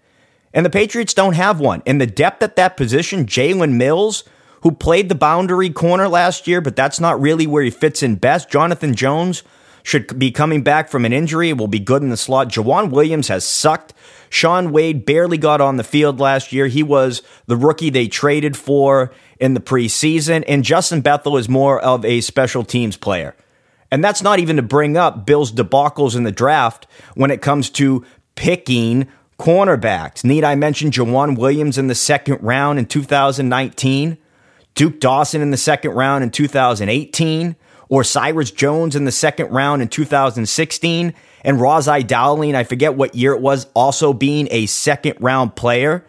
And 0.53 0.67
the 0.67 0.71
Patriots 0.71 1.15
don't 1.15 1.35
have 1.35 1.61
one. 1.61 1.85
And 1.87 2.01
the 2.01 2.07
depth 2.09 2.43
at 2.43 2.57
that 2.57 2.77
position, 2.77 3.27
Jalen 3.27 3.75
Mills, 3.77 4.25
who 4.63 4.73
played 4.73 5.09
the 5.09 5.15
boundary 5.15 5.71
corner 5.71 6.09
last 6.09 6.47
year, 6.47 6.61
but 6.61 6.77
that's 6.77 7.01
not 7.01 7.21
really 7.21 7.47
where 7.47 7.63
he 7.63 7.71
fits 7.71 8.03
in 8.03 8.17
best. 8.17 8.51
Jonathan 8.51 8.95
Jones 8.95 9.43
should 9.83 10.19
be 10.19 10.31
coming 10.31 10.63
back 10.63 10.89
from 10.89 11.05
an 11.05 11.13
injury, 11.13 11.53
will 11.53 11.67
be 11.67 11.79
good 11.79 12.03
in 12.03 12.11
the 12.11 12.17
slot. 12.17 12.49
Joejuan 12.49 12.91
Williams 12.91 13.29
has 13.29 13.45
sucked 13.45 13.95
Shaun 14.31 14.71
Wade 14.73 15.05
barely 15.05 15.37
got 15.37 15.61
on 15.61 15.77
the 15.77 15.85
field 15.85 16.21
last 16.21 16.53
year. 16.53 16.69
He 16.69 16.83
was 16.83 17.23
the 17.47 17.57
rookie 17.57 17.91
they 17.91 18.07
traded 18.07 18.57
for 18.57 19.13
in 19.39 19.55
the 19.55 19.61
preseason. 19.61 20.45
And 20.47 20.65
Justin 20.65 21.01
Bethel 21.01 21.37
is 21.37 21.49
more 21.49 21.81
of 21.81 22.05
a 22.05 22.21
special 22.21 22.65
teams 22.65 22.97
player. 22.97 23.35
And 23.91 24.05
that's 24.05 24.23
not 24.23 24.39
even 24.39 24.57
to 24.57 24.63
bring 24.63 24.97
up 24.97 25.27
Bill's 25.27 25.51
debacles 25.51 26.15
in 26.15 26.23
the 26.23 26.31
draft 26.31 26.87
when 27.15 27.33
it 27.33 27.43
comes 27.43 27.69
to 27.71 28.05
picking 28.37 29.09
cornerbacks. 29.37 30.23
Need 30.23 30.45
I 30.45 30.55
mention 30.55 30.93
Joejuan 30.93 31.37
Williams 31.37 31.77
in 31.77 31.89
the 31.89 31.95
second 31.97 32.39
round 32.41 32.79
in 32.79 32.87
2019? 32.87 34.17
Duke 34.75 35.01
Dawson 35.01 35.43
in 35.43 35.51
the 35.51 35.57
second 35.57 35.93
round 35.93 36.25
in 36.25 36.31
2018? 36.31 37.57
Or 37.89 38.05
Cyrus 38.05 38.53
Jones 38.53 38.95
in 38.95 39.05
the 39.05 39.13
second 39.13 39.51
round 39.51 39.83
in 39.83 39.89
2016? 39.89 41.15
and 41.43 41.61
Ras-I 41.61 42.03
Dowling, 42.03 42.55
I 42.55 42.65
forget 42.65 42.95
what 42.95 43.15
year 43.15 43.33
it 43.33 43.41
was, 43.41 43.67
also 43.75 44.13
being 44.13 44.49
a 44.51 44.67
second 44.67 45.17
round 45.21 45.57
player, 45.57 46.05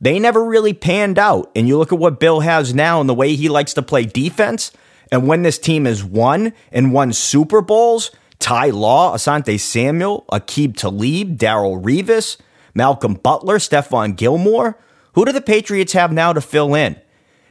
they 0.00 0.18
never 0.18 0.44
really 0.44 0.72
panned 0.72 1.18
out. 1.18 1.50
And 1.56 1.66
you 1.66 1.78
look 1.78 1.92
at 1.92 1.98
what 1.98 2.20
Bill 2.20 2.40
has 2.40 2.74
now 2.74 3.00
and 3.00 3.08
the 3.08 3.14
way 3.14 3.34
he 3.34 3.48
likes 3.48 3.74
to 3.74 3.82
play 3.82 4.04
defense, 4.04 4.72
And 5.12 5.28
when 5.28 5.42
this 5.42 5.58
team 5.58 5.84
has 5.84 6.02
won 6.02 6.52
and 6.72 6.92
won 6.92 7.12
Super 7.12 7.60
Bowls, 7.60 8.10
Ty 8.40 8.70
Law, 8.70 9.14
Asante 9.14 9.58
Samuel, 9.58 10.24
Aqib 10.32 10.76
Talib, 10.76 11.38
Darrelle 11.38 11.80
Revis, 11.80 12.38
Malcolm 12.74 13.14
Butler, 13.14 13.58
Stephon 13.58 14.16
Gilmore, 14.16 14.76
who 15.14 15.24
do 15.24 15.30
the 15.30 15.40
Patriots 15.40 15.92
have 15.92 16.12
now 16.12 16.32
to 16.32 16.40
fill 16.40 16.74
in? 16.74 16.96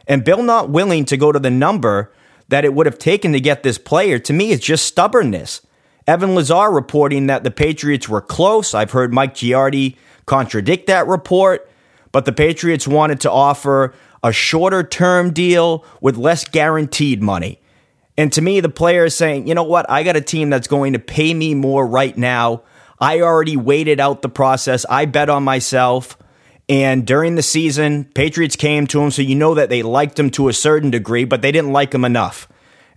And 0.08 0.24
Bill 0.24 0.44
not 0.44 0.70
willing 0.70 1.06
to 1.06 1.18
go 1.18 1.32
to 1.32 1.40
the 1.40 1.50
number 1.50 2.12
that 2.48 2.66
it 2.66 2.74
would 2.74 2.86
have 2.86 3.00
taken 3.00 3.34
to 3.34 3.40
get 3.40 3.64
this 3.64 3.78
player, 3.78 4.20
to 4.20 4.34
me, 4.34 4.52
is 4.52 4.60
just 4.60 4.86
stubbornness. 4.86 5.62
Evan 6.08 6.36
Lazar 6.36 6.70
reporting 6.70 7.28
that 7.28 7.44
the 7.44 7.52
Patriots 7.52 8.08
were 8.08 8.22
close. 8.22 8.74
I've 8.74 8.92
heard 8.92 9.14
Mike 9.14 9.34
Giardi 9.34 9.96
contradict 10.26 10.88
that 10.88 11.08
report, 11.08 11.70
but 12.12 12.26
the 12.26 12.32
Patriots 12.32 12.88
wanted 12.88 13.20
to 13.22 13.32
offer 13.32 13.94
a 14.24 14.32
shorter 14.32 14.84
term 14.84 15.34
deal 15.34 15.84
with 16.02 16.18
less 16.18 16.44
guaranteed 16.44 17.22
money. 17.22 17.60
And 18.18 18.32
to 18.34 18.42
me, 18.42 18.60
the 18.60 18.70
player 18.70 19.06
is 19.06 19.16
saying, 19.16 19.48
you 19.48 19.56
know 19.56 19.64
what? 19.64 19.90
I 19.90 20.04
got 20.04 20.16
a 20.16 20.22
team 20.22 20.50
that's 20.50 20.68
going 20.68 20.94
to 20.94 21.00
pay 21.00 21.34
me 21.34 21.54
more 21.54 21.86
right 21.86 22.18
now. 22.18 22.62
I 23.00 23.22
already 23.22 23.58
waited 23.58 24.00
out 24.00 24.22
the 24.22 24.30
process. 24.30 24.86
I 24.90 25.06
bet 25.06 25.30
on 25.30 25.44
myself. 25.44 26.18
And 26.68 27.06
during 27.06 27.36
the 27.36 27.44
season, 27.44 28.06
Patriots 28.06 28.56
came 28.56 28.88
to 28.88 29.02
him, 29.02 29.12
so 29.12 29.22
you 29.22 29.36
know 29.36 29.54
that 29.54 29.70
they 29.70 29.84
liked 29.84 30.18
him 30.20 30.32
to 30.32 30.48
a 30.48 30.54
certain 30.54 30.90
degree, 30.90 31.24
but 31.24 31.42
they 31.42 31.52
didn't 31.52 31.72
like 31.72 31.94
him 31.94 32.04
enough. 32.04 32.48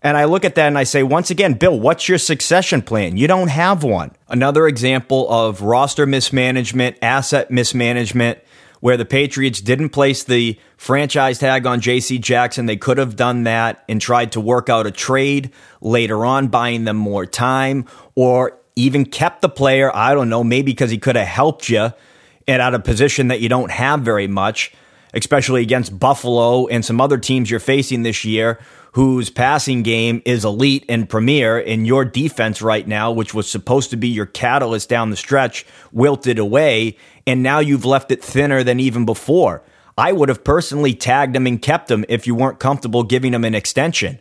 And 0.01 0.17
I 0.17 0.25
look 0.25 0.45
at 0.45 0.55
that 0.55 0.69
and 0.69 0.79
I 0.79 0.85
say, 0.85 1.03
once 1.03 1.31
again, 1.31 1.55
Bill, 1.55 1.79
what's 1.79 2.09
your 2.09 2.19
succession 2.19 2.83
plan? 2.83 3.17
You 3.17 3.27
don't 3.27 3.49
have 3.49 3.83
one. 3.83 4.13
Another 4.29 4.67
example 4.69 5.29
of 5.29 5.61
roster 5.61 6.07
mismanagement, 6.07 6.97
asset 7.03 7.51
mismanagement, 7.51 8.39
where 8.81 8.97
the 8.97 9.05
Patriots 9.05 9.61
didn't 9.61 9.89
place 9.91 10.23
the 10.23 10.59
franchise 10.77 11.41
tag 11.41 11.67
on 11.67 11.81
JC 11.81 12.21
Jackson. 12.21 12.67
They 12.67 12.77
could 12.77 12.97
have 12.99 13.17
done 13.17 13.43
that 13.43 13.85
and 13.89 14.01
tried 14.01 14.33
to 14.33 14.41
work 14.41 14.69
out 14.69 14.87
a 14.87 14.93
trade 14.93 15.51
later 15.81 16.25
on, 16.25 16.47
buying 16.47 16.85
them 16.85 16.97
more 16.97 17.27
time, 17.27 17.87
or 18.15 18.57
even 18.77 19.05
kept 19.05 19.43
the 19.43 19.49
player. 19.49 19.95
I 19.95 20.15
don't 20.15 20.29
know, 20.29 20.45
maybe 20.45 20.71
because 20.71 20.93
he 20.93 20.99
could 20.99 21.17
have 21.17 21.27
helped 21.27 21.69
you 21.69 21.93
and 22.49 22.63
at 22.63 22.75
a 22.75 22.81
position 22.81 23.29
that 23.29 23.41
you 23.41 23.49
don't 23.49 23.71
have 23.71 24.01
very 24.01 24.27
much, 24.27 24.73
especially 25.15 25.63
against 25.63 25.97
Buffalo 25.99 26.67
and 26.67 26.85
some 26.85 27.01
other 27.01 27.19
teams 27.19 27.51
you're 27.51 27.61
facing 27.61 28.03
this 28.03 28.25
year 28.25 28.59
whose 28.93 29.31
passing 29.31 29.83
game 29.83 30.23
is 30.25 30.45
elite 30.45 30.85
and 30.89 31.09
premier, 31.09 31.59
and 31.59 31.87
your 31.87 32.05
defense 32.05 32.63
right 32.63 32.89
now, 32.89 33.13
which 33.13 33.35
was 33.35 33.49
supposed 33.49 33.91
to 33.91 33.97
be 33.97 34.09
your 34.09 34.27
catalyst 34.27 34.89
down 34.89 35.11
the 35.11 35.17
stretch, 35.17 35.67
wilted 35.93 36.39
away, 36.39 36.97
and 37.27 37.43
now 37.43 37.59
you've 37.59 37.85
left 37.85 38.11
it 38.11 38.25
thinner 38.25 38.65
than 38.65 38.81
even 38.81 39.05
before. 39.05 39.63
I 39.97 40.13
would 40.13 40.31
have 40.31 40.43
personally 40.43 40.95
tagged 40.95 41.37
him 41.37 41.47
and 41.47 41.61
kept 41.61 41.91
him 41.91 42.05
if 42.09 42.27
you 42.27 42.35
weren't 42.35 42.59
comfortable 42.59 43.03
giving 43.03 43.35
him 43.35 43.45
an 43.45 43.55
extension 43.55 44.19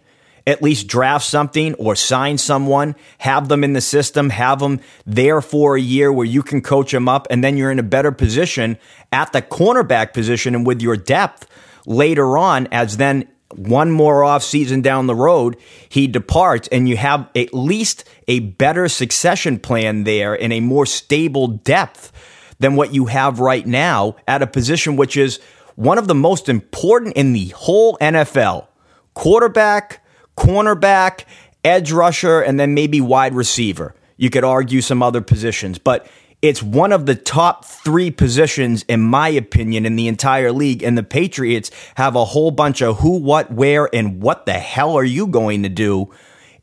at 0.48 0.64
least 0.64 0.88
draft 0.88 1.26
something 1.26 1.76
or 1.76 1.96
sign 1.96 2.38
someone, 2.38 2.96
have 3.20 3.50
them 3.50 3.64
in 3.64 3.74
the 3.74 3.82
system, 3.82 4.32
have 4.32 4.60
them 4.60 4.80
there 5.06 5.42
for 5.42 5.76
a 5.76 5.82
year 5.82 6.12
where 6.12 6.26
you 6.26 6.42
can 6.42 6.62
coach 6.62 6.92
them 6.92 7.08
up, 7.08 7.28
and 7.30 7.44
then 7.44 7.58
you're 7.58 7.70
in 7.70 7.78
a 7.78 7.84
better 7.84 8.12
position 8.12 8.78
at 9.12 9.32
the 9.34 9.42
cornerback 9.42 10.14
position 10.14 10.56
and 10.56 10.66
with 10.66 10.82
your 10.82 10.96
depth 10.96 11.46
later 11.86 12.38
on 12.38 12.68
as 12.72 12.98
then 12.98 13.28
one 13.56 13.92
more 13.92 14.24
off 14.24 14.44
season 14.44 14.82
down 14.82 15.08
the 15.08 15.16
road, 15.16 15.58
he 15.90 16.08
departs, 16.08 16.68
and 16.70 16.88
you 16.88 16.98
have 16.98 17.30
at 17.36 17.54
least 17.54 18.04
a 18.28 18.40
better 18.40 18.88
succession 18.88 19.60
plan 19.60 20.04
there 20.04 20.34
and 20.34 20.52
a 20.52 20.60
more 20.60 20.86
stable 20.86 21.48
depth 21.48 22.12
than 22.60 22.76
what 22.76 22.94
you 22.94 23.06
have 23.06 23.40
right 23.40 23.66
now 23.66 24.16
at 24.28 24.42
a 24.42 24.48
position 24.48 24.96
which 24.96 25.16
is 25.16 25.40
one 25.76 25.98
of 25.98 26.08
the 26.08 26.16
most 26.16 26.50
important 26.50 27.16
in 27.16 27.34
the 27.34 27.50
whole 27.50 27.98
NFL 28.00 28.68
quarterback, 29.14 30.04
cornerback, 30.38 31.26
edge 31.64 31.92
rusher, 31.92 32.42
and 32.42 32.60
then 32.60 32.74
maybe 32.74 33.02
wide 33.02 33.34
receiver. 33.34 33.94
You 34.18 34.30
could 34.30 34.44
argue 34.44 34.82
some 34.82 35.04
other 35.04 35.22
positions, 35.22 35.78
but 35.78 36.08
it's 36.42 36.62
one 36.62 36.92
of 36.92 37.06
the 37.06 37.16
top 37.16 37.66
three 37.66 38.12
positions, 38.12 38.84
in 38.88 39.02
my 39.02 39.30
opinion, 39.30 39.86
in 39.86 39.96
the 39.96 40.08
entire 40.08 40.52
league. 40.52 40.84
And 40.84 40.98
the 40.98 41.04
Patriots 41.04 41.72
have 41.96 42.16
a 42.16 42.26
whole 42.26 42.52
bunch 42.52 42.82
of 42.82 43.00
who, 43.00 43.18
what, 43.18 43.52
where, 43.52 43.94
and 43.94 44.22
what 44.22 44.46
the 44.46 44.54
hell 44.54 44.96
are 44.96 45.04
you 45.04 45.28
going 45.28 45.64
to 45.64 45.70
do 45.70 46.12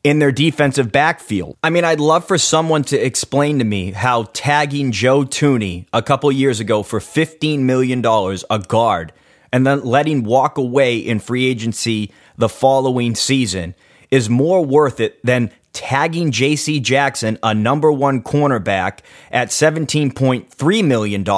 in 0.04 0.18
their 0.18 0.30
defensive 0.30 0.92
backfield. 0.92 1.56
I 1.62 1.70
mean, 1.70 1.84
I'd 1.84 1.98
love 1.98 2.28
for 2.28 2.38
someone 2.38 2.84
to 2.84 2.98
explain 2.98 3.58
to 3.58 3.64
me 3.64 3.90
how 3.90 4.24
tagging 4.34 4.92
Joe 4.92 5.24
Thuney 5.24 5.86
a 5.92 6.02
couple 6.02 6.30
years 6.30 6.60
ago 6.60 6.82
for 6.82 7.00
$15 7.00 7.60
million, 7.60 8.04
a 8.04 8.58
guard, 8.60 9.12
and 9.54 9.64
then 9.64 9.84
letting 9.84 10.24
walk 10.24 10.58
away 10.58 10.98
in 10.98 11.20
free 11.20 11.46
agency 11.46 12.10
the 12.36 12.48
following 12.48 13.14
season 13.14 13.72
is 14.10 14.28
more 14.28 14.64
worth 14.64 14.98
it 14.98 15.24
than 15.24 15.48
tagging 15.72 16.32
JC 16.32 16.82
Jackson, 16.82 17.38
a 17.40 17.54
number 17.54 17.92
one 17.92 18.20
cornerback, 18.20 18.98
at 19.30 19.50
$17.3 19.50 20.84
million 20.84 21.28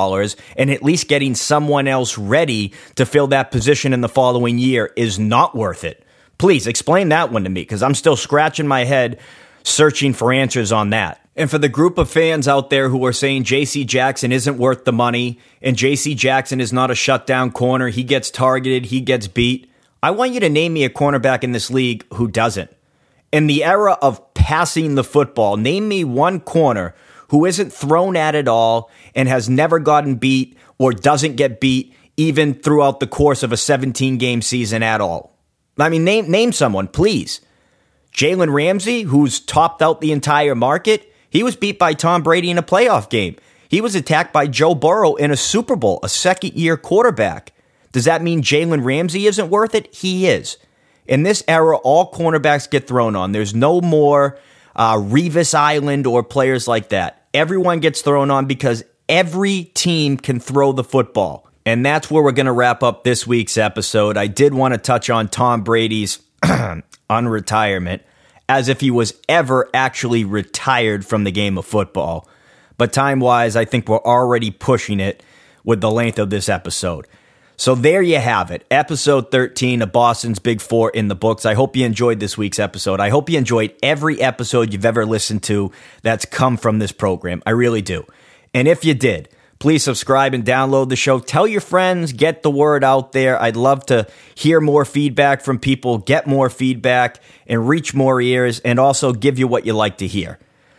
and 0.56 0.70
at 0.70 0.82
least 0.82 1.08
getting 1.08 1.34
someone 1.34 1.86
else 1.86 2.16
ready 2.16 2.72
to 2.94 3.04
fill 3.04 3.26
that 3.26 3.50
position 3.50 3.92
in 3.92 4.00
the 4.00 4.08
following 4.08 4.56
year 4.56 4.94
is 4.96 5.18
not 5.18 5.54
worth 5.54 5.84
it. 5.84 6.02
Please 6.38 6.66
explain 6.66 7.10
that 7.10 7.30
one 7.30 7.44
to 7.44 7.50
me 7.50 7.60
because 7.60 7.82
I'm 7.82 7.94
still 7.94 8.16
scratching 8.16 8.66
my 8.66 8.84
head 8.84 9.20
searching 9.62 10.14
for 10.14 10.32
answers 10.32 10.72
on 10.72 10.88
that. 10.88 11.20
And 11.36 11.50
for 11.50 11.58
the 11.58 11.68
group 11.68 11.98
of 11.98 12.10
fans 12.10 12.48
out 12.48 12.70
there 12.70 12.88
who 12.88 13.04
are 13.04 13.12
saying 13.12 13.44
JC 13.44 13.86
Jackson 13.86 14.32
isn't 14.32 14.56
worth 14.56 14.86
the 14.86 14.92
money 14.92 15.38
and 15.60 15.76
JC 15.76 16.16
Jackson 16.16 16.62
is 16.62 16.72
not 16.72 16.90
a 16.90 16.94
shutdown 16.94 17.52
corner, 17.52 17.88
he 17.88 18.02
gets 18.02 18.30
targeted, 18.30 18.86
he 18.86 19.02
gets 19.02 19.28
beat. 19.28 19.70
I 20.02 20.12
want 20.12 20.32
you 20.32 20.40
to 20.40 20.48
name 20.48 20.72
me 20.72 20.84
a 20.84 20.90
cornerback 20.90 21.44
in 21.44 21.52
this 21.52 21.70
league 21.70 22.06
who 22.14 22.28
doesn't. 22.28 22.74
In 23.32 23.48
the 23.48 23.64
era 23.64 23.98
of 24.00 24.32
passing 24.32 24.94
the 24.94 25.04
football, 25.04 25.58
name 25.58 25.88
me 25.88 26.04
one 26.04 26.40
corner 26.40 26.94
who 27.28 27.44
isn't 27.44 27.72
thrown 27.72 28.16
at 28.16 28.34
at 28.34 28.48
all 28.48 28.90
and 29.14 29.28
has 29.28 29.48
never 29.48 29.78
gotten 29.78 30.14
beat 30.14 30.56
or 30.78 30.92
doesn't 30.92 31.36
get 31.36 31.60
beat 31.60 31.94
even 32.16 32.54
throughout 32.54 32.98
the 32.98 33.06
course 33.06 33.42
of 33.42 33.52
a 33.52 33.58
17 33.58 34.16
game 34.16 34.40
season 34.40 34.82
at 34.82 35.02
all. 35.02 35.36
I 35.78 35.90
mean, 35.90 36.04
name, 36.04 36.30
name 36.30 36.52
someone, 36.52 36.88
please. 36.88 37.42
Jalen 38.12 38.54
Ramsey, 38.54 39.02
who's 39.02 39.40
topped 39.40 39.82
out 39.82 40.00
the 40.00 40.12
entire 40.12 40.54
market, 40.54 41.12
he 41.36 41.42
was 41.42 41.54
beat 41.54 41.78
by 41.78 41.92
Tom 41.92 42.22
Brady 42.22 42.50
in 42.50 42.56
a 42.56 42.62
playoff 42.62 43.10
game. 43.10 43.36
He 43.68 43.82
was 43.82 43.94
attacked 43.94 44.32
by 44.32 44.46
Joe 44.46 44.74
Burrow 44.74 45.16
in 45.16 45.30
a 45.30 45.36
Super 45.36 45.76
Bowl, 45.76 46.00
a 46.02 46.08
second 46.08 46.54
year 46.54 46.78
quarterback. 46.78 47.52
Does 47.92 48.06
that 48.06 48.22
mean 48.22 48.40
Jalen 48.40 48.82
Ramsey 48.82 49.26
isn't 49.26 49.50
worth 49.50 49.74
it? 49.74 49.94
He 49.94 50.28
is. 50.28 50.56
In 51.06 51.24
this 51.24 51.44
era, 51.46 51.76
all 51.76 52.10
cornerbacks 52.10 52.70
get 52.70 52.88
thrown 52.88 53.14
on. 53.14 53.32
There's 53.32 53.54
no 53.54 53.82
more 53.82 54.38
uh, 54.74 54.96
Revis 54.96 55.54
Island 55.54 56.06
or 56.06 56.22
players 56.22 56.66
like 56.66 56.88
that. 56.88 57.26
Everyone 57.34 57.80
gets 57.80 58.00
thrown 58.00 58.30
on 58.30 58.46
because 58.46 58.82
every 59.06 59.64
team 59.74 60.16
can 60.16 60.40
throw 60.40 60.72
the 60.72 60.84
football. 60.84 61.46
And 61.66 61.84
that's 61.84 62.10
where 62.10 62.22
we're 62.22 62.32
going 62.32 62.46
to 62.46 62.52
wrap 62.52 62.82
up 62.82 63.04
this 63.04 63.26
week's 63.26 63.58
episode. 63.58 64.16
I 64.16 64.26
did 64.26 64.54
want 64.54 64.72
to 64.72 64.78
touch 64.78 65.10
on 65.10 65.28
Tom 65.28 65.64
Brady's 65.64 66.18
unretirement 66.42 68.00
as 68.48 68.68
if 68.68 68.80
he 68.80 68.90
was 68.90 69.14
ever 69.28 69.68
actually 69.74 70.24
retired 70.24 71.04
from 71.04 71.24
the 71.24 71.32
game 71.32 71.58
of 71.58 71.66
football. 71.66 72.28
But 72.78 72.92
time 72.92 73.20
wise, 73.20 73.56
I 73.56 73.64
think 73.64 73.88
we're 73.88 73.98
already 73.98 74.50
pushing 74.50 75.00
it 75.00 75.22
with 75.64 75.80
the 75.80 75.90
length 75.90 76.18
of 76.18 76.30
this 76.30 76.48
episode. 76.48 77.06
So 77.58 77.74
there 77.74 78.02
you 78.02 78.18
have 78.18 78.50
it. 78.50 78.66
Episode 78.70 79.30
13 79.30 79.80
of 79.80 79.90
Boston's 79.90 80.38
Big 80.38 80.60
Four 80.60 80.90
in 80.90 81.08
the 81.08 81.14
books. 81.14 81.46
I 81.46 81.54
hope 81.54 81.74
you 81.74 81.86
enjoyed 81.86 82.20
this 82.20 82.36
week's 82.36 82.58
episode. 82.58 83.00
I 83.00 83.08
hope 83.08 83.30
you 83.30 83.38
enjoyed 83.38 83.74
every 83.82 84.20
episode 84.20 84.72
you've 84.72 84.84
ever 84.84 85.06
listened 85.06 85.42
to 85.44 85.72
that's 86.02 86.26
come 86.26 86.58
from 86.58 86.78
this 86.78 86.92
program. 86.92 87.42
I 87.46 87.50
really 87.50 87.80
do. 87.80 88.04
And 88.52 88.68
if 88.68 88.84
you 88.84 88.92
did, 88.92 89.30
please 89.58 89.82
subscribe 89.82 90.34
and 90.34 90.44
download 90.44 90.88
the 90.88 90.96
show. 90.96 91.18
Tell 91.18 91.46
your 91.46 91.60
friends, 91.60 92.12
get 92.12 92.42
the 92.42 92.50
word 92.50 92.84
out 92.84 93.12
there. 93.12 93.40
I'd 93.40 93.56
love 93.56 93.86
to 93.86 94.06
hear 94.34 94.60
more 94.60 94.84
feedback 94.84 95.42
from 95.42 95.58
people, 95.58 95.98
get 95.98 96.26
more 96.26 96.50
feedback, 96.50 97.20
and 97.46 97.68
reach 97.68 97.94
more 97.94 98.20
ears, 98.20 98.60
and 98.60 98.78
also 98.78 99.12
give 99.12 99.38
you 99.38 99.46
what 99.46 99.66
you 99.66 99.72
like 99.72 99.98
to 99.98 100.06
hear. 100.06 100.38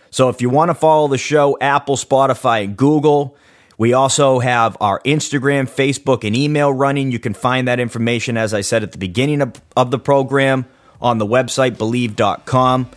So 0.09 0.29
if 0.29 0.41
you 0.41 0.49
want 0.49 0.69
to 0.69 0.75
follow 0.75 1.07
the 1.07 1.17
show, 1.17 1.57
Apple, 1.59 1.95
Spotify, 1.95 2.63
and 2.63 2.77
Google, 2.77 3.35
we 3.77 3.93
also 3.93 4.39
have 4.39 4.75
our 4.81 4.99
Instagram, 5.01 5.69
Facebook, 5.69 6.23
and 6.23 6.35
email 6.35 6.73
running. 6.73 7.11
You 7.11 7.19
can 7.19 7.33
find 7.33 7.67
that 7.67 7.79
information, 7.79 8.37
as 8.37 8.53
I 8.53 8.61
said 8.61 8.83
at 8.83 8.91
the 8.91 8.97
beginning 8.97 9.41
of, 9.41 9.61
of 9.75 9.91
the 9.91 9.99
program, 9.99 10.65
on 10.99 11.19
the 11.19 11.27
website, 11.27 11.77
bleav.com. 11.77 12.89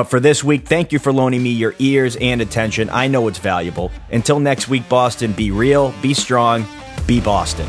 But 0.00 0.08
for 0.08 0.18
this 0.18 0.42
week, 0.42 0.66
thank 0.66 0.92
you 0.92 0.98
for 0.98 1.12
loaning 1.12 1.42
me 1.42 1.50
your 1.50 1.74
ears 1.78 2.16
and 2.16 2.40
attention. 2.40 2.88
I 2.88 3.06
know 3.06 3.28
it's 3.28 3.38
valuable. 3.38 3.92
Until 4.10 4.40
next 4.40 4.66
week, 4.66 4.88
Boston, 4.88 5.32
be 5.32 5.50
real, 5.50 5.92
be 6.00 6.14
strong, 6.14 6.64
be 7.06 7.20
Boston. 7.20 7.68